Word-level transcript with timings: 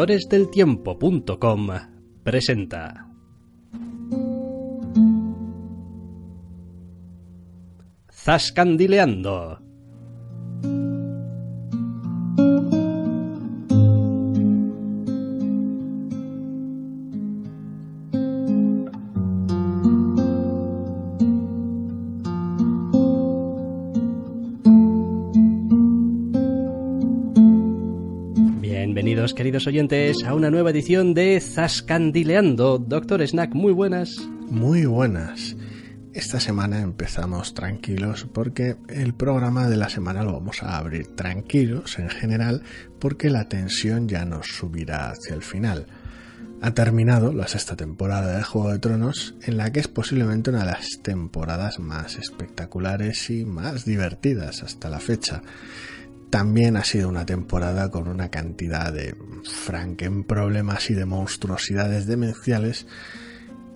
doctoresdeltiempo.com 0.00 1.68
presenta. 2.24 3.06
Zascandileando. 8.08 9.59
Oyentes, 29.66 30.24
a 30.24 30.34
una 30.34 30.50
nueva 30.50 30.70
edición 30.70 31.14
de 31.14 31.40
Zascandileando. 31.40 32.78
Doctor 32.78 33.26
Snack, 33.26 33.54
muy 33.54 33.72
buenas. 33.72 34.16
Muy 34.48 34.86
buenas. 34.86 35.56
Esta 36.12 36.40
semana 36.40 36.80
empezamos 36.80 37.54
tranquilos 37.54 38.26
porque 38.32 38.76
el 38.88 39.14
programa 39.14 39.68
de 39.68 39.76
la 39.76 39.88
semana 39.88 40.24
lo 40.24 40.32
vamos 40.32 40.62
a 40.62 40.76
abrir 40.76 41.14
tranquilos 41.14 41.98
en 41.98 42.10
general 42.10 42.62
porque 42.98 43.30
la 43.30 43.48
tensión 43.48 44.08
ya 44.08 44.24
nos 44.24 44.48
subirá 44.48 45.10
hacia 45.10 45.34
el 45.34 45.42
final. 45.42 45.86
Ha 46.62 46.72
terminado 46.72 47.32
la 47.32 47.48
sexta 47.48 47.76
temporada 47.76 48.36
de 48.36 48.42
Juego 48.42 48.72
de 48.72 48.80
Tronos 48.80 49.34
en 49.42 49.56
la 49.56 49.72
que 49.72 49.80
es 49.80 49.88
posiblemente 49.88 50.50
una 50.50 50.60
de 50.60 50.72
las 50.72 51.00
temporadas 51.02 51.78
más 51.78 52.16
espectaculares 52.16 53.30
y 53.30 53.44
más 53.44 53.84
divertidas 53.84 54.62
hasta 54.62 54.90
la 54.90 54.98
fecha. 54.98 55.42
También 56.30 56.76
ha 56.76 56.84
sido 56.84 57.08
una 57.08 57.26
temporada 57.26 57.90
con 57.90 58.06
una 58.06 58.30
cantidad 58.30 58.92
de 58.92 59.16
franken 59.44 60.22
problemas 60.24 60.88
y 60.90 60.94
de 60.94 61.04
monstruosidades 61.04 62.06
demenciales 62.06 62.86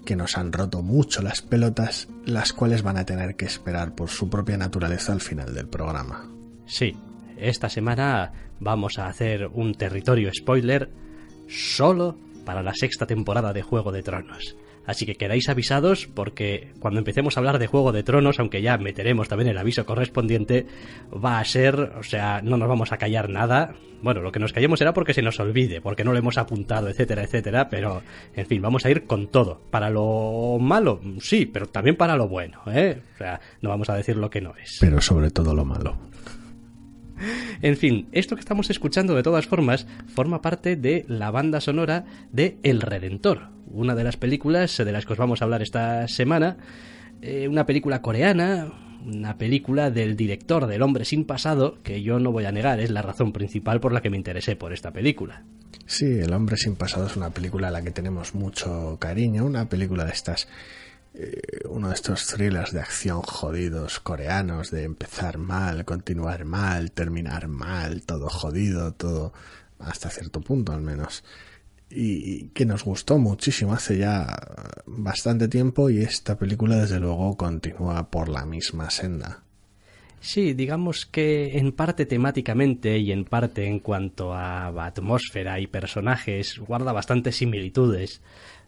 que 0.05 0.17
nos 0.17 0.37
han 0.37 0.53
roto 0.53 0.83
mucho 0.83 1.23
las 1.23 1.43
pelotas, 1.43 2.09
las 2.25 2.53
cuales 2.53 2.83
van 2.83 2.97
a 2.97 3.05
tener 3.05 3.37
que 3.37 3.47
esperar 3.47 3.95
por 3.95 4.09
su 4.09 4.31
propia 4.31 4.57
naturaleza 4.57 5.13
al 5.13 5.21
final 5.21 5.55
del 5.55 5.67
programa. 5.67 6.31
Sí, 6.67 6.97
esta 7.37 7.69
semana 7.69 8.33
vamos 8.61 8.99
a 8.99 9.07
hacer 9.07 9.47
un 9.47 9.75
territorio 9.75 10.31
spoiler 10.33 10.91
solo 11.49 12.17
para 12.45 12.63
la 12.63 12.75
sexta 12.75 13.07
temporada 13.07 13.53
de 13.53 13.63
Juego 13.63 13.91
de 13.91 14.03
Tronos. 14.03 14.57
Así 14.87 15.07
que 15.07 15.15
quedáis 15.15 15.49
avisados 15.49 16.07
porque 16.07 16.73
cuando 16.81 16.99
empecemos 16.99 17.37
a 17.37 17.41
hablar 17.41 17.59
de 17.59 17.67
Juego 17.67 17.93
de 17.93 18.03
Tronos, 18.03 18.39
aunque 18.39 18.63
ya 18.63 18.77
meteremos 18.79 19.29
también 19.29 19.49
el 19.49 19.59
aviso 19.59 19.87
correspondiente, 19.87 20.67
va 21.13 21.39
a 21.39 21.45
ser, 21.45 21.75
o 21.77 22.03
sea, 22.03 22.41
no 22.43 22.57
nos 22.57 22.69
vamos 22.69 22.93
a 22.93 22.99
callar 22.99 23.31
nada. 23.31 23.75
Bueno, 24.03 24.21
lo 24.21 24.31
que 24.33 24.39
nos 24.39 24.53
callemos 24.53 24.79
será 24.79 24.93
porque 24.93 25.15
se 25.15 25.23
nos 25.23 25.41
olvide, 25.41 25.81
porque 25.81 26.05
no 26.05 26.13
lo 26.13 26.19
hemos 26.19 26.37
apuntado, 26.37 26.89
etcétera, 26.89 27.25
etcétera, 27.25 27.71
pero 27.71 28.03
en 28.35 28.47
fin, 28.47 28.61
vamos 28.61 28.85
a 28.85 28.91
ir 28.91 29.07
con 29.07 29.29
todo. 29.29 29.63
Para 29.71 29.89
lo 29.89 30.59
malo, 30.61 31.01
sí, 31.21 31.47
pero 31.47 31.67
también 31.67 31.97
para 31.97 32.17
lo 32.17 32.29
bueno, 32.29 32.61
¿eh? 32.67 33.01
O 33.15 33.19
sea, 33.19 33.41
no 33.63 33.71
vamos 33.71 33.89
a 33.89 33.95
decir 33.95 34.17
lo 34.17 34.29
que 34.29 34.43
no 34.43 34.55
es. 34.57 34.77
Pero 34.81 35.01
sobre 35.01 35.31
todo 35.31 35.55
lo 35.55 35.65
malo. 35.65 35.97
En 37.63 37.77
fin, 37.77 38.09
esto 38.13 38.37
que 38.37 38.41
estamos 38.41 38.71
escuchando 38.71 39.15
de 39.15 39.23
todas 39.23 39.47
formas 39.47 39.87
forma 40.07 40.43
parte 40.43 40.77
de 40.77 41.05
la 41.09 41.31
banda 41.31 41.61
sonora 41.61 42.05
de 42.33 42.59
El 42.63 42.81
Redentor, 42.81 43.49
una 43.67 43.95
de 43.95 44.05
las 44.05 44.17
películas 44.17 44.77
de 44.77 44.93
las 44.93 45.07
que 45.07 45.13
os 45.13 45.19
vamos 45.19 45.41
a 45.41 45.45
hablar 45.45 45.63
esta 45.63 46.09
semana. 46.09 46.57
Eh, 47.23 47.49
una 47.49 47.67
película 47.67 48.03
coreana, 48.03 48.73
una 49.05 49.39
película 49.39 49.91
del 49.91 50.17
director 50.17 50.67
del 50.67 50.83
Hombre 50.83 51.05
sin 51.05 51.25
pasado, 51.25 51.79
que 51.83 52.03
yo 52.03 52.19
no 52.19 52.33
voy 52.33 52.45
a 52.45 52.53
negar, 52.53 52.81
es 52.81 52.91
la 52.91 53.03
razón 53.03 53.33
principal 53.33 53.81
por 53.81 53.93
la 53.93 54.03
que 54.03 54.11
me 54.11 54.17
interesé 54.17 54.57
por 54.57 54.73
esta 54.73 54.93
película. 54.93 55.45
Sí, 55.87 56.07
El 56.07 56.33
hombre 56.33 56.57
sin 56.57 56.77
pasado 56.77 57.07
es 57.07 57.17
una 57.17 57.31
película 57.31 57.69
a 57.69 57.71
la 57.71 57.83
que 57.83 57.91
tenemos 57.91 58.35
mucho 58.35 58.97
cariño, 58.99 59.45
una 59.45 59.69
película 59.69 60.05
de 60.05 60.13
estas 60.13 60.49
eh, 61.17 61.61
uno 61.69 61.89
de 61.89 61.95
estos 61.95 62.27
thrillers 62.27 62.73
de 62.73 62.81
acción 62.81 63.23
jodidos 63.23 64.01
coreanos, 64.01 64.73
de 64.73 64.83
empezar 64.83 65.39
mal, 65.39 65.85
continuar 65.85 66.45
mal, 66.45 66.91
terminar 66.91 67.47
mal, 67.47 68.03
todo 68.03 68.29
jodido, 68.29 68.93
todo 68.93 69.33
hasta 69.79 70.11
cierto 70.11 70.41
punto 70.41 70.73
al 70.73 70.83
menos. 70.83 71.23
Y 71.89 72.49
que 72.49 72.67
nos 72.67 72.83
gustó 72.85 73.19
muchísimo 73.19 73.75
hace 73.75 73.99
ya 73.99 74.27
bastante 74.87 75.47
tiempo 75.47 75.89
y 75.89 76.03
esta 76.03 76.37
película 76.37 76.77
desde 76.77 76.99
luego 76.99 77.37
continúa 77.37 78.11
por 78.11 78.29
la 78.29 78.45
misma 78.45 78.91
senda. 78.91 79.45
Sí, 80.19 80.55
digamos 80.55 81.07
que 81.07 81.59
en 81.59 81.71
parte 81.73 82.07
temáticamente 82.07 82.99
y 82.99 83.13
en 83.13 83.25
parte 83.25 83.67
en 83.67 83.79
cuanto 83.79 84.33
a 84.33 84.69
atmósfera 84.87 85.61
y 85.61 85.67
personajes 85.67 86.59
guarda 86.59 86.93
bastantes 86.93 87.37
similitudes. 87.37 88.23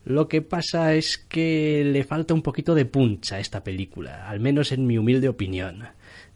Lo 0.07 0.29
que 0.29 0.41
pasa 0.41 0.95
es 0.95 1.19
que 1.19 1.83
le 1.85 2.05
falta 2.05 2.33
un 2.33 2.43
poquito 2.43 2.77
de 2.77 2.85
puncha 2.85 3.37
a 3.37 3.41
esta 3.41 3.65
película, 3.65 4.29
al 4.29 4.39
menos 4.39 4.71
en 4.71 4.87
mi 4.87 4.99
humilde 4.99 5.29
opinión. 5.29 5.83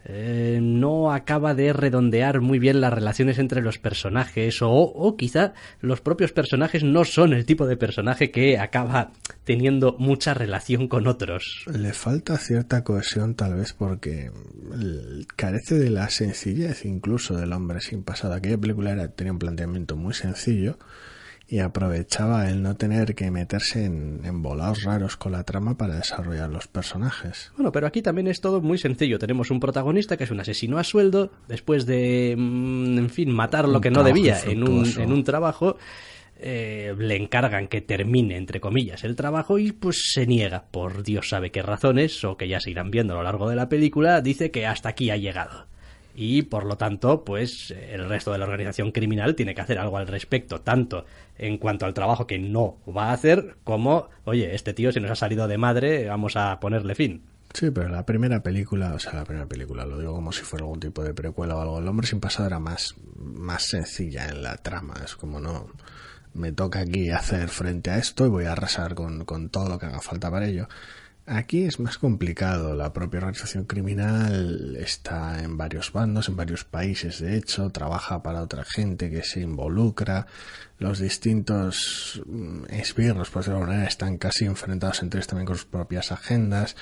Eh, 0.04 0.58
no 0.60 1.12
acaba 1.12 1.54
de 1.54 1.72
redondear 1.72 2.40
muy 2.40 2.58
bien 2.58 2.80
las 2.80 2.92
relaciones 2.92 3.38
entre 3.38 3.62
los 3.62 3.78
personajes 3.78 4.60
o, 4.60 4.70
o 4.72 5.16
quizá 5.16 5.52
los 5.80 6.00
propios 6.00 6.32
personajes 6.32 6.82
no 6.82 7.04
son 7.04 7.32
el 7.32 7.46
tipo 7.46 7.64
de 7.66 7.76
personaje 7.76 8.32
que 8.32 8.58
acaba 8.58 9.12
teniendo 9.44 9.94
mucha 10.00 10.34
relación 10.34 10.88
con 10.88 11.06
otros. 11.06 11.64
Le 11.72 11.92
falta 11.92 12.38
cierta 12.38 12.82
cohesión 12.82 13.36
tal 13.36 13.54
vez 13.54 13.72
porque 13.72 14.32
carece 15.36 15.78
de 15.78 15.90
la 15.90 16.10
sencillez 16.10 16.84
incluso 16.86 17.36
del 17.36 17.52
hombre 17.52 17.80
sin 17.80 18.02
pasado. 18.02 18.34
Aquella 18.34 18.58
película 18.58 19.06
tenía 19.08 19.32
un 19.32 19.38
planteamiento 19.38 19.96
muy 19.96 20.14
sencillo 20.14 20.76
y 21.50 21.58
aprovechaba 21.58 22.48
el 22.48 22.62
no 22.62 22.76
tener 22.76 23.16
que 23.16 23.28
meterse 23.32 23.84
en, 23.84 24.20
en, 24.24 24.40
volados 24.40 24.84
raros 24.84 25.16
con 25.16 25.32
la 25.32 25.42
trama 25.42 25.76
para 25.76 25.96
desarrollar 25.96 26.48
los 26.48 26.68
personajes. 26.68 27.50
Bueno, 27.56 27.72
pero 27.72 27.88
aquí 27.88 28.02
también 28.02 28.28
es 28.28 28.40
todo 28.40 28.60
muy 28.60 28.78
sencillo. 28.78 29.18
Tenemos 29.18 29.50
un 29.50 29.58
protagonista 29.58 30.16
que 30.16 30.24
es 30.24 30.30
un 30.30 30.38
asesino 30.38 30.78
a 30.78 30.84
sueldo, 30.84 31.32
después 31.48 31.86
de, 31.86 32.36
mm, 32.38 32.98
en 32.98 33.10
fin, 33.10 33.32
matar 33.32 33.68
lo 33.68 33.78
Un 33.78 33.80
que 33.80 33.90
no 33.90 34.04
debía 34.04 34.38
en 34.44 34.62
un, 34.62 34.86
en 34.96 35.12
un 35.12 35.24
trabajo. 35.24 35.76
eh, 36.42 36.94
le 36.96 37.16
encargan 37.16 37.68
que 37.68 37.82
termine, 37.82 38.36
entre 38.38 38.60
comillas, 38.60 39.04
el 39.04 39.14
trabajo 39.14 39.58
y 39.58 39.72
pues 39.72 40.12
se 40.14 40.26
niega, 40.26 40.64
por 40.70 41.02
Dios 41.02 41.28
sabe 41.28 41.50
qué 41.50 41.60
razones, 41.60 42.24
o 42.24 42.38
que 42.38 42.48
ya 42.48 42.60
se 42.60 42.70
irán 42.70 42.90
viendo 42.90 43.12
a 43.12 43.16
lo 43.18 43.24
largo 43.24 43.50
de 43.50 43.56
la 43.56 43.68
película, 43.68 44.22
dice 44.22 44.50
que 44.50 44.66
hasta 44.66 44.88
aquí 44.88 45.10
ha 45.10 45.18
llegado 45.18 45.66
y 46.14 46.42
por 46.42 46.64
lo 46.64 46.76
tanto 46.76 47.24
pues 47.24 47.70
el 47.70 48.08
resto 48.08 48.32
de 48.32 48.38
la 48.38 48.44
organización 48.44 48.90
criminal 48.90 49.34
tiene 49.34 49.54
que 49.54 49.60
hacer 49.60 49.78
algo 49.78 49.96
al 49.96 50.06
respecto 50.06 50.60
tanto 50.60 51.04
en 51.40 51.58
cuanto 51.58 51.86
al 51.86 51.94
trabajo 51.94 52.26
que 52.26 52.38
no 52.38 52.78
va 52.86 53.10
a 53.10 53.12
hacer 53.12 53.56
como 53.64 54.08
oye 54.24 54.54
este 54.54 54.74
tío 54.74 54.92
se 54.92 55.00
nos 55.00 55.10
ha 55.10 55.16
salido 55.16 55.48
de 55.48 55.58
madre 55.58 56.08
vamos 56.08 56.36
a 56.36 56.60
ponerle 56.60 56.94
fin 56.94 57.22
Sí, 57.52 57.70
pero 57.72 57.88
la 57.88 58.06
primera 58.06 58.44
película, 58.44 58.94
o 58.94 59.00
sea, 59.00 59.14
la 59.14 59.24
primera 59.24 59.46
película, 59.46 59.84
lo 59.84 59.98
digo 59.98 60.14
como 60.14 60.30
si 60.30 60.42
fuera 60.42 60.64
algún 60.64 60.78
tipo 60.78 61.02
de 61.02 61.14
precuela 61.14 61.56
o 61.56 61.60
algo. 61.60 61.78
El 61.80 61.88
hombre 61.88 62.06
sin 62.06 62.20
pasado 62.20 62.46
era 62.46 62.60
más, 62.60 62.94
más 63.16 63.64
sencilla 63.64 64.28
en 64.28 64.42
la 64.44 64.56
trama. 64.56 64.94
Es 65.04 65.16
como 65.16 65.40
no, 65.40 65.66
me 66.32 66.52
toca 66.52 66.80
aquí 66.80 67.10
hacer 67.10 67.48
frente 67.48 67.90
a 67.90 67.98
esto 67.98 68.24
y 68.26 68.28
voy 68.28 68.44
a 68.44 68.52
arrasar 68.52 68.94
con, 68.94 69.24
con 69.24 69.48
todo 69.48 69.68
lo 69.68 69.78
que 69.78 69.86
haga 69.86 70.00
falta 70.00 70.30
para 70.30 70.46
ello. 70.46 70.68
Aquí 71.32 71.62
es 71.62 71.78
más 71.78 71.96
complicado. 71.96 72.74
La 72.74 72.92
propia 72.92 73.18
organización 73.18 73.64
criminal 73.64 74.76
está 74.80 75.40
en 75.44 75.56
varios 75.56 75.92
bandos, 75.92 76.28
en 76.28 76.34
varios 76.34 76.64
países, 76.64 77.20
de 77.20 77.36
hecho, 77.36 77.70
trabaja 77.70 78.20
para 78.20 78.42
otra 78.42 78.64
gente 78.64 79.10
que 79.10 79.22
se 79.22 79.38
involucra. 79.38 80.26
Los 80.80 80.98
distintos 80.98 82.20
mm, 82.26 82.64
esbirros, 82.70 83.30
por 83.30 83.42
decirlo 83.42 83.60
de 83.60 83.66
manera, 83.66 83.86
están 83.86 84.18
casi 84.18 84.44
enfrentados 84.44 85.02
entre 85.02 85.18
ellos 85.18 85.28
también 85.28 85.46
con 85.46 85.54
sus 85.54 85.66
propias 85.66 86.10
agendas. 86.10 86.74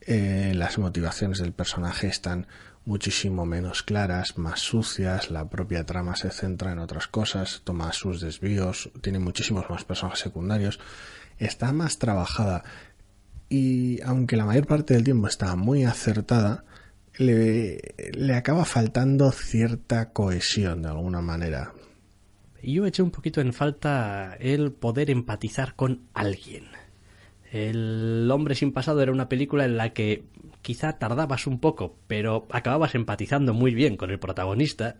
Eh, 0.00 0.54
las 0.56 0.78
motivaciones 0.78 1.40
del 1.40 1.52
personaje 1.52 2.06
están 2.06 2.46
muchísimo 2.86 3.44
menos 3.44 3.82
claras, 3.82 4.38
más 4.38 4.60
sucias, 4.60 5.30
la 5.30 5.50
propia 5.50 5.84
trama 5.84 6.16
se 6.16 6.30
centra 6.30 6.72
en 6.72 6.78
otras 6.78 7.06
cosas, 7.06 7.60
toma 7.64 7.92
sus 7.92 8.22
desvíos, 8.22 8.90
tiene 9.02 9.18
muchísimos 9.18 9.68
más 9.68 9.84
personajes 9.84 10.20
secundarios, 10.20 10.80
está 11.38 11.72
más 11.72 11.98
trabajada 11.98 12.64
y 13.50 14.00
aunque 14.02 14.36
la 14.36 14.46
mayor 14.46 14.66
parte 14.66 14.94
del 14.94 15.04
tiempo 15.04 15.26
está 15.26 15.54
muy 15.56 15.84
acertada, 15.84 16.64
le, 17.18 17.94
le 18.14 18.34
acaba 18.34 18.64
faltando 18.64 19.30
cierta 19.32 20.12
cohesión 20.12 20.82
de 20.82 20.88
alguna 20.88 21.20
manera. 21.20 21.74
yo 22.62 22.86
eché 22.86 23.02
un 23.02 23.10
poquito 23.10 23.40
en 23.40 23.52
falta 23.52 24.36
el 24.38 24.72
poder 24.72 25.10
empatizar 25.10 25.74
con 25.74 26.02
alguien 26.14 26.64
el 27.50 28.30
hombre 28.30 28.54
sin 28.54 28.72
pasado 28.72 29.02
era 29.02 29.12
una 29.12 29.28
película 29.28 29.64
en 29.64 29.76
la 29.76 29.92
que 29.92 30.24
quizá 30.62 30.98
tardabas 30.98 31.46
un 31.46 31.58
poco 31.58 31.96
pero 32.06 32.46
acababas 32.50 32.94
empatizando 32.94 33.54
muy 33.54 33.74
bien 33.74 33.96
con 33.96 34.10
el 34.10 34.18
protagonista 34.20 34.96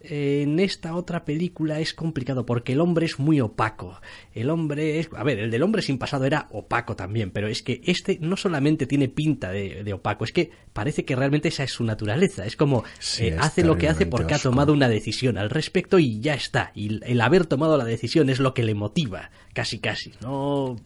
en 0.00 0.60
esta 0.60 0.94
otra 0.94 1.24
película 1.24 1.80
es 1.80 1.92
complicado 1.92 2.46
porque 2.46 2.72
el 2.72 2.80
hombre 2.80 3.06
es 3.06 3.18
muy 3.18 3.40
opaco. 3.40 4.00
El 4.32 4.50
hombre 4.50 5.00
es... 5.00 5.08
A 5.16 5.24
ver, 5.24 5.40
el 5.40 5.50
del 5.50 5.62
hombre 5.62 5.82
sin 5.82 5.98
pasado 5.98 6.24
era 6.24 6.46
opaco 6.50 6.94
también, 6.94 7.30
pero 7.30 7.48
es 7.48 7.62
que 7.62 7.80
este 7.84 8.18
no 8.20 8.36
solamente 8.36 8.86
tiene 8.86 9.08
pinta 9.08 9.50
de, 9.50 9.92
opaco, 9.92 10.24
es 10.24 10.32
que 10.32 10.50
parece 10.72 11.04
que 11.04 11.16
realmente 11.16 11.48
esa 11.48 11.64
es 11.64 11.72
su 11.72 11.82
naturaleza. 11.82 12.46
Es 12.46 12.56
como 12.56 12.84
eh, 13.18 13.36
hace 13.40 13.64
lo 13.64 13.76
que 13.76 13.88
hace 13.88 14.06
porque 14.06 14.34
ha 14.34 14.38
tomado 14.38 14.72
una 14.72 14.88
decisión 14.88 15.36
al 15.36 15.50
respecto 15.50 15.98
y 15.98 16.20
ya 16.20 16.34
está. 16.34 16.70
Y 16.74 17.00
el 17.04 17.20
haber 17.20 17.46
tomado 17.46 17.76
la 17.76 17.84
decisión 17.84 18.30
es 18.30 18.38
lo 18.38 18.54
que 18.54 18.62
le 18.62 18.74
motiva, 18.74 19.30
casi 19.52 19.80
casi. 19.80 20.12
No 20.20 20.76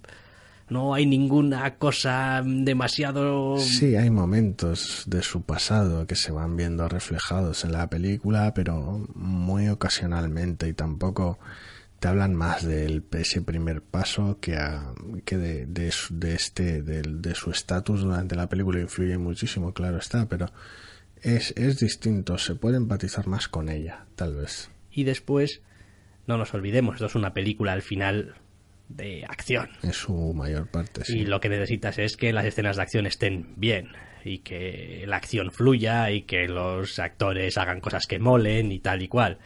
no 0.73 0.95
hay 0.95 1.07
ninguna 1.07 1.77
cosa 1.77 2.43
demasiado... 2.45 3.59
Sí, 3.59 3.95
hay 3.95 4.11
momentos 4.11 5.05
de 5.07 5.23
su 5.23 5.43
pasado 5.43 6.07
que 6.07 6.17
se 6.17 6.33
van 6.33 6.57
viendo 6.57 6.89
reflejados 6.89 7.65
en 7.65 7.73
la 7.73 7.89
película, 7.89 8.55
pero 8.55 9.07
muy 9.15 9.69
ocasionalmente 9.69 10.69
y 10.69 10.73
tampoco 10.73 11.39
te 12.01 12.09
hablan 12.09 12.35
más 12.35 12.65
de 12.65 13.03
ese 13.13 13.43
primer 13.43 13.83
paso 13.83 14.39
que, 14.41 14.59
que 15.25 15.37
de, 15.37 15.67
de, 15.67 15.93
de, 16.11 16.35
este 16.35 16.83
de, 16.83 17.03
de 17.03 17.35
su 17.37 17.51
estatus 17.51 18.01
durante 18.01 18.35
la 18.35 18.49
película 18.49 18.81
influye 18.81 19.17
muchísimo, 19.19 19.73
claro 19.73 19.99
está, 19.99 20.29
pero 20.29 20.47
es, 21.21 21.55
es 21.57 21.79
distinto, 21.79 22.39
se 22.39 22.57
puede 22.57 22.77
empatizar 22.77 23.29
más 23.29 23.47
con 23.47 23.69
ella, 23.69 24.07
tal 24.17 24.35
vez. 24.35 24.71
Y 24.91 25.05
después, 25.05 25.61
no 26.27 26.39
nos 26.39 26.53
olvidemos, 26.55 26.97
esto 26.97 27.07
es 27.07 27.15
una 27.15 27.35
película 27.35 27.73
al 27.73 27.83
final 27.83 28.35
de 28.97 29.25
acción. 29.29 29.71
Es 29.83 29.97
su 29.97 30.35
mayor 30.35 30.69
parte, 30.69 31.05
sí. 31.05 31.21
Y 31.21 31.27
lo 31.27 31.41
que 31.41 31.49
necesitas 31.49 31.99
es 31.99 32.17
que 32.17 32.33
las 32.33 32.45
escenas 32.45 32.77
de 32.77 32.83
acción 32.83 33.07
estén 33.07 33.55
bien 33.57 33.89
y 34.25 34.39
que 34.39 35.05
la 35.07 35.17
acción 35.17 35.51
fluya 35.51 36.11
y 36.11 36.23
que 36.23 36.47
los 36.49 36.99
actores 36.99 37.59
hagan 37.59 37.81
cosas 37.81 38.07
que 38.07 38.19
molen 38.19 38.73
y 38.73 38.79
tal 38.79 39.03
y 39.03 39.09
cual. 39.09 39.39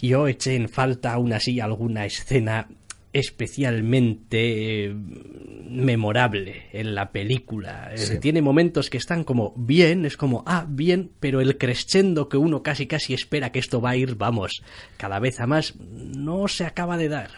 Yo 0.00 0.26
eché 0.26 0.56
en 0.56 0.68
falta 0.68 1.12
aún 1.12 1.32
así 1.32 1.60
alguna 1.60 2.04
escena 2.04 2.68
especialmente 3.12 4.86
eh, 4.86 4.94
memorable 4.94 6.68
en 6.72 6.94
la 6.94 7.12
película. 7.12 7.92
Eh, 7.94 8.18
tiene 8.18 8.40
momentos 8.40 8.88
que 8.88 8.96
están 8.96 9.22
como 9.22 9.52
bien, 9.56 10.06
es 10.06 10.16
como, 10.16 10.42
ah, 10.46 10.66
bien, 10.68 11.12
pero 11.20 11.40
el 11.40 11.58
crescendo 11.58 12.28
que 12.28 12.38
uno 12.38 12.62
casi 12.62 12.86
casi 12.86 13.12
espera 13.14 13.52
que 13.52 13.58
esto 13.58 13.80
va 13.80 13.90
a 13.90 13.96
ir, 13.96 14.16
vamos, 14.16 14.62
cada 14.96 15.18
vez 15.18 15.40
a 15.40 15.46
más, 15.46 15.76
no 15.78 16.48
se 16.48 16.64
acaba 16.64 16.96
de 16.96 17.08
dar 17.08 17.30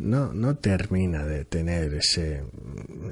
no, 0.00 0.32
no 0.32 0.56
termina 0.56 1.24
de 1.24 1.44
tener 1.44 1.94
ese, 1.94 2.44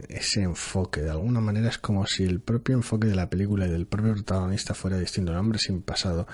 ese 0.08 0.43
enfoque. 0.43 1.02
De 1.02 1.11
alguna 1.11 1.40
manera 1.40 1.69
es 1.69 1.79
como 1.79 2.06
si 2.06 2.25
el 2.25 2.40
propio 2.40 2.75
enfoque 2.75 3.06
de 3.06 3.14
la 3.14 3.31
película 3.31 3.67
y 3.67 3.70
del 3.70 3.87
propio 3.87 4.14
protagonista 4.14 4.75
fuera 4.75 4.99
distinto. 4.99 5.32
El 5.32 5.38
hombre 5.38 5.58
sin 5.58 5.82
pasado 5.82 6.26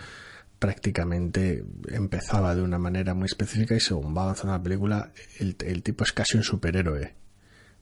prácticamente 0.59 1.65
empezaba 1.89 2.55
de 2.55 2.63
una 2.63 2.79
manera 2.79 3.15
muy 3.15 3.27
específica 3.27 3.75
y 3.75 3.81
según 3.81 4.17
va 4.17 4.23
avanzando 4.23 4.53
la 4.53 4.63
película, 4.63 5.13
el, 5.39 5.57
el 5.61 5.83
tipo 5.83 6.05
es 6.05 6.13
casi 6.13 6.37
un 6.37 6.45
superhéroe 6.45 7.15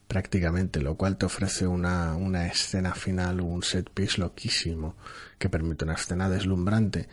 prácticamente, 0.08 0.82
lo 0.82 0.96
cual 0.96 1.16
te 1.16 1.26
ofrece 1.26 1.66
una, 1.66 2.16
una 2.16 2.46
escena 2.46 2.94
final, 2.94 3.40
un 3.40 3.62
set 3.62 3.88
piece 3.90 4.20
loquísimo 4.20 4.96
que 5.38 5.48
permite 5.48 5.84
una 5.84 5.94
escena 5.94 6.28
deslumbrante 6.28 7.08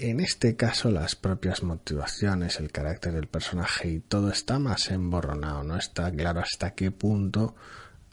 en 0.00 0.20
este 0.20 0.56
caso 0.56 0.90
las 0.90 1.14
propias 1.14 1.62
motivaciones, 1.62 2.58
el 2.58 2.72
carácter 2.72 3.12
del 3.12 3.26
personaje 3.26 3.88
y 3.88 4.00
todo 4.00 4.30
está 4.30 4.58
más 4.58 4.90
emborronado, 4.90 5.62
no 5.62 5.76
está 5.76 6.10
claro 6.10 6.40
hasta 6.40 6.74
qué 6.74 6.90
punto 6.90 7.54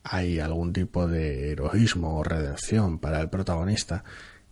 hay 0.03 0.39
algún 0.39 0.73
tipo 0.73 1.07
de 1.07 1.51
heroísmo 1.51 2.17
o 2.17 2.23
redención 2.23 2.99
para 2.99 3.21
el 3.21 3.29
protagonista. 3.29 4.03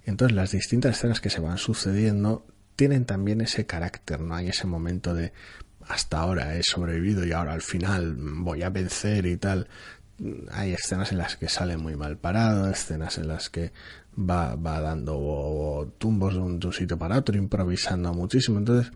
Entonces 0.04 0.36
las 0.36 0.52
distintas 0.52 0.98
escenas 0.98 1.22
que 1.22 1.30
se 1.30 1.42
van 1.42 1.58
sucediendo 1.58 2.46
tienen 2.76 3.06
también 3.06 3.42
ese 3.42 3.66
carácter, 3.66 4.20
no 4.20 4.36
hay 4.36 4.50
ese 4.50 4.68
momento 4.68 5.14
de 5.14 5.34
hasta 5.88 6.20
ahora 6.20 6.56
he 6.56 6.64
sobrevivido 6.64 7.26
y 7.26 7.32
ahora 7.32 7.54
al 7.54 7.62
final 7.62 8.16
voy 8.18 8.64
a 8.64 8.70
vencer 8.70 9.26
y 9.26 9.38
tal. 9.38 9.68
Hay 10.52 10.74
escenas 10.74 11.12
en 11.12 11.18
las 11.18 11.36
que 11.36 11.50
sale 11.50 11.78
muy 11.78 11.96
mal 11.96 12.18
parado, 12.18 12.70
escenas 12.70 13.18
en 13.18 13.28
las 13.28 13.50
que 13.50 13.72
va, 14.18 14.56
va 14.56 14.82
dando 14.82 15.94
tumbos 15.98 16.34
de 16.34 16.40
un, 16.40 16.74
sitio 16.74 16.98
para 16.98 17.18
otro, 17.18 17.38
improvisando 17.38 18.14
muchísimo. 18.14 18.58
Entonces, 18.58 18.92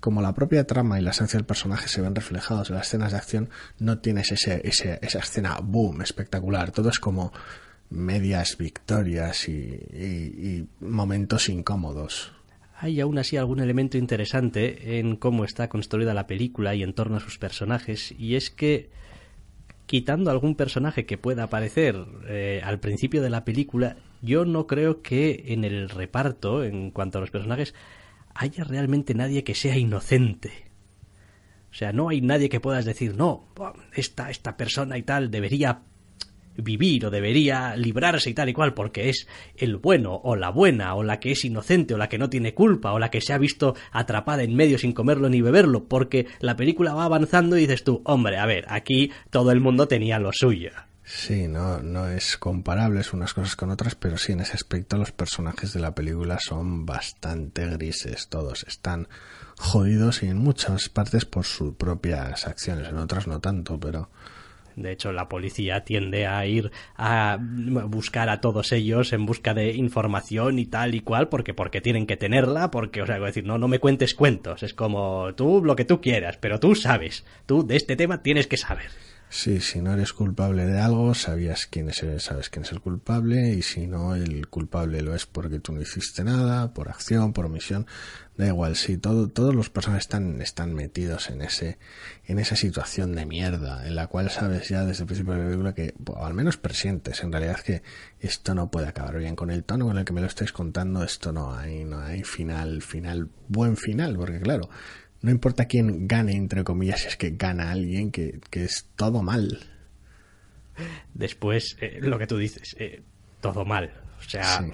como 0.00 0.22
la 0.22 0.34
propia 0.34 0.66
trama 0.66 0.98
y 0.98 1.02
la 1.02 1.10
esencia 1.10 1.38
del 1.38 1.46
personaje 1.46 1.88
se 1.88 2.00
ven 2.00 2.14
reflejados 2.14 2.70
en 2.70 2.76
las 2.76 2.86
escenas 2.86 3.12
de 3.12 3.18
acción, 3.18 3.50
no 3.78 3.98
tienes 3.98 4.32
ese, 4.32 4.60
esa 4.66 5.18
escena 5.18 5.58
boom 5.62 6.02
espectacular. 6.02 6.70
Todo 6.70 6.88
es 6.88 6.98
como 6.98 7.32
medias 7.90 8.56
victorias 8.56 9.48
y, 9.48 9.52
y, 9.52 10.68
momentos 10.80 11.48
incómodos. 11.48 12.32
Hay 12.78 13.00
aún 13.00 13.18
así 13.18 13.36
algún 13.36 13.60
elemento 13.60 13.98
interesante 13.98 14.98
en 14.98 15.16
cómo 15.16 15.44
está 15.44 15.68
construida 15.68 16.14
la 16.14 16.26
película 16.26 16.74
y 16.74 16.82
en 16.82 16.94
torno 16.94 17.16
a 17.16 17.20
sus 17.20 17.36
personajes, 17.36 18.14
y 18.18 18.36
es 18.36 18.48
que 18.48 18.88
quitando 19.84 20.30
algún 20.30 20.54
personaje 20.54 21.04
que 21.04 21.18
pueda 21.18 21.42
aparecer 21.42 21.96
eh, 22.28 22.62
al 22.64 22.78
principio 22.78 23.20
de 23.20 23.28
la 23.28 23.44
película, 23.44 23.96
yo 24.22 24.44
no 24.44 24.66
creo 24.66 25.02
que 25.02 25.44
en 25.48 25.64
el 25.64 25.88
reparto, 25.88 26.64
en 26.64 26.90
cuanto 26.90 27.18
a 27.18 27.20
los 27.20 27.30
personajes, 27.30 27.74
haya 28.34 28.64
realmente 28.64 29.14
nadie 29.14 29.44
que 29.44 29.54
sea 29.54 29.76
inocente. 29.76 30.70
O 31.70 31.74
sea, 31.74 31.92
no 31.92 32.08
hay 32.08 32.20
nadie 32.20 32.48
que 32.48 32.60
puedas 32.60 32.84
decir, 32.84 33.14
no, 33.16 33.46
esta, 33.94 34.30
esta 34.30 34.56
persona 34.56 34.98
y 34.98 35.02
tal 35.02 35.30
debería 35.30 35.82
vivir 36.56 37.06
o 37.06 37.10
debería 37.10 37.76
librarse 37.76 38.30
y 38.30 38.34
tal 38.34 38.48
y 38.48 38.52
cual 38.52 38.74
porque 38.74 39.08
es 39.08 39.28
el 39.56 39.76
bueno 39.76 40.20
o 40.24 40.36
la 40.36 40.50
buena 40.50 40.94
o 40.94 41.02
la 41.02 41.20
que 41.20 41.32
es 41.32 41.44
inocente 41.44 41.94
o 41.94 41.98
la 41.98 42.08
que 42.08 42.18
no 42.18 42.28
tiene 42.28 42.54
culpa 42.54 42.92
o 42.92 42.98
la 42.98 43.10
que 43.10 43.20
se 43.20 43.32
ha 43.32 43.38
visto 43.38 43.76
atrapada 43.92 44.42
en 44.42 44.54
medio 44.54 44.78
sin 44.78 44.92
comerlo 44.92 45.28
ni 45.28 45.40
beberlo 45.40 45.84
porque 45.84 46.26
la 46.40 46.56
película 46.56 46.92
va 46.92 47.04
avanzando 47.04 47.56
y 47.56 47.60
dices 47.60 47.84
tú, 47.84 48.02
hombre, 48.04 48.38
a 48.38 48.46
ver, 48.46 48.64
aquí 48.68 49.12
todo 49.30 49.52
el 49.52 49.60
mundo 49.60 49.88
tenía 49.88 50.18
lo 50.18 50.32
suyo. 50.32 50.72
Sí, 51.12 51.48
no, 51.48 51.82
no 51.82 52.06
es 52.06 52.36
comparable 52.38 53.02
unas 53.12 53.34
cosas 53.34 53.56
con 53.56 53.70
otras, 53.70 53.96
pero 53.96 54.16
sí 54.16 54.30
en 54.30 54.40
ese 54.40 54.52
aspecto 54.52 54.96
los 54.96 55.10
personajes 55.10 55.72
de 55.72 55.80
la 55.80 55.92
película 55.92 56.38
son 56.38 56.86
bastante 56.86 57.66
grises, 57.66 58.28
todos 58.28 58.62
están 58.62 59.08
jodidos 59.58 60.22
y 60.22 60.28
en 60.28 60.38
muchas 60.38 60.88
partes 60.88 61.24
por 61.24 61.44
sus 61.44 61.74
propias 61.74 62.46
acciones, 62.46 62.88
en 62.88 62.96
otras 62.96 63.26
no 63.26 63.40
tanto, 63.40 63.78
pero 63.80 64.08
de 64.76 64.92
hecho, 64.92 65.12
la 65.12 65.28
policía 65.28 65.84
tiende 65.84 66.28
a 66.28 66.46
ir 66.46 66.70
a 66.96 67.38
buscar 67.40 68.28
a 68.28 68.40
todos 68.40 68.70
ellos 68.70 69.12
en 69.12 69.26
busca 69.26 69.52
de 69.52 69.74
información 69.74 70.60
y 70.60 70.66
tal 70.66 70.94
y 70.94 71.00
cual, 71.00 71.28
porque, 71.28 71.54
porque 71.54 71.80
tienen 71.80 72.06
que 72.06 72.16
tenerla, 72.16 72.70
porque, 72.70 73.02
o 73.02 73.06
sea, 73.06 73.18
decir, 73.18 73.44
no, 73.44 73.58
no 73.58 73.66
me 73.66 73.80
cuentes 73.80 74.14
cuentos. 74.14 74.62
Es 74.62 74.72
como 74.72 75.34
tú 75.34 75.60
lo 75.62 75.74
que 75.74 75.84
tú 75.84 76.00
quieras, 76.00 76.36
pero 76.36 76.60
tú 76.60 76.76
sabes. 76.76 77.26
Tú 77.46 77.66
de 77.66 77.76
este 77.76 77.96
tema 77.96 78.22
tienes 78.22 78.46
que 78.46 78.56
saber. 78.56 78.90
Sí, 79.32 79.60
si 79.60 79.80
no 79.80 79.92
eres 79.92 80.12
culpable 80.12 80.66
de 80.66 80.80
algo, 80.80 81.14
sabías 81.14 81.68
quién 81.68 81.88
es, 81.88 82.04
sabes 82.18 82.50
quién 82.50 82.64
es 82.64 82.72
el 82.72 82.80
culpable 82.80 83.54
y 83.54 83.62
si 83.62 83.86
no, 83.86 84.16
el 84.16 84.48
culpable 84.48 85.02
lo 85.02 85.14
es 85.14 85.24
porque 85.24 85.60
tú 85.60 85.72
no 85.72 85.80
hiciste 85.80 86.24
nada, 86.24 86.74
por 86.74 86.88
acción, 86.88 87.32
por 87.32 87.46
omisión, 87.46 87.86
da 88.36 88.48
igual, 88.48 88.74
sí, 88.74 88.98
todo, 88.98 89.28
todos 89.28 89.54
los 89.54 89.70
personajes 89.70 90.06
están, 90.06 90.42
están 90.42 90.74
metidos 90.74 91.30
en 91.30 91.42
ese, 91.42 91.78
en 92.24 92.40
esa 92.40 92.56
situación 92.56 93.14
de 93.14 93.24
mierda, 93.24 93.86
en 93.86 93.94
la 93.94 94.08
cual 94.08 94.30
sabes 94.30 94.68
ya 94.68 94.84
desde 94.84 95.04
el 95.04 95.06
principio 95.06 95.34
de 95.34 95.38
la 95.38 95.44
película 95.44 95.74
que, 95.74 95.94
o 96.06 96.26
al 96.26 96.34
menos 96.34 96.56
presientes 96.56 97.22
en 97.22 97.30
realidad 97.30 97.60
que 97.60 97.84
esto 98.18 98.56
no 98.56 98.72
puede 98.72 98.88
acabar 98.88 99.16
bien 99.16 99.36
con 99.36 99.52
el 99.52 99.62
tono 99.62 99.86
con 99.86 99.96
el 99.96 100.04
que 100.04 100.12
me 100.12 100.22
lo 100.22 100.26
estáis 100.26 100.50
contando, 100.50 101.04
esto 101.04 101.32
no 101.32 101.54
hay, 101.54 101.84
no 101.84 102.00
hay 102.00 102.24
final, 102.24 102.82
final, 102.82 103.30
buen 103.46 103.76
final, 103.76 104.16
porque 104.16 104.40
claro, 104.40 104.70
no 105.22 105.30
importa 105.30 105.66
quién 105.66 106.08
gane, 106.08 106.32
entre 106.32 106.64
comillas, 106.64 107.06
es 107.06 107.16
que 107.16 107.30
gana 107.30 107.70
alguien 107.70 108.10
que, 108.10 108.40
que 108.50 108.64
es 108.64 108.88
todo 108.96 109.22
mal. 109.22 109.60
Después, 111.14 111.76
eh, 111.80 111.98
lo 112.00 112.18
que 112.18 112.26
tú 112.26 112.38
dices, 112.38 112.74
eh, 112.78 113.02
todo 113.40 113.64
mal. 113.64 113.92
O 114.18 114.22
sea, 114.22 114.64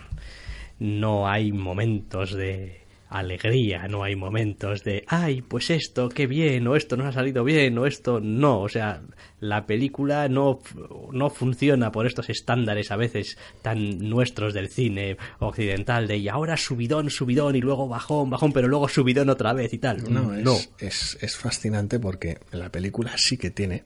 no 0.79 1.29
hay 1.29 1.53
momentos 1.53 2.33
de 2.33 2.86
alegría, 3.09 3.87
no 3.89 4.03
hay 4.03 4.17
momentos 4.17 4.83
de, 4.83 5.05
ay, 5.07 5.43
pues 5.43 5.71
esto, 5.71 6.09
qué 6.09 6.27
bien, 6.27 6.67
o 6.67 6.77
esto 6.77 6.97
no 6.97 7.07
ha 7.07 7.13
salido 7.13 7.45
bien, 7.45 7.79
o 7.79 7.87
esto 7.87 8.21
no, 8.21 8.61
o 8.61 8.69
sea, 8.69 9.03
la 9.41 9.67
película 9.67 10.29
no, 10.29 10.61
no 11.13 11.31
funciona 11.31 11.93
por 11.93 12.07
estos 12.07 12.29
estándares 12.31 12.91
a 12.91 12.97
veces 12.97 13.39
tan 13.63 13.99
nuestros 14.09 14.55
del 14.55 14.69
cine 14.69 15.17
occidental 15.39 16.07
de 16.09 16.17
y 16.17 16.29
ahora 16.29 16.57
subidón, 16.57 17.11
subidón 17.11 17.57
y 17.57 17.61
luego 17.61 17.89
bajón, 17.89 18.31
bajón, 18.31 18.53
pero 18.53 18.69
luego 18.69 18.89
subidón 18.89 19.31
otra 19.31 19.53
vez 19.53 19.73
y 19.73 19.79
tal. 19.79 20.13
No, 20.13 20.33
no. 20.33 20.57
Es, 20.79 21.19
es 21.21 21.37
fascinante 21.37 22.01
porque 22.01 22.39
la 22.53 22.71
película 22.71 23.13
sí 23.17 23.37
que 23.37 23.51
tiene 23.51 23.85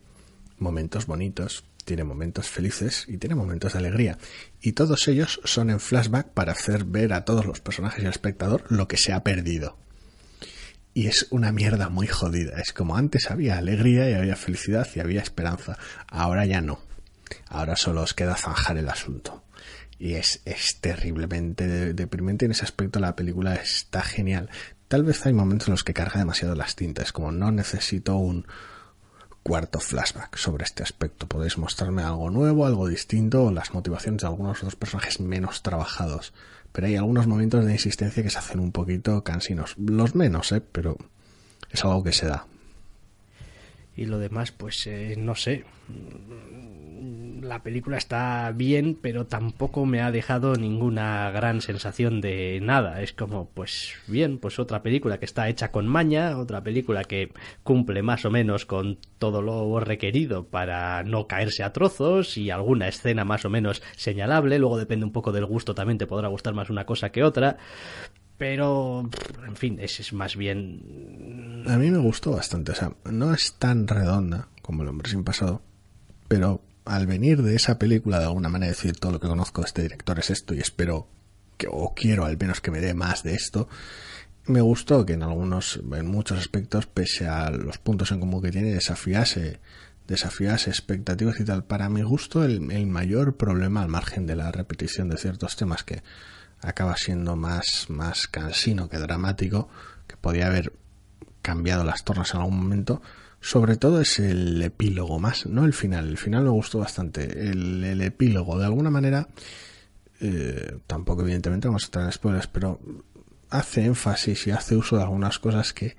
momentos 0.59 1.07
bonitos, 1.07 1.65
tiene 1.85 2.05
momentos 2.05 2.49
felices 2.49 3.05
y 3.09 3.19
tiene 3.19 3.35
momentos 3.35 3.73
de 3.73 3.79
alegría. 3.79 4.19
Y 4.61 4.73
todos 4.73 5.09
ellos 5.09 5.41
son 5.45 5.71
en 5.71 5.81
flashback 5.81 6.29
para 6.29 6.53
hacer 6.53 6.85
ver 6.85 7.13
a 7.13 7.25
todos 7.25 7.47
los 7.47 7.61
personajes 7.61 8.03
y 8.03 8.07
al 8.07 8.13
espectador 8.13 8.65
lo 8.69 8.89
que 8.89 8.97
se 8.97 9.13
ha 9.13 9.23
perdido. 9.23 9.79
Y 10.93 11.07
es 11.07 11.27
una 11.31 11.53
mierda 11.53 11.89
muy 11.89 12.07
jodida. 12.07 12.59
Es 12.61 12.73
como 12.73 12.97
antes 12.97 13.31
había 13.31 13.59
alegría 13.59 14.11
y 14.11 14.15
había 14.15 14.37
felicidad 14.37 14.89
y 14.95 15.01
había 15.01 15.23
esperanza. 15.23 15.79
Ahora 16.09 16.45
ya 16.47 16.61
no. 16.61 16.81
Ahora 17.47 17.77
solo 17.77 18.03
os 18.03 18.15
queda 18.15 18.37
zanjar 18.37 18.77
el 18.77 18.89
asunto. 18.89 19.45
Y 19.99 20.15
es, 20.15 20.41
es 20.45 20.79
terriblemente 20.81 21.93
deprimente. 21.95 22.47
En 22.47 22.53
ese 22.53 22.65
aspecto 22.65 22.99
la 22.99 23.15
película 23.15 23.55
está 23.55 24.03
genial 24.03 24.51
tal 24.91 25.05
vez 25.05 25.25
hay 25.25 25.33
momentos 25.33 25.69
en 25.69 25.73
los 25.73 25.85
que 25.85 25.95
carga 25.95 26.19
demasiado 26.19 26.57
las 26.57 26.75
tintas, 26.75 27.13
como 27.13 27.31
no 27.31 27.53
necesito 27.53 28.17
un 28.17 28.45
cuarto 29.43 29.81
flashback 29.81 30.37
sobre 30.37 30.65
este 30.65 30.83
aspecto. 30.83 31.27
Podéis 31.27 31.59
mostrarme 31.59 32.03
algo 32.03 32.31
nuevo, 32.31 32.67
algo 32.67 32.89
distinto, 32.89 33.45
o 33.45 33.53
las 33.53 33.75
motivaciones 33.75 34.23
de 34.23 34.29
algunos 34.29 34.59
otros 34.59 34.77
personajes 34.77 35.21
menos 35.21 35.63
trabajados. 35.63 36.33
Pero 36.73 36.87
hay 36.87 36.97
algunos 36.97 37.27
momentos 37.27 37.65
de 37.65 37.73
insistencia 37.73 38.23
que 38.23 38.31
se 38.31 38.39
hacen 38.39 38.61
un 38.61 38.73
poquito 38.73 39.25
cansinos. 39.25 39.75
Los 39.79 40.15
menos, 40.15 40.53
¿eh? 40.53 40.61
Pero 40.61 40.97
es 41.71 41.85
algo 41.85 42.03
que 42.03 42.13
se 42.13 42.27
da. 42.27 42.47
Y 43.97 44.07
lo 44.07 44.19
demás, 44.19 44.53
pues 44.53 44.87
eh, 44.87 45.15
no 45.19 45.35
sé 45.35 45.65
la 47.01 47.63
película 47.63 47.97
está 47.97 48.53
bien, 48.55 48.99
pero 49.01 49.27
tampoco 49.27 49.87
me 49.87 50.03
ha 50.03 50.11
dejado 50.11 50.55
ninguna 50.55 51.31
gran 51.31 51.61
sensación 51.61 52.21
de 52.21 52.61
nada. 52.63 53.03
Es 53.03 53.13
como, 53.13 53.49
pues 53.49 53.95
bien, 54.07 54.39
pues 54.39 54.59
otra 54.59 54.83
película 54.83 55.19
que 55.19 55.25
está 55.25 55.49
hecha 55.49 55.71
con 55.71 55.87
maña, 55.87 56.39
otra 56.39 56.63
película 56.63 57.05
que 57.05 57.33
cumple 57.63 58.03
más 58.03 58.25
o 58.25 58.31
menos 58.31 58.67
con 58.67 58.99
todo 59.19 59.41
lo 59.43 59.81
requerido 59.81 60.45
para 60.45 61.03
no 61.03 61.27
caerse 61.27 61.63
a 61.63 61.73
trozos 61.73 62.37
y 62.37 62.51
alguna 62.51 62.89
escena 62.89 63.25
más 63.25 63.45
o 63.45 63.51
menos 63.51 63.83
señalable. 63.97 64.59
Luego 64.59 64.79
depende 64.79 65.07
un 65.07 65.13
poco 65.13 65.33
del 65.33 65.47
gusto, 65.47 65.75
también 65.75 65.99
te 65.99 66.07
podrá 66.07 66.29
gustar 66.29 66.55
más 66.55 66.71
una 66.71 66.85
cosa 66.85 67.11
que 67.11 67.25
otra. 67.25 67.57
Pero, 68.37 69.09
en 69.47 69.57
fin, 69.57 69.79
ese 69.81 70.01
es 70.01 70.15
más 70.15 70.35
bien... 70.35 71.63
A 71.67 71.77
mí 71.77 71.91
me 71.91 71.99
gustó 71.99 72.33
bastante, 72.33 72.73
o 72.73 72.75
sea, 72.75 72.93
no 73.05 73.35
es 73.35 73.55
tan 73.59 73.87
redonda 73.87 74.49
como 74.63 74.83
El 74.83 74.89
hombre 74.89 75.11
sin 75.11 75.25
pasado, 75.25 75.61
pero 76.27 76.63
al 76.91 77.07
venir 77.07 77.43
de 77.43 77.55
esa 77.55 77.79
película 77.79 78.19
de 78.19 78.27
alguna 78.27 78.49
manera 78.49 78.73
decir 78.73 78.99
todo 78.99 79.13
lo 79.13 79.21
que 79.21 79.29
conozco 79.29 79.63
de 79.63 79.67
este 79.67 79.83
director 79.83 80.19
es 80.19 80.31
esto 80.31 80.55
y 80.55 80.59
espero 80.59 81.07
que 81.57 81.69
o 81.71 81.95
quiero 81.95 82.25
al 82.25 82.37
menos 82.37 82.61
que 82.61 82.73
me 82.73 82.81
dé 82.81 82.95
más 82.95 83.23
de 83.23 83.35
esto 83.35 83.69
me 84.47 84.61
gustó 84.61 85.07
que 85.07 85.13
en 85.13 85.23
algunos 85.23 85.81
en 85.93 86.07
muchos 86.07 86.39
aspectos 86.39 86.87
pese 86.87 87.29
a 87.29 87.51
los 87.51 87.79
puntos 87.79 88.11
en 88.11 88.19
común 88.19 88.43
que 88.43 88.51
tiene 88.51 88.73
desafiase 88.75 89.61
desafiase 90.09 90.71
expectativas 90.71 91.39
y 91.39 91.45
tal. 91.45 91.63
Para 91.63 91.89
mi 91.89 92.03
gusto 92.03 92.43
el, 92.43 92.61
mayor 92.61 93.37
problema 93.37 93.83
al 93.83 93.89
margen 93.89 94.27
de 94.27 94.35
la 94.35 94.51
repetición 94.51 95.09
de 95.09 95.17
ciertos 95.17 95.55
temas 95.55 95.85
que 95.85 96.03
acaba 96.61 96.97
siendo 96.97 97.37
más 97.37 97.87
más 97.89 98.27
cansino 98.27 98.89
que 98.89 98.99
dramático 98.99 99.69
que 100.09 100.17
podía 100.17 100.49
haber 100.49 100.73
cambiado 101.43 101.85
las 101.85 102.03
tornas 102.03 102.35
en 102.35 102.41
algún 102.41 102.59
momento 102.59 103.01
sobre 103.41 103.77
todo 103.77 104.01
es 104.01 104.19
el 104.19 104.61
epílogo 104.63 105.19
más, 105.19 105.47
no 105.47 105.65
el 105.65 105.73
final. 105.73 106.09
El 106.09 106.19
final 106.19 106.45
me 106.45 106.51
gustó 106.51 106.79
bastante. 106.79 107.51
El, 107.51 108.01
epílogo, 108.03 108.59
de 108.59 108.67
alguna 108.67 108.91
manera, 108.91 109.29
eh, 110.21 110.79
tampoco 110.87 111.23
evidentemente 111.23 111.69
vamos 111.69 111.85
a 111.85 111.87
entrar 111.87 112.05
en 112.05 112.13
spoilers, 112.13 112.47
pero 112.49 112.81
hace 113.49 113.85
énfasis 113.85 114.47
y 114.47 114.51
hace 114.51 114.77
uso 114.77 114.97
de 114.97 115.03
algunas 115.03 115.39
cosas 115.39 115.73
que 115.73 115.97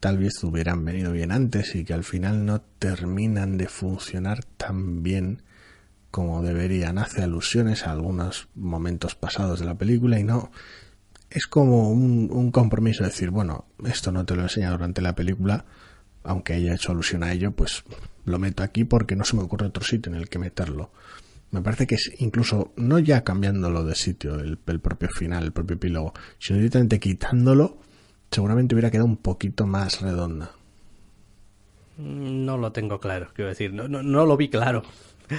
tal 0.00 0.18
vez 0.18 0.42
hubieran 0.44 0.84
venido 0.84 1.12
bien 1.12 1.32
antes 1.32 1.74
y 1.74 1.84
que 1.84 1.94
al 1.94 2.04
final 2.04 2.46
no 2.46 2.60
terminan 2.60 3.58
de 3.58 3.66
funcionar 3.66 4.44
tan 4.44 5.02
bien 5.02 5.42
como 6.12 6.42
deberían. 6.42 6.98
Hace 6.98 7.22
alusiones 7.22 7.86
a 7.86 7.90
algunos 7.90 8.48
momentos 8.54 9.16
pasados 9.16 9.58
de 9.58 9.66
la 9.66 9.74
película 9.74 10.20
y 10.20 10.24
no 10.24 10.52
es 11.30 11.46
como 11.46 11.90
un, 11.90 12.30
un 12.32 12.50
compromiso 12.52 13.02
de 13.02 13.10
decir, 13.10 13.30
bueno, 13.30 13.66
esto 13.84 14.12
no 14.12 14.24
te 14.24 14.34
lo 14.34 14.42
he 14.42 14.44
enseñado 14.44 14.76
durante 14.76 15.02
la 15.02 15.14
película, 15.14 15.66
aunque 16.28 16.52
haya 16.52 16.74
hecho 16.74 16.92
alusión 16.92 17.22
a 17.22 17.32
ello, 17.32 17.52
pues 17.52 17.84
lo 18.26 18.38
meto 18.38 18.62
aquí 18.62 18.84
porque 18.84 19.16
no 19.16 19.24
se 19.24 19.34
me 19.34 19.42
ocurre 19.42 19.66
otro 19.66 19.82
sitio 19.82 20.12
en 20.12 20.18
el 20.18 20.28
que 20.28 20.38
meterlo. 20.38 20.90
Me 21.50 21.62
parece 21.62 21.86
que 21.86 21.94
es 21.94 22.12
incluso 22.18 22.72
no 22.76 22.98
ya 22.98 23.24
cambiándolo 23.24 23.82
de 23.82 23.94
sitio, 23.94 24.38
el, 24.38 24.58
propio 24.58 25.08
final, 25.08 25.44
el 25.44 25.52
propio 25.52 25.76
epílogo, 25.76 26.12
sino 26.38 26.58
directamente 26.58 27.00
quitándolo, 27.00 27.78
seguramente 28.30 28.74
hubiera 28.74 28.90
quedado 28.90 29.06
un 29.06 29.16
poquito 29.16 29.66
más 29.66 30.02
redonda. 30.02 30.52
No 31.96 32.58
lo 32.58 32.72
tengo 32.72 33.00
claro, 33.00 33.28
quiero 33.34 33.48
decir, 33.48 33.72
no, 33.72 33.88
no, 33.88 34.02
no 34.02 34.26
lo 34.26 34.36
vi 34.36 34.50
claro. 34.50 34.82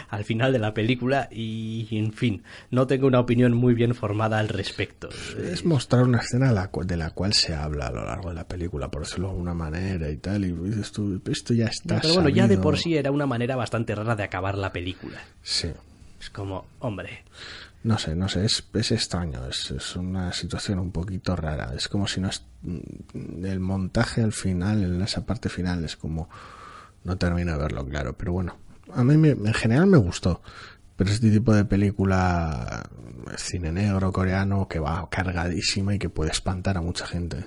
Al 0.10 0.24
final 0.24 0.53
de 0.53 0.60
la 0.60 0.74
película 0.74 1.27
y, 1.31 1.88
en 1.91 2.13
fin, 2.13 2.43
no 2.72 2.88
tengo 2.88 3.08
una 3.08 3.19
opinión 3.19 3.53
muy 3.53 3.74
bien 3.74 3.96
formada 3.96 4.39
al 4.39 4.50
respecto. 4.50 5.10
Es 5.41 5.65
mostrar 5.65 6.03
una 6.03 6.19
escena 6.19 6.50
de 6.50 6.98
la 6.98 7.12
cual 7.12 7.34
se 7.34 7.55
habla 7.55 7.88
a 7.88 7.91
lo 7.91 8.05
largo 8.05 8.29
de 8.29 8.36
la 8.36 8.48
película, 8.48 8.89
por 8.89 9.03
decirlo 9.03 9.27
de 9.27 9.34
alguna 9.34 9.53
manera 9.53 10.10
y 10.10 10.17
tal, 10.17 10.46
y 10.46 10.51
dices 10.51 10.91
tú, 10.91 11.22
esto 11.29 11.53
ya 11.53 11.67
está. 11.67 12.00
pero 12.01 12.15
bueno, 12.15 12.29
ya 12.29 12.48
de 12.48 12.58
por 12.58 12.77
sí 12.77 12.96
era 12.96 13.12
una 13.12 13.25
manera 13.25 13.55
bastante 13.55 13.96
rara 13.96 14.15
de 14.15 14.24
acabar 14.24 14.58
la 14.58 14.72
película. 14.72 15.19
Sí. 15.41 15.69
Es 16.19 16.29
como, 16.29 16.65
hombre. 16.79 17.24
No 17.84 17.98
sé, 17.98 18.13
no 18.13 18.27
sé, 18.27 18.43
es, 18.43 18.67
es 18.74 18.91
extraño, 18.91 19.48
es, 19.48 19.72
es, 19.72 19.96
una 19.96 20.34
situación 20.34 20.79
un 20.79 20.91
poquito 20.91 21.36
rara. 21.36 21.74
Es 21.75 21.88
como 21.88 22.08
si 22.08 22.19
no 22.19 22.27
es. 22.27 22.43
Mm, 22.62 23.46
el 23.46 23.60
montaje 23.62 24.22
al 24.22 24.34
final, 24.34 24.84
en 24.84 25.01
esa 25.01 25.25
parte 25.25 25.48
final, 25.48 25.86
es 25.86 25.96
como. 25.96 26.29
No 27.05 27.17
termino 27.17 27.53
de 27.53 27.58
verlo 27.58 27.86
claro, 27.86 28.13
pero 28.17 28.34
bueno, 28.34 28.58
a 28.93 29.03
mí 29.03 29.29
en 29.29 29.53
general 29.53 29.88
me 29.88 29.98
gustó. 29.98 30.41
Pero 30.96 31.12
este 31.12 31.31
tipo 31.31 31.53
de 31.53 31.63
película, 31.63 32.89
cine 33.38 33.72
negro, 33.72 34.12
coreano, 34.12 34.67
que 34.67 34.79
va 34.79 35.10
cargadísima 35.10 35.96
y 35.96 36.00
que 36.00 36.10
puede 36.10 36.31
espantar 36.31 36.77
a 36.77 36.81
mucha 36.81 37.05
gente. 37.05 37.46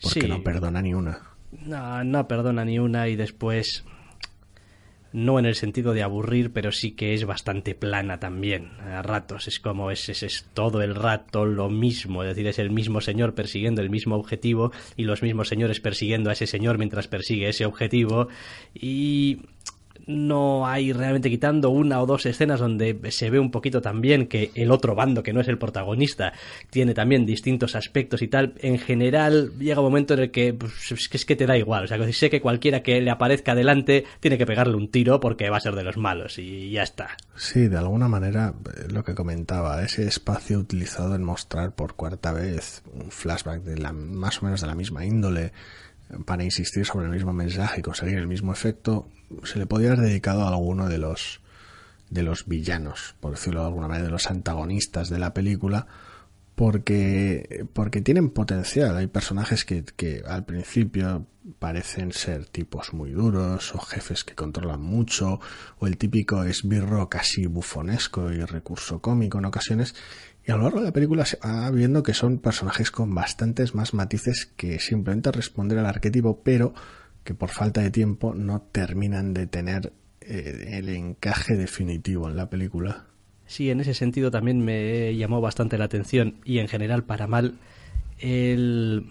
Porque 0.00 0.28
no 0.28 0.42
perdona 0.44 0.80
ni 0.80 0.94
una. 0.94 1.18
No, 1.50 2.04
no 2.04 2.28
perdona 2.28 2.64
ni 2.64 2.78
una 2.78 3.08
y 3.08 3.16
después 3.16 3.84
no 5.12 5.38
en 5.38 5.46
el 5.46 5.54
sentido 5.54 5.92
de 5.92 6.02
aburrir, 6.02 6.52
pero 6.52 6.72
sí 6.72 6.92
que 6.92 7.14
es 7.14 7.24
bastante 7.24 7.74
plana 7.74 8.18
también. 8.18 8.70
A 8.80 9.02
ratos 9.02 9.48
es 9.48 9.60
como 9.60 9.90
es, 9.90 10.08
es, 10.08 10.22
es, 10.22 10.46
todo 10.54 10.82
el 10.82 10.94
rato 10.94 11.44
lo 11.44 11.68
mismo, 11.68 12.22
es 12.22 12.30
decir, 12.30 12.46
es 12.46 12.58
el 12.58 12.70
mismo 12.70 13.00
señor 13.00 13.34
persiguiendo 13.34 13.82
el 13.82 13.90
mismo 13.90 14.16
objetivo 14.16 14.72
y 14.96 15.04
los 15.04 15.22
mismos 15.22 15.48
señores 15.48 15.80
persiguiendo 15.80 16.30
a 16.30 16.32
ese 16.32 16.46
señor 16.46 16.78
mientras 16.78 17.08
persigue 17.08 17.48
ese 17.48 17.66
objetivo 17.66 18.28
y 18.74 19.42
no 20.06 20.66
hay 20.66 20.92
realmente 20.92 21.30
quitando 21.30 21.70
una 21.70 22.00
o 22.00 22.06
dos 22.06 22.26
escenas 22.26 22.60
donde 22.60 22.98
se 23.10 23.30
ve 23.30 23.38
un 23.38 23.50
poquito 23.50 23.80
también 23.80 24.26
que 24.26 24.50
el 24.54 24.70
otro 24.70 24.94
bando, 24.94 25.22
que 25.22 25.32
no 25.32 25.40
es 25.40 25.48
el 25.48 25.58
protagonista, 25.58 26.32
tiene 26.70 26.94
también 26.94 27.26
distintos 27.26 27.76
aspectos 27.76 28.22
y 28.22 28.28
tal. 28.28 28.54
En 28.58 28.78
general, 28.78 29.52
llega 29.58 29.80
un 29.80 29.86
momento 29.86 30.14
en 30.14 30.20
el 30.20 30.30
que 30.30 30.54
pues, 30.54 30.92
es, 30.92 31.24
que, 31.24 31.36
te 31.36 31.46
da 31.46 31.56
igual. 31.56 31.84
O 31.84 31.86
sea, 31.86 31.98
que 31.98 32.12
sé 32.12 32.30
que 32.30 32.40
cualquiera 32.40 32.82
que 32.82 33.00
le 33.00 33.10
aparezca 33.10 33.54
delante 33.54 34.04
tiene 34.20 34.38
que 34.38 34.46
pegarle 34.46 34.76
un 34.76 34.90
tiro 34.90 35.20
porque 35.20 35.50
va 35.50 35.56
a 35.56 35.60
ser 35.60 35.74
de 35.74 35.84
los 35.84 35.96
malos 35.96 36.38
y 36.38 36.70
ya 36.70 36.82
está. 36.82 37.16
Sí, 37.36 37.68
de 37.68 37.78
alguna 37.78 38.08
manera, 38.08 38.54
eh, 38.76 38.88
lo 38.90 39.04
que 39.04 39.14
comentaba, 39.14 39.82
ese 39.82 40.06
espacio 40.06 40.58
utilizado 40.58 41.14
en 41.14 41.22
mostrar 41.22 41.74
por 41.74 41.94
cuarta 41.94 42.32
vez 42.32 42.82
un 42.92 43.10
flashback 43.10 43.62
de 43.62 43.78
la, 43.78 43.92
más 43.92 44.42
o 44.42 44.46
menos 44.46 44.60
de 44.60 44.66
la 44.66 44.74
misma 44.74 45.04
índole 45.04 45.52
para 46.24 46.44
insistir 46.44 46.86
sobre 46.86 47.06
el 47.06 47.12
mismo 47.12 47.32
mensaje 47.32 47.80
y 47.80 47.82
conseguir 47.82 48.18
el 48.18 48.26
mismo 48.26 48.52
efecto, 48.52 49.08
se 49.44 49.58
le 49.58 49.66
podría 49.66 49.92
haber 49.92 50.06
dedicado 50.06 50.42
a 50.44 50.48
alguno 50.48 50.88
de 50.88 50.98
los 50.98 51.40
de 52.12 52.22
los 52.22 52.46
villanos, 52.46 53.14
por 53.20 53.30
decirlo 53.32 53.60
de 53.60 53.68
alguna 53.68 53.88
manera, 53.88 54.04
de 54.04 54.10
los 54.10 54.30
antagonistas 54.30 55.08
de 55.08 55.18
la 55.18 55.32
película, 55.32 55.86
porque, 56.54 57.66
porque 57.72 58.02
tienen 58.02 58.28
potencial. 58.28 58.96
Hay 58.96 59.06
personajes 59.06 59.64
que, 59.64 59.82
que 59.96 60.22
al 60.26 60.44
principio 60.44 61.26
parecen 61.58 62.12
ser 62.12 62.44
tipos 62.44 62.92
muy 62.92 63.10
duros, 63.10 63.74
o 63.74 63.78
jefes 63.78 64.24
que 64.24 64.34
controlan 64.34 64.82
mucho, 64.82 65.40
o 65.78 65.86
el 65.86 65.96
típico 65.96 66.44
esbirro 66.44 67.08
casi 67.08 67.46
bufonesco 67.46 68.30
y 68.30 68.44
recurso 68.44 69.00
cómico 69.00 69.38
en 69.38 69.46
ocasiones, 69.46 69.94
y 70.46 70.50
a 70.50 70.56
lo 70.56 70.64
largo 70.64 70.80
de 70.80 70.86
la 70.86 70.92
película 70.92 71.24
se 71.24 71.38
va 71.38 71.70
viendo 71.70 72.02
que 72.02 72.14
son 72.14 72.38
personajes 72.38 72.90
con 72.90 73.14
bastantes 73.14 73.74
más 73.74 73.94
matices 73.94 74.50
que 74.56 74.80
simplemente 74.80 75.30
responder 75.30 75.78
al 75.78 75.86
arquetipo, 75.86 76.42
pero 76.42 76.74
que 77.24 77.34
por 77.34 77.50
falta 77.50 77.80
de 77.80 77.90
tiempo 77.90 78.34
no 78.34 78.62
terminan 78.72 79.34
de 79.34 79.46
tener 79.46 79.92
eh, 80.20 80.78
el 80.78 80.88
encaje 80.88 81.56
definitivo 81.56 82.28
en 82.28 82.36
la 82.36 82.50
película. 82.50 83.06
Sí, 83.46 83.70
en 83.70 83.80
ese 83.80 83.94
sentido 83.94 84.30
también 84.30 84.64
me 84.64 85.14
llamó 85.16 85.40
bastante 85.40 85.78
la 85.78 85.84
atención 85.84 86.36
y 86.44 86.58
en 86.58 86.68
general 86.68 87.04
para 87.04 87.26
mal 87.26 87.54
el 88.18 89.06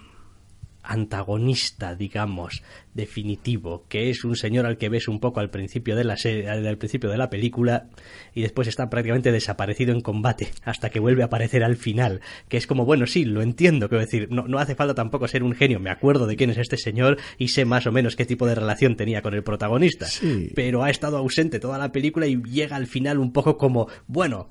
antagonista, 0.83 1.95
digamos, 1.95 2.63
definitivo, 2.93 3.85
que 3.87 4.09
es 4.09 4.23
un 4.23 4.35
señor 4.35 4.65
al 4.65 4.77
que 4.77 4.89
ves 4.89 5.07
un 5.07 5.19
poco 5.19 5.39
al 5.39 5.49
principio 5.49 5.95
de 5.95 6.03
la 6.03 6.15
al 6.49 6.77
principio 6.77 7.09
de 7.09 7.17
la 7.17 7.29
película 7.29 7.87
y 8.33 8.41
después 8.41 8.67
está 8.67 8.89
prácticamente 8.89 9.31
desaparecido 9.31 9.93
en 9.93 10.01
combate 10.01 10.49
hasta 10.63 10.89
que 10.89 10.99
vuelve 10.99 11.23
a 11.23 11.27
aparecer 11.27 11.63
al 11.63 11.77
final, 11.77 12.21
que 12.49 12.57
es 12.57 12.67
como, 12.67 12.85
bueno, 12.85 13.07
sí, 13.07 13.25
lo 13.25 13.41
entiendo, 13.41 13.87
quiero 13.89 14.03
decir, 14.03 14.27
no, 14.31 14.47
no 14.47 14.59
hace 14.59 14.75
falta 14.75 14.93
tampoco 14.93 15.27
ser 15.27 15.43
un 15.43 15.53
genio, 15.53 15.79
me 15.79 15.89
acuerdo 15.89 16.27
de 16.27 16.35
quién 16.35 16.49
es 16.49 16.57
este 16.57 16.77
señor 16.77 17.17
y 17.37 17.49
sé 17.49 17.65
más 17.65 17.87
o 17.87 17.91
menos 17.91 18.15
qué 18.15 18.25
tipo 18.25 18.45
de 18.45 18.55
relación 18.55 18.95
tenía 18.95 19.21
con 19.21 19.33
el 19.33 19.43
protagonista, 19.43 20.07
pero 20.55 20.83
ha 20.83 20.89
estado 20.89 21.17
ausente 21.17 21.59
toda 21.59 21.77
la 21.77 21.91
película 21.91 22.27
y 22.27 22.41
llega 22.43 22.75
al 22.75 22.87
final 22.87 23.19
un 23.19 23.31
poco 23.31 23.57
como, 23.57 23.87
bueno, 24.07 24.49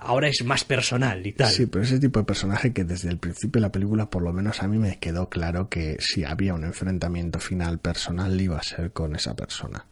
ahora 0.00 0.28
es 0.28 0.44
más 0.44 0.64
personal 0.64 1.26
y 1.26 1.32
tal. 1.32 1.50
Sí, 1.50 1.66
pero 1.66 1.84
ese 1.84 1.98
tipo 1.98 2.18
de 2.20 2.24
personaje 2.24 2.72
que 2.72 2.84
desde 2.84 3.08
el 3.08 3.18
principio 3.18 3.60
de 3.60 3.66
la 3.66 3.72
película, 3.72 4.10
por 4.10 4.22
lo 4.22 4.32
menos 4.32 4.62
a 4.62 4.68
mí 4.68 4.78
me 4.78 4.98
quedó 4.98 5.28
claro 5.28 5.68
que 5.68 5.96
si 6.00 6.24
había 6.24 6.54
un 6.54 6.64
enfrentamiento 6.64 7.38
final 7.38 7.78
personal 7.78 8.40
iba 8.40 8.58
a 8.58 8.62
ser 8.62 8.92
con 8.92 9.14
esa 9.16 9.34
persona. 9.34 9.84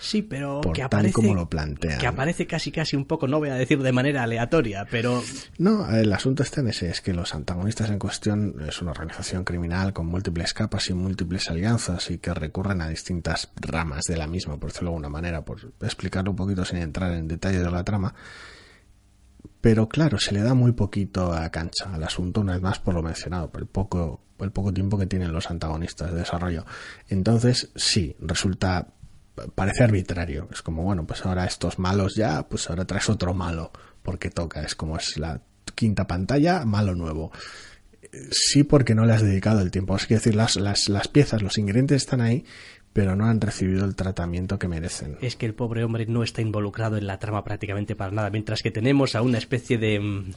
Sí, 0.00 0.22
pero 0.22 0.62
por 0.62 0.72
que 0.72 0.80
tal 0.80 0.86
aparece, 0.86 1.12
como 1.12 1.34
lo 1.34 1.48
plantean. 1.48 1.98
que 1.98 2.06
aparece 2.06 2.46
casi 2.46 2.72
casi 2.72 2.96
un 2.96 3.04
poco, 3.04 3.28
no 3.28 3.38
voy 3.38 3.50
a 3.50 3.54
decir 3.54 3.82
de 3.82 3.92
manera 3.92 4.22
aleatoria, 4.22 4.86
pero 4.90 5.22
No, 5.58 5.90
el 5.94 6.10
asunto 6.14 6.42
está 6.42 6.62
en 6.62 6.68
ese, 6.68 6.88
es 6.88 7.02
que 7.02 7.12
los 7.12 7.34
antagonistas 7.34 7.90
en 7.90 7.98
cuestión 7.98 8.56
es 8.66 8.80
una 8.80 8.92
organización 8.92 9.44
criminal 9.44 9.92
con 9.92 10.06
múltiples 10.06 10.54
capas 10.54 10.88
y 10.88 10.94
múltiples 10.94 11.50
alianzas 11.50 12.10
y 12.10 12.16
que 12.16 12.32
recurren 12.32 12.80
a 12.80 12.88
distintas 12.88 13.50
ramas 13.56 14.06
de 14.06 14.16
la 14.16 14.26
misma, 14.26 14.56
por 14.56 14.70
decirlo 14.70 14.88
de 14.88 14.94
alguna 14.96 15.10
manera, 15.10 15.44
por 15.44 15.70
explicarlo 15.82 16.30
un 16.30 16.36
poquito 16.38 16.64
sin 16.64 16.78
entrar 16.78 17.12
en 17.12 17.28
detalle 17.28 17.58
de 17.58 17.70
la 17.70 17.84
trama. 17.84 18.14
Pero 19.60 19.88
claro, 19.88 20.18
se 20.18 20.32
le 20.32 20.40
da 20.40 20.54
muy 20.54 20.72
poquito 20.72 21.32
a 21.32 21.50
cancha 21.50 21.92
al 21.92 22.02
asunto, 22.02 22.40
una 22.40 22.54
vez 22.54 22.62
más 22.62 22.78
por 22.78 22.94
lo 22.94 23.02
mencionado, 23.02 23.50
por 23.50 23.60
el 23.60 23.66
poco, 23.66 24.22
el 24.38 24.50
poco 24.52 24.72
tiempo 24.72 24.98
que 24.98 25.06
tienen 25.06 25.32
los 25.32 25.50
antagonistas 25.50 26.12
de 26.12 26.18
desarrollo. 26.20 26.64
Entonces, 27.08 27.70
sí, 27.76 28.16
resulta, 28.20 28.88
parece 29.54 29.84
arbitrario. 29.84 30.48
Es 30.50 30.62
como, 30.62 30.82
bueno, 30.82 31.06
pues 31.06 31.24
ahora 31.26 31.44
estos 31.44 31.78
malos 31.78 32.14
ya, 32.16 32.48
pues 32.48 32.70
ahora 32.70 32.86
traes 32.86 33.08
otro 33.10 33.34
malo, 33.34 33.70
porque 34.02 34.30
toca. 34.30 34.62
Es 34.62 34.74
como 34.74 34.96
es 34.96 35.18
la 35.18 35.42
quinta 35.74 36.06
pantalla, 36.06 36.64
malo 36.64 36.94
nuevo. 36.94 37.30
Sí, 38.30 38.64
porque 38.64 38.94
no 38.94 39.04
le 39.04 39.12
has 39.12 39.22
dedicado 39.22 39.60
el 39.60 39.70
tiempo. 39.70 39.94
Es 39.94 40.08
decir, 40.08 40.34
las, 40.34 40.56
las, 40.56 40.88
las 40.88 41.08
piezas, 41.08 41.42
los 41.42 41.58
ingredientes 41.58 41.98
están 41.98 42.22
ahí, 42.22 42.44
pero 42.92 43.14
no 43.14 43.26
han 43.26 43.40
recibido 43.40 43.84
el 43.84 43.94
tratamiento 43.94 44.58
que 44.58 44.68
merecen. 44.68 45.16
es 45.20 45.36
que 45.36 45.46
el 45.46 45.54
pobre 45.54 45.84
hombre 45.84 46.06
no 46.06 46.22
está 46.22 46.42
involucrado 46.42 46.96
en 46.96 47.06
la 47.06 47.18
trama 47.18 47.44
prácticamente 47.44 47.94
para 47.94 48.10
nada, 48.10 48.30
mientras 48.30 48.62
que 48.62 48.70
tenemos 48.70 49.14
a 49.14 49.22
una 49.22 49.38
especie 49.38 49.78
de 49.78 50.00
mm, 50.00 50.32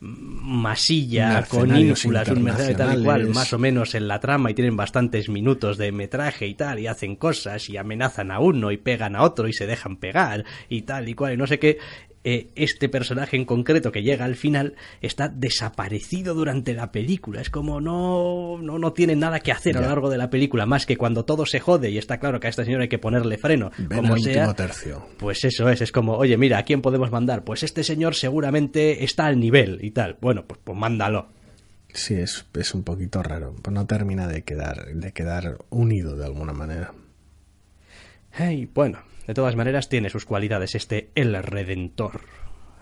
masilla 0.00 1.44
con 1.48 1.74
ínfulas, 1.76 2.28
un 2.28 2.42
mercenario 2.42 2.76
tal 2.76 3.00
y 3.00 3.04
cual, 3.04 3.28
más 3.28 3.52
o 3.52 3.58
menos 3.58 3.94
en 3.94 4.08
la 4.08 4.20
trama 4.20 4.50
y 4.50 4.54
tienen 4.54 4.76
bastantes 4.76 5.28
minutos 5.28 5.78
de 5.78 5.92
metraje 5.92 6.46
y 6.46 6.54
tal, 6.54 6.78
y 6.78 6.86
hacen 6.86 7.16
cosas 7.16 7.68
y 7.70 7.76
amenazan 7.76 8.30
a 8.30 8.40
uno 8.40 8.72
y 8.72 8.76
pegan 8.76 9.16
a 9.16 9.22
otro 9.22 9.48
y 9.48 9.52
se 9.52 9.66
dejan 9.66 9.96
pegar 9.96 10.44
y 10.68 10.82
tal 10.82 11.08
y 11.08 11.14
cual, 11.14 11.34
y 11.34 11.36
no 11.36 11.46
sé 11.46 11.58
qué. 11.58 11.78
eh, 12.28 12.48
este 12.56 12.88
personaje 12.88 13.36
en 13.36 13.44
concreto 13.44 13.92
que 13.92 14.02
llega 14.02 14.24
al 14.24 14.34
final 14.34 14.74
está 15.00 15.28
desaparecido 15.28 16.34
durante 16.34 16.74
la 16.74 16.90
película. 16.90 17.40
Es 17.40 17.50
como 17.50 17.80
no, 17.80 18.58
no, 18.60 18.80
no 18.80 18.92
tiene 18.92 19.14
nada 19.14 19.38
que 19.38 19.52
hacer 19.52 19.76
a 19.76 19.80
lo 19.80 19.86
largo 19.86 20.10
de 20.10 20.18
la 20.18 20.28
película, 20.28 20.66
más 20.66 20.86
que 20.86 20.96
cuando 20.96 21.24
todo 21.24 21.46
se 21.46 21.60
jode 21.60 21.88
y 21.88 21.98
está 21.98 22.18
claro 22.18 22.40
que 22.40 22.48
a 22.48 22.50
esta 22.50 22.64
señora 22.64 22.82
hay 22.82 22.88
que 22.88 22.98
ponerle 22.98 23.38
freno, 23.38 23.70
Ven 23.78 23.98
como 24.00 24.18
sea. 24.18 24.52
tercio. 24.54 25.06
Pues 25.18 25.44
eso 25.44 25.68
es, 25.70 25.80
es 25.82 25.92
como, 25.92 26.14
oye, 26.14 26.36
mira, 26.36 26.58
¿a 26.58 26.64
quién 26.64 26.82
podemos 26.82 27.12
mandar? 27.12 27.44
Pues 27.44 27.62
este 27.62 27.84
señor 27.84 28.16
seguramente 28.16 29.04
está 29.04 29.26
al 29.26 29.38
nivel 29.38 29.78
y 29.86 29.90
tal. 29.92 30.18
Bueno, 30.20 30.44
pues, 30.46 30.60
pues 30.62 30.76
mándalo. 30.76 31.28
Sí, 31.92 32.14
es, 32.14 32.44
es 32.54 32.74
un 32.74 32.82
poquito 32.82 33.22
raro. 33.22 33.54
Pues 33.62 33.72
no 33.72 33.86
termina 33.86 34.26
de 34.26 34.42
quedar, 34.42 34.86
de 34.86 35.12
quedar 35.12 35.58
unido 35.70 36.16
de 36.16 36.26
alguna 36.26 36.52
manera. 36.52 36.92
Y 38.38 38.66
bueno, 38.66 38.98
de 39.26 39.34
todas 39.34 39.56
maneras 39.56 39.88
tiene 39.88 40.10
sus 40.10 40.26
cualidades 40.26 40.74
este 40.74 41.10
El 41.14 41.42
Redentor. 41.42 42.22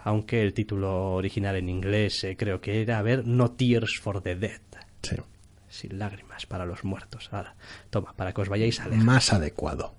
Aunque 0.03 0.43
el 0.43 0.53
título 0.53 1.13
original 1.15 1.57
en 1.57 1.69
inglés 1.69 2.25
eh, 2.25 2.37
creo 2.37 2.61
que 2.61 2.83
era, 2.83 2.99
a 2.99 3.03
ver, 3.03 3.27
No 3.27 3.53
Tears 3.53 3.99
for 4.01 4.21
the 4.21 4.35
Dead. 4.35 4.61
Sí. 5.03 5.17
Sin 5.69 5.99
lágrimas 5.99 6.47
para 6.47 6.67
los 6.67 6.85
muertos. 6.85 7.29
Ahora, 7.33 7.55
toma, 7.91 8.15
para 8.15 8.33
que 8.33 8.41
os 8.41 8.49
vayáis 8.49 8.81
a 8.81 8.89
leer. 8.89 9.03
Más 9.03 9.33
adecuado. 9.33 9.95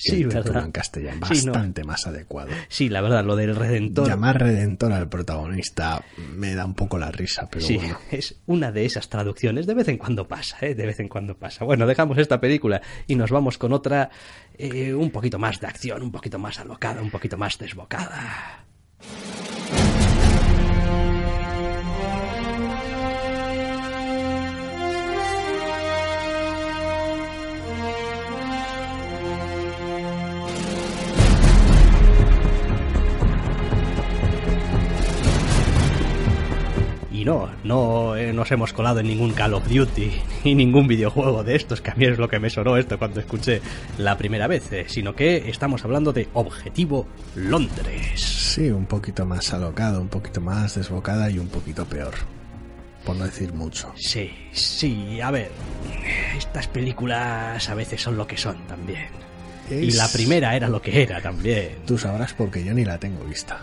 Sí, 0.00 0.16
título 0.16 0.42
¿verdad? 0.42 0.64
en 0.64 0.72
castellano. 0.72 1.26
Sí, 1.26 1.44
no. 1.44 1.52
Bastante 1.52 1.84
más 1.84 2.06
adecuado. 2.06 2.50
Sí, 2.68 2.88
la 2.88 3.02
verdad, 3.02 3.22
lo 3.24 3.36
del 3.36 3.54
Redentor. 3.54 4.08
Llamar 4.08 4.40
redentor 4.40 4.92
al 4.92 5.08
protagonista 5.08 6.02
me 6.34 6.54
da 6.54 6.64
un 6.64 6.74
poco 6.74 6.98
la 6.98 7.10
risa, 7.10 7.48
pero 7.50 7.64
sí, 7.64 7.76
bueno. 7.76 7.98
es 8.10 8.36
una 8.46 8.72
de 8.72 8.86
esas 8.86 9.08
traducciones. 9.10 9.66
De 9.66 9.74
vez 9.74 9.88
en 9.88 9.98
cuando 9.98 10.26
pasa, 10.26 10.56
¿eh? 10.62 10.74
De 10.74 10.86
vez 10.86 11.00
en 11.00 11.08
cuando 11.08 11.36
pasa. 11.36 11.64
Bueno, 11.64 11.86
dejamos 11.86 12.16
esta 12.16 12.40
película 12.40 12.80
y 13.06 13.14
nos 13.14 13.30
vamos 13.30 13.58
con 13.58 13.74
otra 13.74 14.10
eh, 14.56 14.94
un 14.94 15.10
poquito 15.10 15.38
más 15.38 15.60
de 15.60 15.66
acción, 15.66 16.02
un 16.02 16.12
poquito 16.12 16.38
más 16.38 16.58
alocada, 16.60 17.02
un 17.02 17.10
poquito 17.10 17.36
más 17.36 17.58
desbocada. 17.58 18.64
Y 37.20 37.24
no, 37.26 37.50
no 37.64 38.16
eh, 38.16 38.32
nos 38.32 38.50
hemos 38.50 38.72
colado 38.72 39.00
en 39.00 39.06
ningún 39.08 39.32
Call 39.34 39.52
of 39.52 39.68
Duty 39.68 40.10
ni 40.44 40.54
ningún 40.54 40.86
videojuego 40.88 41.44
de 41.44 41.54
estos, 41.54 41.82
que 41.82 41.90
a 41.90 41.94
mí 41.94 42.06
es 42.06 42.16
lo 42.18 42.30
que 42.30 42.38
me 42.38 42.48
sonó 42.48 42.78
esto 42.78 42.98
cuando 42.98 43.20
escuché 43.20 43.60
la 43.98 44.16
primera 44.16 44.46
vez, 44.46 44.72
eh, 44.72 44.86
sino 44.88 45.14
que 45.14 45.50
estamos 45.50 45.84
hablando 45.84 46.14
de 46.14 46.28
Objetivo 46.32 47.06
Londres. 47.34 48.18
Sí, 48.18 48.70
un 48.70 48.86
poquito 48.86 49.26
más 49.26 49.52
alocado, 49.52 50.00
un 50.00 50.08
poquito 50.08 50.40
más 50.40 50.76
desbocada 50.76 51.30
y 51.30 51.38
un 51.38 51.48
poquito 51.48 51.84
peor. 51.84 52.14
Por 53.04 53.16
no 53.16 53.26
decir 53.26 53.52
mucho. 53.52 53.92
Sí, 53.96 54.30
sí, 54.52 55.20
a 55.20 55.30
ver, 55.30 55.50
estas 56.38 56.68
películas 56.68 57.68
a 57.68 57.74
veces 57.74 58.00
son 58.00 58.16
lo 58.16 58.26
que 58.26 58.38
son 58.38 58.66
también. 58.66 59.08
Y 59.70 59.88
Es- 59.88 59.96
la 59.96 60.08
primera 60.08 60.56
era 60.56 60.70
lo 60.70 60.80
que 60.80 61.02
era 61.02 61.20
también. 61.20 61.76
Tú 61.86 61.98
sabrás 61.98 62.32
porque 62.32 62.64
yo 62.64 62.72
ni 62.72 62.86
la 62.86 62.96
tengo 62.98 63.22
vista. 63.24 63.58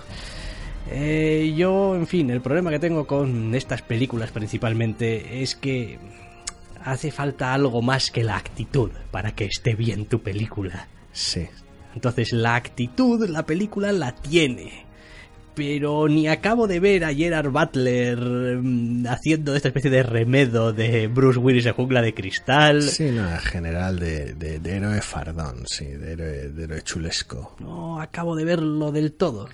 Eh, 0.90 1.54
yo, 1.56 1.96
en 1.96 2.08
fin, 2.08 2.30
el 2.30 2.42
problema 2.42 2.70
que 2.70 2.80
tengo 2.80 3.06
con 3.06 3.54
estas 3.56 3.82
películas 3.82 4.32
principalmente 4.32 5.42
es 5.42 5.56
que 5.56 6.00
hace 6.84 7.12
falta 7.12 7.54
algo 7.54 7.82
más 7.82 8.12
que 8.12 8.24
la 8.24 8.38
actitud 8.38 8.92
para 9.12 9.34
que 9.34 9.46
esté 9.46 9.76
bien 9.76 10.06
tu 10.06 10.22
película. 10.22 10.88
Sí. 11.12 11.48
Entonces, 11.94 12.32
la 12.32 12.56
actitud, 12.56 13.28
la 13.28 13.46
película 13.46 13.92
la 13.92 14.16
tiene. 14.16 14.86
Pero 15.56 16.08
ni 16.08 16.28
acabo 16.28 16.68
de 16.68 16.80
ver 16.80 17.04
a 17.04 17.14
Gerard 17.14 17.50
Butler 17.50 18.20
mm, 18.62 19.08
haciendo 19.08 19.56
esta 19.56 19.70
especie 19.70 19.90
de 19.90 20.04
remedo 20.04 20.72
de 20.72 21.08
Bruce 21.08 21.40
Willis 21.40 21.66
en 21.66 21.74
Jungla 21.74 22.04
de 22.04 22.14
Cristal. 22.14 22.84
Sí, 22.84 23.10
no, 23.10 23.28
en 23.28 23.40
general 23.40 23.98
de, 23.98 24.36
de, 24.36 24.60
de 24.60 24.76
héroe 24.78 25.02
fardón, 25.02 25.66
sí, 25.66 25.86
de 25.86 26.12
héroe, 26.12 26.50
de 26.50 26.64
héroe 26.64 26.84
chulesco. 26.84 27.56
No 27.60 28.00
acabo 28.00 28.36
de 28.36 28.46
verlo 28.46 28.92
del 28.92 29.14
todo. 29.14 29.50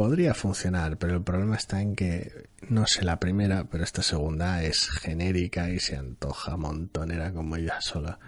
Podría 0.00 0.32
funcionar, 0.32 0.96
pero 0.96 1.14
el 1.16 1.22
problema 1.22 1.56
está 1.56 1.82
en 1.82 1.94
que, 1.94 2.48
no 2.70 2.86
sé 2.86 3.04
la 3.04 3.20
primera, 3.20 3.64
pero 3.64 3.84
esta 3.84 4.00
segunda 4.00 4.62
es 4.62 4.88
genérica 4.88 5.68
y 5.68 5.78
se 5.78 5.94
antoja 5.94 6.56
montonera 6.56 7.34
como 7.34 7.56
ella 7.56 7.82
sola. 7.82 8.18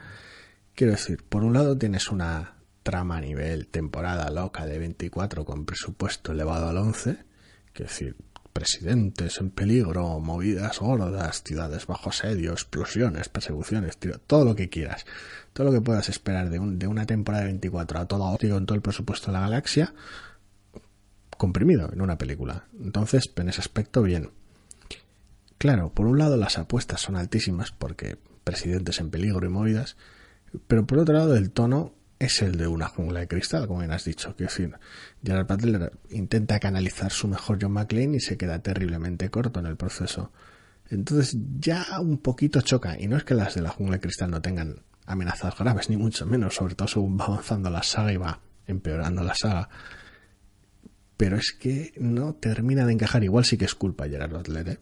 Quiero 0.74 0.92
decir, 0.92 1.24
por 1.26 1.44
un 1.44 1.54
lado 1.54 1.78
tienes 1.78 2.08
una 2.10 2.56
trama 2.82 3.16
a 3.16 3.20
nivel 3.22 3.68
temporada 3.68 4.28
loca 4.30 4.66
de 4.66 4.78
24 4.78 5.46
con 5.46 5.64
presupuesto 5.64 6.32
elevado 6.32 6.68
al 6.68 6.76
11, 6.76 7.16
quiero 7.72 7.88
decir, 7.90 8.16
presidentes 8.52 9.38
en 9.40 9.48
peligro, 9.50 10.20
movidas 10.20 10.78
gordas, 10.78 11.42
ciudades 11.42 11.86
bajo 11.86 12.10
asedio, 12.10 12.52
explosiones, 12.52 13.30
persecuciones, 13.30 13.96
tiro- 13.96 14.18
todo 14.18 14.44
lo 14.44 14.54
que 14.54 14.68
quieras, 14.68 15.06
todo 15.54 15.68
lo 15.68 15.72
que 15.72 15.80
puedas 15.80 16.10
esperar 16.10 16.50
de, 16.50 16.58
un- 16.58 16.78
de 16.78 16.86
una 16.86 17.06
temporada 17.06 17.44
de 17.44 17.52
24 17.52 17.98
a 18.00 18.04
todo 18.06 18.24
hostia 18.30 18.50
con 18.50 18.66
todo 18.66 18.76
el 18.76 18.82
presupuesto 18.82 19.28
de 19.28 19.32
la 19.32 19.40
galaxia, 19.40 19.94
comprimido 21.42 21.90
en 21.92 22.00
una 22.00 22.18
película. 22.18 22.66
Entonces, 22.80 23.28
en 23.34 23.48
ese 23.48 23.60
aspecto, 23.60 24.00
bien. 24.00 24.30
Claro, 25.58 25.92
por 25.92 26.06
un 26.06 26.16
lado 26.16 26.36
las 26.36 26.56
apuestas 26.56 27.00
son 27.00 27.16
altísimas 27.16 27.72
porque 27.72 28.16
presidentes 28.44 29.00
en 29.00 29.10
peligro 29.10 29.44
y 29.44 29.48
movidas, 29.48 29.96
pero 30.68 30.86
por 30.86 31.00
otro 31.00 31.16
lado 31.16 31.34
el 31.34 31.50
tono 31.50 31.94
es 32.20 32.42
el 32.42 32.56
de 32.56 32.68
una 32.68 32.86
jungla 32.86 33.18
de 33.18 33.26
cristal, 33.26 33.66
como 33.66 33.80
bien 33.80 33.90
has 33.90 34.04
dicho. 34.04 34.36
Que 34.36 34.44
decir, 34.44 34.76
Gerard 35.24 35.48
Butler 35.48 35.92
intenta 36.10 36.60
canalizar 36.60 37.10
su 37.10 37.26
mejor 37.26 37.58
John 37.60 37.72
McClane 37.72 38.18
y 38.18 38.20
se 38.20 38.36
queda 38.36 38.60
terriblemente 38.60 39.28
corto 39.28 39.58
en 39.58 39.66
el 39.66 39.76
proceso. 39.76 40.30
Entonces 40.90 41.36
ya 41.58 41.84
un 42.00 42.18
poquito 42.18 42.60
choca, 42.60 42.96
y 43.00 43.08
no 43.08 43.16
es 43.16 43.24
que 43.24 43.34
las 43.34 43.56
de 43.56 43.62
la 43.62 43.70
jungla 43.70 43.96
de 43.96 44.02
cristal 44.02 44.30
no 44.30 44.40
tengan 44.40 44.76
amenazas 45.06 45.58
graves, 45.58 45.90
ni 45.90 45.96
mucho 45.96 46.24
menos, 46.24 46.54
sobre 46.54 46.76
todo 46.76 46.86
según 46.86 47.18
va 47.18 47.24
avanzando 47.24 47.68
la 47.68 47.82
saga 47.82 48.12
y 48.12 48.16
va 48.16 48.38
empeorando 48.68 49.24
la 49.24 49.34
saga 49.34 49.68
pero 51.22 51.36
es 51.36 51.52
que 51.52 51.92
no 51.98 52.34
termina 52.34 52.84
de 52.84 52.94
encajar. 52.94 53.22
Igual 53.22 53.44
sí 53.44 53.56
que 53.56 53.64
es 53.64 53.76
culpa 53.76 54.06
de 54.06 54.10
Gerard 54.10 54.32
Butler, 54.32 54.68
¿eh? 54.68 54.78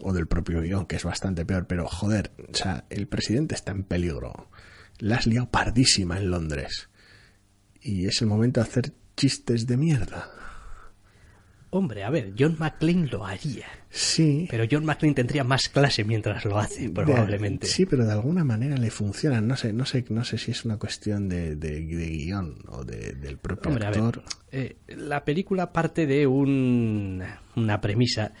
o 0.00 0.14
del 0.14 0.26
propio 0.26 0.62
guion, 0.62 0.86
que 0.86 0.96
es 0.96 1.04
bastante 1.04 1.44
peor, 1.44 1.66
pero 1.66 1.86
joder, 1.86 2.30
o 2.38 2.54
sea, 2.54 2.86
el 2.88 3.06
presidente 3.06 3.54
está 3.54 3.72
en 3.72 3.84
peligro. 3.84 4.48
La 4.96 5.16
has 5.16 5.26
liado 5.26 5.50
pardísima 5.50 6.16
en 6.16 6.30
Londres. 6.30 6.88
Y 7.82 8.06
es 8.06 8.22
el 8.22 8.28
momento 8.28 8.60
de 8.60 8.66
hacer 8.66 8.92
chistes 9.14 9.66
de 9.66 9.76
mierda. 9.76 10.30
Hombre, 11.76 12.04
a 12.04 12.10
ver, 12.10 12.34
John 12.38 12.54
McClane 12.58 13.08
lo 13.08 13.26
haría. 13.26 13.66
Sí. 13.90 14.46
Pero 14.48 14.64
John 14.70 14.84
McClane 14.84 15.14
tendría 15.14 15.42
más 15.42 15.68
clase 15.68 16.04
mientras 16.04 16.44
lo 16.44 16.56
hace, 16.56 16.88
probablemente. 16.88 17.66
De- 17.66 17.72
sí, 17.72 17.84
pero 17.84 18.04
de 18.06 18.12
alguna 18.12 18.44
manera 18.44 18.76
le 18.76 18.90
funcionan. 18.90 19.48
No 19.48 19.56
sé, 19.56 19.72
no 19.72 19.84
sé, 19.84 20.04
no 20.08 20.24
sé 20.24 20.38
si 20.38 20.52
es 20.52 20.64
una 20.64 20.76
cuestión 20.78 21.28
de, 21.28 21.56
de, 21.56 21.80
de 21.80 22.06
guion 22.10 22.58
o 22.68 22.84
de- 22.84 23.14
del 23.14 23.38
propio 23.38 23.70
Hombre, 23.72 23.86
a 23.86 23.90
ver, 23.90 23.98
actor. 23.98 24.22
eh, 24.52 24.76
la 24.86 25.24
película 25.24 25.72
parte 25.72 26.06
de 26.06 26.28
un, 26.28 27.22
una 27.56 27.80
premisa 27.80 28.32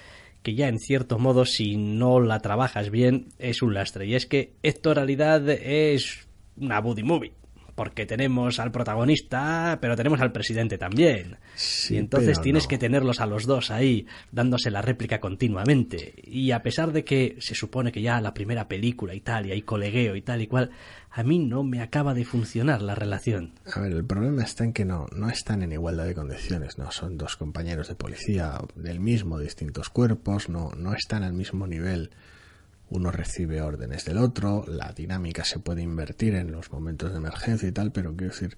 que 0.44 0.54
ya 0.54 0.68
en 0.68 0.78
cierto 0.78 1.18
modo 1.18 1.44
si 1.44 1.76
no 1.76 2.20
la 2.20 2.38
trabajas 2.38 2.90
bien 2.90 3.30
es 3.38 3.62
un 3.62 3.74
lastre 3.74 4.06
y 4.06 4.14
es 4.14 4.26
que 4.26 4.52
esto 4.62 4.90
en 4.90 4.96
realidad 4.96 5.48
es 5.48 6.28
una 6.56 6.80
buddy 6.80 7.02
movie 7.02 7.32
porque 7.74 8.06
tenemos 8.06 8.60
al 8.60 8.70
protagonista, 8.70 9.78
pero 9.80 9.96
tenemos 9.96 10.20
al 10.20 10.32
presidente 10.32 10.78
también. 10.78 11.38
y 11.90 11.96
entonces 11.96 12.40
tienes 12.40 12.66
que 12.66 12.78
tenerlos 12.78 13.20
a 13.20 13.26
los 13.26 13.46
dos 13.46 13.70
ahí, 13.70 14.06
dándose 14.32 14.70
la 14.70 14.82
réplica 14.82 15.20
continuamente. 15.20 16.14
Y 16.24 16.52
a 16.52 16.62
pesar 16.62 16.92
de 16.92 17.04
que 17.04 17.36
se 17.40 17.54
supone 17.54 17.92
que 17.92 18.02
ya 18.02 18.20
la 18.20 18.34
primera 18.34 18.68
película 18.68 19.14
y 19.14 19.20
tal, 19.20 19.46
y 19.46 19.52
hay 19.52 19.62
colegueo 19.62 20.16
y 20.16 20.22
tal 20.22 20.42
y 20.42 20.46
cual, 20.46 20.70
a 21.10 21.22
mí 21.22 21.38
no 21.38 21.62
me 21.62 21.80
acaba 21.80 22.14
de 22.14 22.24
funcionar 22.24 22.82
la 22.82 22.94
relación. 22.94 23.52
A 23.72 23.80
ver, 23.80 23.92
el 23.92 24.04
problema 24.04 24.42
está 24.42 24.64
en 24.64 24.72
que 24.72 24.84
no, 24.84 25.06
no 25.14 25.28
están 25.28 25.62
en 25.62 25.72
igualdad 25.72 26.06
de 26.06 26.14
condiciones, 26.14 26.78
no 26.78 26.90
son 26.90 27.16
dos 27.16 27.36
compañeros 27.36 27.88
de 27.88 27.94
policía 27.94 28.58
del 28.74 29.00
mismo, 29.00 29.38
distintos 29.38 29.90
cuerpos, 29.90 30.48
no, 30.48 30.70
no 30.76 30.92
están 30.92 31.22
al 31.22 31.32
mismo 31.32 31.66
nivel 31.66 32.10
uno 32.94 33.10
recibe 33.10 33.60
órdenes 33.60 34.04
del 34.04 34.18
otro, 34.18 34.64
la 34.68 34.92
dinámica 34.92 35.44
se 35.44 35.58
puede 35.58 35.82
invertir 35.82 36.36
en 36.36 36.52
los 36.52 36.70
momentos 36.70 37.10
de 37.10 37.18
emergencia 37.18 37.68
y 37.68 37.72
tal, 37.72 37.90
pero 37.90 38.14
quiero 38.14 38.32
decir, 38.32 38.56